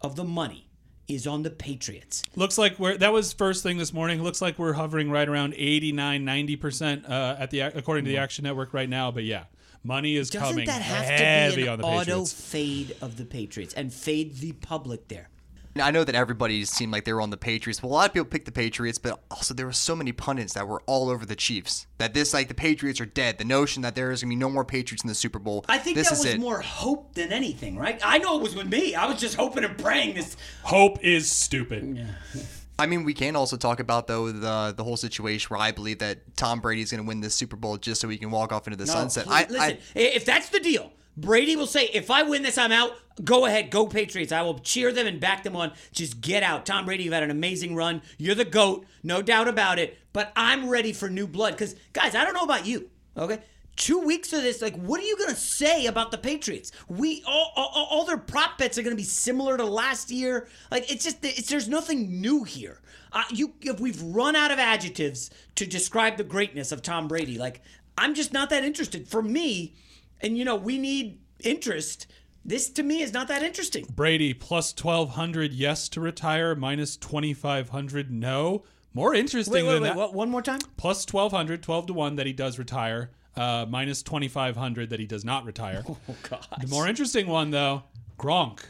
of 0.00 0.16
the 0.16 0.24
money 0.24 0.68
is 1.08 1.26
on 1.26 1.42
the 1.42 1.50
Patriots. 1.50 2.22
Looks 2.36 2.58
like 2.58 2.78
we're 2.78 2.96
that 2.98 3.12
was 3.12 3.32
first 3.32 3.62
thing 3.62 3.78
this 3.78 3.92
morning. 3.92 4.22
Looks 4.22 4.40
like 4.40 4.58
we're 4.58 4.74
hovering 4.74 5.10
right 5.10 5.28
around 5.28 5.54
89, 5.56 6.24
90% 6.24 7.08
uh, 7.08 7.36
at 7.38 7.50
the 7.50 7.60
according 7.60 8.04
to 8.04 8.10
the 8.10 8.18
Action 8.18 8.44
Network 8.44 8.74
right 8.74 8.88
now. 8.88 9.10
But 9.10 9.24
yeah, 9.24 9.44
money 9.88 10.14
is 10.16 10.30
Doesn't 10.30 10.48
coming 10.48 10.66
that 10.66 10.82
have 10.82 11.04
heavy 11.04 11.50
to 11.50 11.56
be 11.56 11.62
an 11.62 11.68
on 11.70 11.78
the 11.78 11.84
auto 11.84 12.04
Patriots. 12.04 12.32
fade 12.32 12.96
of 13.00 13.16
the 13.16 13.24
Patriots 13.24 13.74
and 13.74 13.92
fade 13.92 14.36
the 14.36 14.52
public 14.52 15.08
there? 15.08 15.30
Now, 15.74 15.86
I 15.86 15.90
know 15.92 16.02
that 16.02 16.14
everybody 16.14 16.64
seemed 16.64 16.92
like 16.92 17.04
they 17.04 17.12
were 17.12 17.20
on 17.20 17.30
the 17.30 17.36
Patriots, 17.36 17.78
but 17.78 17.86
a 17.86 17.90
lot 17.90 18.08
of 18.08 18.12
people 18.12 18.26
picked 18.26 18.46
the 18.46 18.52
Patriots, 18.52 18.98
but 18.98 19.20
also 19.30 19.54
there 19.54 19.66
were 19.66 19.72
so 19.72 19.94
many 19.94 20.10
pundits 20.12 20.54
that 20.54 20.66
were 20.66 20.82
all 20.86 21.08
over 21.08 21.24
the 21.24 21.36
Chiefs. 21.36 21.86
That 21.98 22.14
this, 22.14 22.34
like, 22.34 22.48
the 22.48 22.54
Patriots 22.54 23.00
are 23.00 23.06
dead. 23.06 23.38
The 23.38 23.44
notion 23.44 23.82
that 23.82 23.94
there 23.94 24.10
is 24.10 24.22
going 24.22 24.30
to 24.30 24.36
be 24.36 24.40
no 24.40 24.50
more 24.50 24.64
Patriots 24.64 25.04
in 25.04 25.08
the 25.08 25.14
Super 25.14 25.38
Bowl. 25.38 25.64
I 25.68 25.78
think 25.78 25.96
this 25.96 26.08
that 26.08 26.14
is 26.14 26.24
was 26.24 26.34
it. 26.34 26.40
more 26.40 26.60
hope 26.60 27.14
than 27.14 27.32
anything, 27.32 27.76
right? 27.78 28.00
I 28.04 28.18
know 28.18 28.38
it 28.38 28.42
was 28.42 28.56
with 28.56 28.68
me. 28.68 28.94
I 28.96 29.06
was 29.06 29.20
just 29.20 29.36
hoping 29.36 29.62
and 29.62 29.78
praying 29.78 30.14
this. 30.14 30.36
Hope 30.64 31.02
is 31.04 31.30
stupid. 31.30 32.08
I 32.78 32.86
mean, 32.86 33.04
we 33.04 33.12
can 33.12 33.34
also 33.34 33.56
talk 33.56 33.80
about 33.80 34.06
though 34.06 34.30
the 34.30 34.72
the 34.76 34.84
whole 34.84 34.96
situation 34.96 35.48
where 35.48 35.60
I 35.60 35.72
believe 35.72 35.98
that 35.98 36.36
Tom 36.36 36.60
Brady's 36.60 36.92
going 36.92 37.02
to 37.02 37.08
win 37.08 37.20
this 37.20 37.34
Super 37.34 37.56
Bowl 37.56 37.76
just 37.76 38.00
so 38.00 38.08
he 38.08 38.16
can 38.18 38.30
walk 38.30 38.52
off 38.52 38.66
into 38.66 38.76
the 38.76 38.86
sunset. 38.86 39.26
No, 39.26 39.32
I, 39.32 39.46
listen, 39.48 39.78
I, 39.96 39.98
if 39.98 40.24
that's 40.24 40.50
the 40.50 40.60
deal, 40.60 40.92
Brady 41.16 41.56
will 41.56 41.66
say, 41.66 41.86
"If 41.92 42.10
I 42.10 42.22
win 42.22 42.42
this, 42.42 42.56
I'm 42.56 42.70
out. 42.70 42.92
Go 43.24 43.46
ahead, 43.46 43.70
go 43.70 43.88
Patriots. 43.88 44.30
I 44.30 44.42
will 44.42 44.60
cheer 44.60 44.92
them 44.92 45.08
and 45.08 45.18
back 45.18 45.42
them 45.42 45.56
on. 45.56 45.72
Just 45.90 46.20
get 46.20 46.44
out." 46.44 46.66
Tom 46.66 46.86
Brady, 46.86 47.04
you've 47.04 47.12
had 47.12 47.24
an 47.24 47.32
amazing 47.32 47.74
run. 47.74 48.00
You're 48.16 48.36
the 48.36 48.44
goat, 48.44 48.86
no 49.02 49.22
doubt 49.22 49.48
about 49.48 49.80
it. 49.80 49.98
But 50.12 50.32
I'm 50.36 50.68
ready 50.68 50.92
for 50.92 51.10
new 51.10 51.26
blood 51.26 51.54
because, 51.54 51.74
guys, 51.92 52.14
I 52.14 52.24
don't 52.24 52.34
know 52.34 52.44
about 52.44 52.64
you, 52.64 52.90
okay. 53.16 53.40
Two 53.78 54.00
weeks 54.00 54.32
of 54.32 54.42
this, 54.42 54.60
like, 54.60 54.76
what 54.76 55.00
are 55.00 55.04
you 55.04 55.16
gonna 55.16 55.36
say 55.36 55.86
about 55.86 56.10
the 56.10 56.18
Patriots? 56.18 56.72
We 56.88 57.22
all, 57.26 57.52
all, 57.54 57.88
all 57.90 58.04
their 58.04 58.18
prop 58.18 58.58
bets 58.58 58.76
are 58.76 58.82
gonna 58.82 58.96
be 58.96 59.04
similar 59.04 59.56
to 59.56 59.64
last 59.64 60.10
year. 60.10 60.48
Like, 60.70 60.92
it's 60.92 61.04
just, 61.04 61.24
it's, 61.24 61.48
there's 61.48 61.68
nothing 61.68 62.20
new 62.20 62.42
here. 62.44 62.80
Uh, 63.12 63.22
you, 63.30 63.54
if 63.62 63.80
we've 63.80 64.02
run 64.02 64.36
out 64.36 64.50
of 64.50 64.58
adjectives 64.58 65.30
to 65.54 65.64
describe 65.64 66.16
the 66.16 66.24
greatness 66.24 66.72
of 66.72 66.82
Tom 66.82 67.08
Brady, 67.08 67.38
like, 67.38 67.62
I'm 67.96 68.14
just 68.14 68.32
not 68.32 68.50
that 68.50 68.64
interested. 68.64 69.08
For 69.08 69.22
me, 69.22 69.74
and 70.20 70.36
you 70.36 70.44
know, 70.44 70.56
we 70.56 70.76
need 70.76 71.20
interest. 71.44 72.06
This 72.44 72.70
to 72.70 72.82
me 72.82 73.02
is 73.02 73.12
not 73.12 73.28
that 73.28 73.42
interesting. 73.42 73.86
Brady 73.94 74.34
plus 74.34 74.74
1200 74.74 75.52
yes 75.52 75.88
to 75.90 76.00
retire, 76.00 76.54
minus 76.54 76.96
2500 76.96 78.10
no. 78.10 78.64
More 78.94 79.14
interesting 79.14 79.52
Wait, 79.52 79.62
wait, 79.62 79.72
than 79.74 79.82
wait. 79.82 79.88
that. 79.90 79.96
What, 79.96 80.14
one 80.14 80.30
more 80.30 80.42
time? 80.42 80.60
Plus 80.76 81.06
1200, 81.06 81.62
12 81.62 81.86
to 81.86 81.92
1 81.92 82.16
that 82.16 82.26
he 82.26 82.32
does 82.32 82.58
retire, 82.58 83.10
uh, 83.38 83.66
minus 83.68 84.02
2500 84.02 84.90
that 84.90 85.00
he 85.00 85.06
does 85.06 85.24
not 85.24 85.44
retire. 85.44 85.84
Oh 85.88 85.96
God. 86.28 86.46
The 86.60 86.66
more 86.68 86.86
interesting 86.88 87.26
one, 87.26 87.50
though, 87.50 87.84
Gronk. 88.18 88.60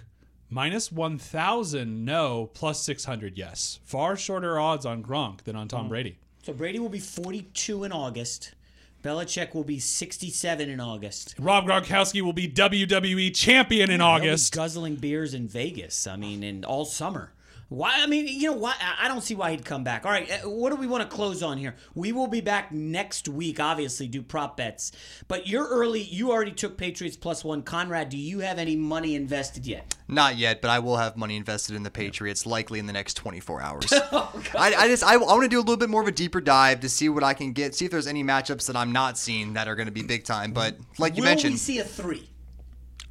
Minus 0.51 0.91
1,000 0.91 2.05
no, 2.07 2.51
plus 2.55 2.83
600 2.83 3.37
yes. 3.37 3.81
Far 3.85 4.17
shorter 4.17 4.59
odds 4.59 4.87
on 4.87 5.03
Gronk 5.03 5.43
than 5.43 5.57
on 5.57 5.69
Tom 5.69 5.87
Mm. 5.87 5.89
Brady. 5.91 6.19
So 6.43 6.53
Brady 6.55 6.79
will 6.79 6.89
be 6.89 7.01
42 7.01 7.85
in 7.85 7.93
August. 7.93 8.55
Belichick 9.03 9.55
will 9.55 9.63
be 9.65 9.79
67 9.79 10.69
in 10.71 10.81
August. 10.81 11.35
Rob 11.39 11.67
Gronkowski 11.67 12.23
will 12.23 12.33
be 12.33 12.49
WWE 12.49 13.35
champion 13.35 13.91
in 13.91 13.99
be 13.99 14.03
August. 14.03 14.55
guzzling 14.55 14.97
beers 14.97 15.35
in 15.35 15.47
Vegas. 15.49 16.07
I 16.07 16.17
mean, 16.17 16.43
in 16.43 16.65
all 16.65 16.85
summer. 16.85 17.33
Why? 17.69 18.03
I 18.03 18.07
mean, 18.07 18.27
you 18.29 18.51
know, 18.51 18.57
why? 18.57 18.75
I 18.99 19.09
don't 19.09 19.21
see 19.21 19.35
why 19.35 19.51
he'd 19.51 19.65
come 19.65 19.85
back. 19.85 20.07
All 20.07 20.13
right, 20.13 20.31
uh, 20.31 20.49
what 20.49 20.71
do 20.71 20.77
we 20.77 20.87
want 20.87 21.09
to 21.09 21.15
close 21.15 21.43
on 21.43 21.59
here? 21.59 21.77
We 21.95 22.13
will 22.13 22.27
be 22.27 22.41
back 22.41 22.73
next 22.73 23.29
week. 23.29 23.61
Obviously, 23.61 24.09
do 24.09 24.23
prop 24.23 24.57
bets. 24.57 24.93
But 25.29 25.47
you're 25.47 25.67
early. 25.67 26.03
You 26.03 26.31
already 26.33 26.53
took 26.53 26.77
Patriots 26.79 27.17
plus 27.17 27.45
one. 27.45 27.63
Conrad, 27.63 28.09
do 28.09 28.17
you 28.17 28.41
have 28.41 28.59
any 28.59 28.77
money 28.77 29.15
invested 29.15 29.67
yet? 29.67 29.95
not 30.09 30.37
yet, 30.37 30.63
but 30.63 30.71
I 30.71 30.79
will 30.79 30.97
have 30.97 31.17
money 31.17 31.37
invested 31.37 31.77
in 31.77 31.83
the 31.83 31.91
Patriots 31.91 32.47
likely 32.47 32.79
in 32.79 32.87
the 32.87 32.93
next 32.93 33.15
24 33.15 33.63
hours. 33.63 33.93
Oh, 34.11 34.43
I, 34.57 34.75
I 34.75 34.89
just 34.89 35.05
I, 35.05 35.15
I 35.15 35.17
want 35.17 35.43
to 35.43 35.49
do 35.49 35.59
a 35.59 35.61
little 35.61 35.77
bit 35.77 35.91
more 35.91 36.01
of 36.01 36.09
a 36.09 36.13
deeper 36.13 36.41
dive 36.41 36.81
to 36.81 36.89
see 36.89 37.11
what 37.11 37.23
I 37.23 37.35
can 37.35 37.53
get, 37.53 37.75
see 37.75 37.85
if 37.85 37.91
there's 37.91 38.07
any 38.07 38.25
matchups 38.25 38.67
that 38.67 38.77
I'm 38.77 38.91
not 38.91 39.19
seeing 39.19 39.53
that 39.53 39.69
are 39.69 39.75
going 39.75 39.87
to 39.87 39.93
be 39.93 40.03
big 40.03 40.25
time. 40.25 40.53
But 40.53 40.77
like 40.99 41.17
you 41.17 41.23
will 41.23 41.29
mentioned, 41.29 41.53
we 41.53 41.59
see 41.59 41.79
a 41.79 41.85
three? 41.85 42.29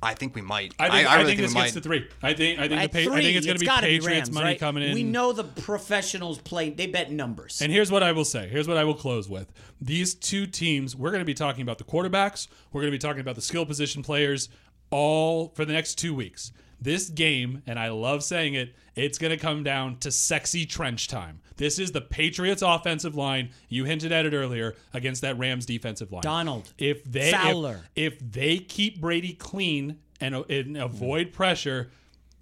I 0.02 0.14
think 0.14 0.36
we 0.36 0.42
might. 0.42 0.74
I 0.78 0.90
think, 0.90 1.10
I, 1.10 1.16
really 1.16 1.36
think 1.36 1.42
this 1.42 1.56
we 1.56 1.62
gets 1.62 1.74
might. 1.76 1.82
to 1.82 1.82
three. 1.82 2.08
I 2.22 2.34
think 2.34 2.60
I 2.60 2.68
think 2.68 2.82
At 2.82 2.92
the 2.92 3.06
pa- 3.06 3.10
three, 3.10 3.20
I 3.20 3.24
think 3.24 3.38
it's 3.38 3.46
going 3.48 3.56
to 3.58 3.60
be 3.60 3.66
gotta 3.66 3.88
Patriots 3.88 4.06
Rams, 4.28 4.32
money 4.32 4.46
right? 4.46 4.60
coming 4.60 4.84
in. 4.84 4.94
We 4.94 5.04
know 5.04 5.34
the 5.34 5.44
professionals 5.44 6.38
play; 6.38 6.70
they 6.70 6.86
bet 6.88 7.12
numbers. 7.12 7.62
And 7.62 7.72
here's 7.72 7.92
what 7.92 8.04
I 8.04 8.12
will 8.12 8.26
say. 8.26 8.48
Here's 8.48 8.68
what 8.68 8.78
I 8.78 8.84
will 8.84 8.94
close 8.94 9.28
with. 9.28 9.52
These 9.82 10.14
two 10.14 10.46
teams, 10.46 10.96
we're 10.96 11.10
going 11.10 11.22
to 11.22 11.26
be 11.26 11.34
talking 11.34 11.64
about 11.64 11.80
the 11.80 11.84
quarterbacks. 11.84 12.48
We're 12.72 12.82
going 12.82 12.92
to 12.92 12.96
be 12.96 13.00
talking 13.02 13.22
about 13.22 13.36
the 13.36 13.42
skill 13.42 13.66
position 13.66 14.04
players 14.04 14.50
all 14.92 15.50
for 15.50 15.66
the 15.66 15.74
next 15.74 15.96
two 15.96 16.14
weeks. 16.14 16.52
This 16.80 17.10
game, 17.10 17.64
and 17.66 17.80
I 17.80 17.90
love 17.90 18.24
saying 18.24 18.54
it, 18.54 18.76
it's 18.96 19.18
going 19.18 19.32
to 19.32 19.38
come 19.38 19.64
down 19.64 19.98
to 20.00 20.12
sexy 20.12 20.66
trench 20.66 21.08
time. 21.08 21.40
This 21.58 21.80
is 21.80 21.92
the 21.92 22.02
Patriots 22.02 22.62
offensive 22.62 23.16
line. 23.16 23.50
You 23.68 23.86
hinted 23.86 24.12
at 24.12 24.26
it 24.26 24.34
earlier 24.34 24.76
against 24.94 25.22
that 25.24 25.38
Rams 25.40 25.66
defensive 25.66 26.12
line. 26.12 26.22
Donald, 26.22 26.72
if 26.78 27.04
they 27.04 27.30
if- 27.30 27.36
Fowler. 27.36 27.82
if, 27.96 28.20
they 28.20 28.60
keep 28.60 29.02
Brady 29.02 29.34
clean 29.34 29.98
and, 30.22 30.36
and 30.50 30.78
avoid 30.78 31.34
pressure, 31.34 31.90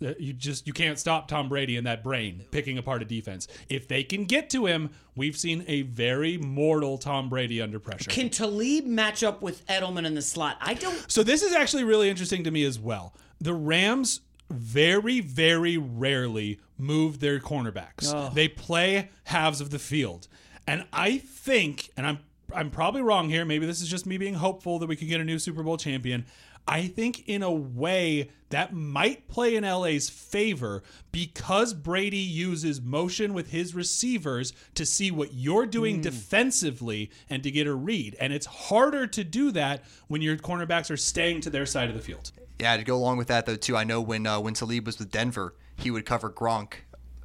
Uh, 0.06 0.14
you 0.20 0.34
just 0.34 0.68
you 0.68 0.74
can't 0.74 1.00
stop 1.00 1.28
Tom 1.28 1.50
Brady 1.50 1.78
in 1.78 1.84
that 1.86 2.04
brain 2.04 2.46
picking 2.52 2.78
apart 2.78 3.02
a 3.02 3.06
defense. 3.06 3.48
If 3.70 3.88
they 3.88 4.04
can 4.04 4.26
get 4.26 4.50
to 4.52 4.66
him, 4.66 4.92
we've 5.16 5.38
seen 5.38 5.66
a 5.68 5.84
very 5.84 6.38
mortal 6.38 6.98
Tom 6.98 7.30
Brady 7.30 7.62
under 7.62 7.80
pressure. 7.80 8.10
Can 8.10 8.30
Talib 8.30 8.86
match 8.86 9.24
up 9.24 9.42
with 9.42 9.66
Edelman 9.68 10.06
in 10.06 10.16
the 10.16 10.22
slot? 10.22 10.58
I 10.62 10.74
don't. 10.76 11.12
so 11.12 11.24
this 11.24 11.42
is 11.42 11.54
actually 11.54 11.84
really 11.84 12.10
interesting 12.10 12.44
to 12.44 12.52
me 12.52 12.64
as 12.64 12.78
well. 12.80 13.14
The 13.40 13.54
Rams 13.54 14.22
very 14.50 15.22
very 15.22 15.78
rarely 15.78 16.60
move 16.78 17.20
their 17.20 17.40
cornerbacks. 17.40 18.34
They 18.34 18.48
play 18.48 19.10
halves 19.24 19.62
of 19.62 19.72
the 19.72 19.80
field. 19.80 20.28
And 20.68 20.86
I 20.92 21.18
think, 21.18 21.90
and 21.96 22.06
I'm 22.08 22.20
I'm 22.54 22.70
probably 22.70 23.02
wrong 23.02 23.30
here. 23.30 23.44
Maybe 23.44 23.66
this 23.66 23.82
is 23.82 23.88
just 23.88 24.06
me 24.06 24.18
being 24.18 24.36
hopeful 24.36 24.80
that 24.80 24.88
we 24.88 24.96
could 24.96 25.08
get 25.08 25.20
a 25.20 25.24
new 25.24 25.40
Super 25.40 25.64
Bowl 25.64 25.78
champion. 25.78 26.26
I 26.68 26.88
think 26.88 27.28
in 27.30 27.44
a 27.44 27.52
way 27.52 28.32
that 28.50 28.74
might 28.74 29.28
play 29.28 29.56
in 29.56 29.64
LA's 29.64 30.10
favor 30.10 30.82
because 31.12 31.74
Brady 31.74 32.18
uses 32.18 32.82
motion 32.82 33.34
with 33.34 33.52
his 33.52 33.76
receivers 33.76 34.52
to 34.74 34.86
see 34.86 35.12
what 35.12 35.34
you're 35.34 35.66
doing 35.68 36.02
defensively 36.02 37.12
and 37.30 37.44
to 37.44 37.52
get 37.52 37.68
a 37.68 37.74
read. 37.74 38.16
And 38.20 38.34
it's 38.34 38.46
harder 38.46 39.06
to 39.08 39.24
do 39.24 39.52
that 39.52 39.84
when 40.08 40.22
your 40.22 40.38
cornerbacks 40.38 40.90
are 40.90 40.98
staying 40.98 41.42
to 41.42 41.50
their 41.50 41.66
side 41.66 41.90
of 41.90 41.96
the 41.96 42.02
field. 42.02 42.32
Yeah, 42.60 42.78
to 42.78 42.84
go 42.84 42.96
along 42.96 43.18
with 43.18 43.28
that 43.28 43.46
though 43.46 43.56
too, 43.58 43.76
I 43.78 43.84
know 43.84 44.02
when 44.02 44.26
uh, 44.26 44.40
when 44.40 44.54
Talib 44.54 44.86
was 44.86 44.98
with 44.98 45.12
Denver, 45.12 45.54
he 45.78 45.92
would 45.92 46.06
cover 46.06 46.30
Gronk. 46.32 46.74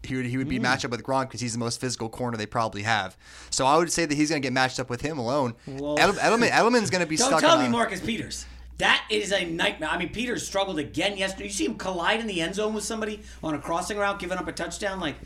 He 0.03 0.16
would 0.16 0.26
he 0.26 0.37
would 0.38 0.48
be 0.48 0.59
matched 0.59 0.85
up 0.85 0.90
with 0.90 1.03
Gronk 1.03 1.29
because 1.29 1.40
he's 1.40 1.53
the 1.53 1.59
most 1.59 1.81
physical 1.81 2.09
corner 2.09 2.37
they 2.37 2.46
probably 2.46 2.83
have. 2.83 3.16
So 3.50 3.64
I 3.66 3.76
would 3.76 3.92
say 3.92 4.07
that 4.07 4.14
he's 4.14 4.31
going 4.31 4.42
to 4.42 4.46
get 4.46 4.53
matched 4.53 4.81
up 4.81 4.90
with 4.90 5.03
him 5.03 5.18
alone. 5.18 5.55
Edel- 5.68 5.96
Edelman 5.96 6.48
Edelman's 6.50 6.90
going 6.90 7.03
to 7.05 7.09
be 7.09 7.16
Don't 7.16 7.29
stuck. 7.29 7.40
tell 7.40 7.57
in 7.57 7.61
me 7.62 7.66
a- 7.66 7.70
Marcus 7.70 8.00
Peters. 8.00 8.46
That 8.80 9.04
is 9.10 9.30
a 9.30 9.44
nightmare. 9.44 9.90
I 9.90 9.98
mean, 9.98 10.08
Peters 10.08 10.46
struggled 10.46 10.78
again 10.78 11.18
yesterday. 11.18 11.44
You 11.44 11.50
see 11.50 11.66
him 11.66 11.74
collide 11.74 12.18
in 12.18 12.26
the 12.26 12.40
end 12.40 12.54
zone 12.54 12.72
with 12.72 12.82
somebody 12.82 13.20
on 13.44 13.54
a 13.54 13.58
crossing 13.58 13.98
route, 13.98 14.18
giving 14.18 14.38
up 14.38 14.48
a 14.48 14.52
touchdown. 14.52 15.00
Like, 15.00 15.16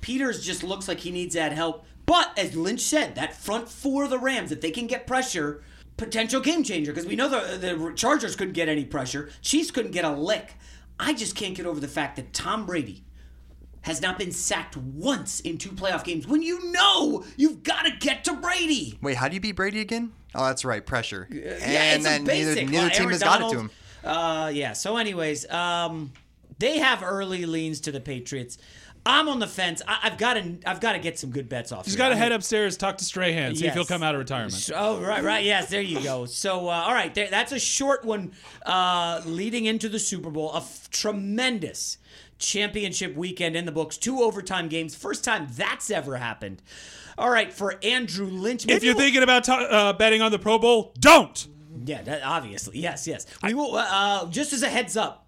Peters 0.00 0.46
just 0.46 0.62
looks 0.62 0.86
like 0.86 1.00
he 1.00 1.10
needs 1.10 1.34
that 1.34 1.50
help. 1.50 1.84
But 2.06 2.38
as 2.38 2.54
Lynch 2.54 2.80
said, 2.80 3.16
that 3.16 3.34
front 3.34 3.68
four 3.68 4.04
of 4.04 4.10
the 4.10 4.18
Rams, 4.18 4.52
if 4.52 4.60
they 4.60 4.70
can 4.70 4.86
get 4.86 5.08
pressure, 5.08 5.64
potential 5.96 6.40
game 6.40 6.62
changer. 6.62 6.92
Because 6.92 7.08
we 7.08 7.16
know 7.16 7.28
the 7.28 7.58
the 7.58 7.92
Chargers 7.96 8.36
couldn't 8.36 8.54
get 8.54 8.68
any 8.68 8.84
pressure. 8.84 9.30
Chiefs 9.42 9.72
couldn't 9.72 9.90
get 9.90 10.04
a 10.04 10.12
lick. 10.12 10.54
I 11.00 11.12
just 11.12 11.34
can't 11.34 11.56
get 11.56 11.66
over 11.66 11.80
the 11.80 11.88
fact 11.88 12.14
that 12.14 12.32
Tom 12.32 12.64
Brady 12.64 13.02
has 13.82 14.00
not 14.00 14.18
been 14.18 14.30
sacked 14.30 14.76
once 14.76 15.40
in 15.40 15.58
two 15.58 15.70
playoff 15.70 16.04
games 16.04 16.28
when 16.28 16.42
you 16.42 16.70
know 16.70 17.24
you've 17.36 17.64
got 17.64 17.86
to 17.86 17.90
get 17.90 18.22
to 18.24 18.34
Brady. 18.34 18.98
Wait, 19.02 19.16
how 19.16 19.26
do 19.26 19.34
you 19.34 19.40
beat 19.40 19.56
Brady 19.56 19.80
again? 19.80 20.12
Oh, 20.34 20.46
that's 20.46 20.64
right, 20.64 20.84
pressure. 20.84 21.26
Yeah, 21.30 21.40
and 21.40 21.96
it's 21.96 22.04
then 22.04 22.22
a 22.22 22.24
basic. 22.24 22.68
neither, 22.68 22.70
neither 22.70 22.72
Well, 22.78 22.90
team 22.90 23.00
Aaron 23.00 23.10
has 23.10 23.22
got 23.22 23.40
it 23.42 23.50
to 23.52 23.60
him. 23.60 23.70
Uh, 24.04 24.50
yeah. 24.54 24.72
So, 24.72 24.96
anyways, 24.96 25.50
um, 25.50 26.12
they 26.58 26.78
have 26.78 27.02
early 27.02 27.46
leans 27.46 27.80
to 27.82 27.92
the 27.92 28.00
Patriots. 28.00 28.58
I'm 29.04 29.28
on 29.28 29.38
the 29.38 29.46
fence. 29.46 29.80
I, 29.88 29.98
I've 30.04 30.18
got 30.18 30.34
to. 30.34 30.58
I've 30.66 30.80
got 30.80 30.92
to 30.92 30.98
get 30.98 31.18
some 31.18 31.30
good 31.30 31.48
bets 31.48 31.72
off. 31.72 31.86
He's 31.86 31.96
got 31.96 32.10
to 32.10 32.16
head 32.16 32.32
upstairs, 32.32 32.76
talk 32.76 32.98
to 32.98 33.04
Strahan, 33.04 33.56
see 33.56 33.66
if 33.66 33.74
he'll 33.74 33.84
come 33.86 34.02
out 34.02 34.14
of 34.14 34.18
retirement. 34.18 34.70
Oh, 34.74 35.00
right, 35.00 35.24
right. 35.24 35.44
Yes, 35.44 35.70
there 35.70 35.80
you 35.80 36.02
go. 36.02 36.26
So, 36.26 36.68
uh, 36.68 36.72
all 36.72 36.92
right, 36.92 37.14
there, 37.14 37.28
that's 37.30 37.52
a 37.52 37.58
short 37.58 38.04
one 38.04 38.32
uh, 38.66 39.22
leading 39.24 39.64
into 39.64 39.88
the 39.88 39.98
Super 39.98 40.30
Bowl. 40.30 40.52
A 40.52 40.58
f- 40.58 40.90
tremendous 40.90 41.96
championship 42.40 43.14
weekend 43.14 43.54
in 43.54 43.64
the 43.66 43.72
books. 43.72 43.96
Two 43.96 44.22
overtime 44.22 44.68
games. 44.68 44.94
First 44.96 45.22
time 45.22 45.46
that's 45.54 45.90
ever 45.90 46.16
happened. 46.16 46.62
All 47.16 47.30
right, 47.30 47.52
for 47.52 47.78
Andrew 47.84 48.26
Lynch. 48.26 48.66
If 48.66 48.82
you're 48.82 48.94
we'll- 48.94 49.02
thinking 49.04 49.22
about 49.22 49.44
ta- 49.44 49.66
uh, 49.70 49.92
betting 49.92 50.22
on 50.22 50.32
the 50.32 50.38
Pro 50.38 50.58
Bowl, 50.58 50.92
don't. 50.98 51.46
Yeah, 51.84 52.02
that, 52.02 52.22
obviously. 52.24 52.78
Yes, 52.78 53.06
yes. 53.06 53.26
We 53.44 53.54
will. 53.54 53.76
Uh, 53.76 54.26
just 54.26 54.52
as 54.52 54.62
a 54.62 54.68
heads 54.68 54.96
up, 54.96 55.26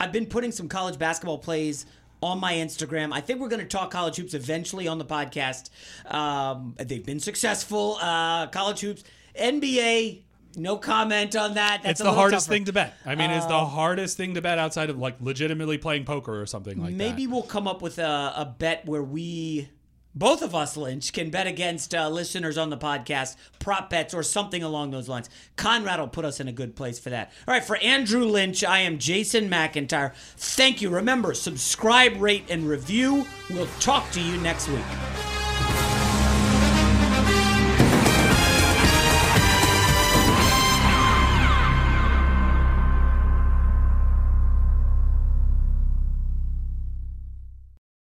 I've 0.00 0.12
been 0.12 0.26
putting 0.26 0.50
some 0.50 0.68
college 0.68 0.98
basketball 0.98 1.38
plays 1.38 1.86
on 2.22 2.40
my 2.40 2.54
Instagram. 2.54 3.12
I 3.12 3.20
think 3.20 3.40
we're 3.40 3.48
going 3.48 3.60
to 3.62 3.68
talk 3.68 3.90
college 3.90 4.16
hoops 4.16 4.34
eventually 4.34 4.88
on 4.88 4.98
the 4.98 5.04
podcast. 5.04 5.70
Um, 6.12 6.74
they've 6.78 7.04
been 7.04 7.20
successful. 7.20 7.98
Uh, 8.00 8.46
college 8.48 8.80
hoops, 8.80 9.04
NBA. 9.38 10.22
No 10.56 10.78
comment 10.78 11.36
on 11.36 11.54
that. 11.54 11.82
That's 11.82 12.00
It's 12.00 12.08
the 12.08 12.12
hardest 12.14 12.46
tougher. 12.46 12.54
thing 12.54 12.64
to 12.64 12.72
bet. 12.72 12.94
I 13.04 13.14
mean, 13.14 13.30
it's 13.30 13.46
the 13.46 13.64
hardest 13.64 14.16
thing 14.16 14.34
to 14.34 14.42
bet 14.42 14.58
outside 14.58 14.88
of 14.90 14.98
like 14.98 15.16
legitimately 15.20 15.78
playing 15.78 16.04
poker 16.04 16.40
or 16.40 16.46
something 16.46 16.80
like 16.80 16.90
that. 16.92 16.96
Maybe 16.96 17.26
we'll 17.26 17.42
come 17.42 17.68
up 17.68 17.82
with 17.82 17.98
a, 17.98 18.32
a 18.36 18.54
bet 18.58 18.86
where 18.86 19.02
we, 19.02 19.68
both 20.14 20.40
of 20.40 20.54
us, 20.54 20.74
Lynch, 20.76 21.12
can 21.12 21.28
bet 21.28 21.46
against 21.46 21.94
uh, 21.94 22.08
listeners 22.08 22.56
on 22.56 22.70
the 22.70 22.78
podcast, 22.78 23.36
prop 23.58 23.90
bets 23.90 24.14
or 24.14 24.22
something 24.22 24.62
along 24.62 24.92
those 24.92 25.10
lines. 25.10 25.28
Conrad 25.56 26.00
will 26.00 26.08
put 26.08 26.24
us 26.24 26.40
in 26.40 26.48
a 26.48 26.52
good 26.52 26.74
place 26.74 26.98
for 26.98 27.10
that. 27.10 27.32
All 27.46 27.52
right, 27.52 27.62
for 27.62 27.76
Andrew 27.76 28.24
Lynch, 28.24 28.64
I 28.64 28.78
am 28.78 28.96
Jason 28.98 29.50
McIntyre. 29.50 30.14
Thank 30.38 30.80
you. 30.80 30.88
Remember, 30.88 31.34
subscribe, 31.34 32.18
rate, 32.18 32.44
and 32.48 32.66
review. 32.66 33.26
We'll 33.50 33.68
talk 33.78 34.10
to 34.12 34.22
you 34.22 34.38
next 34.38 34.68
week. 34.68 35.45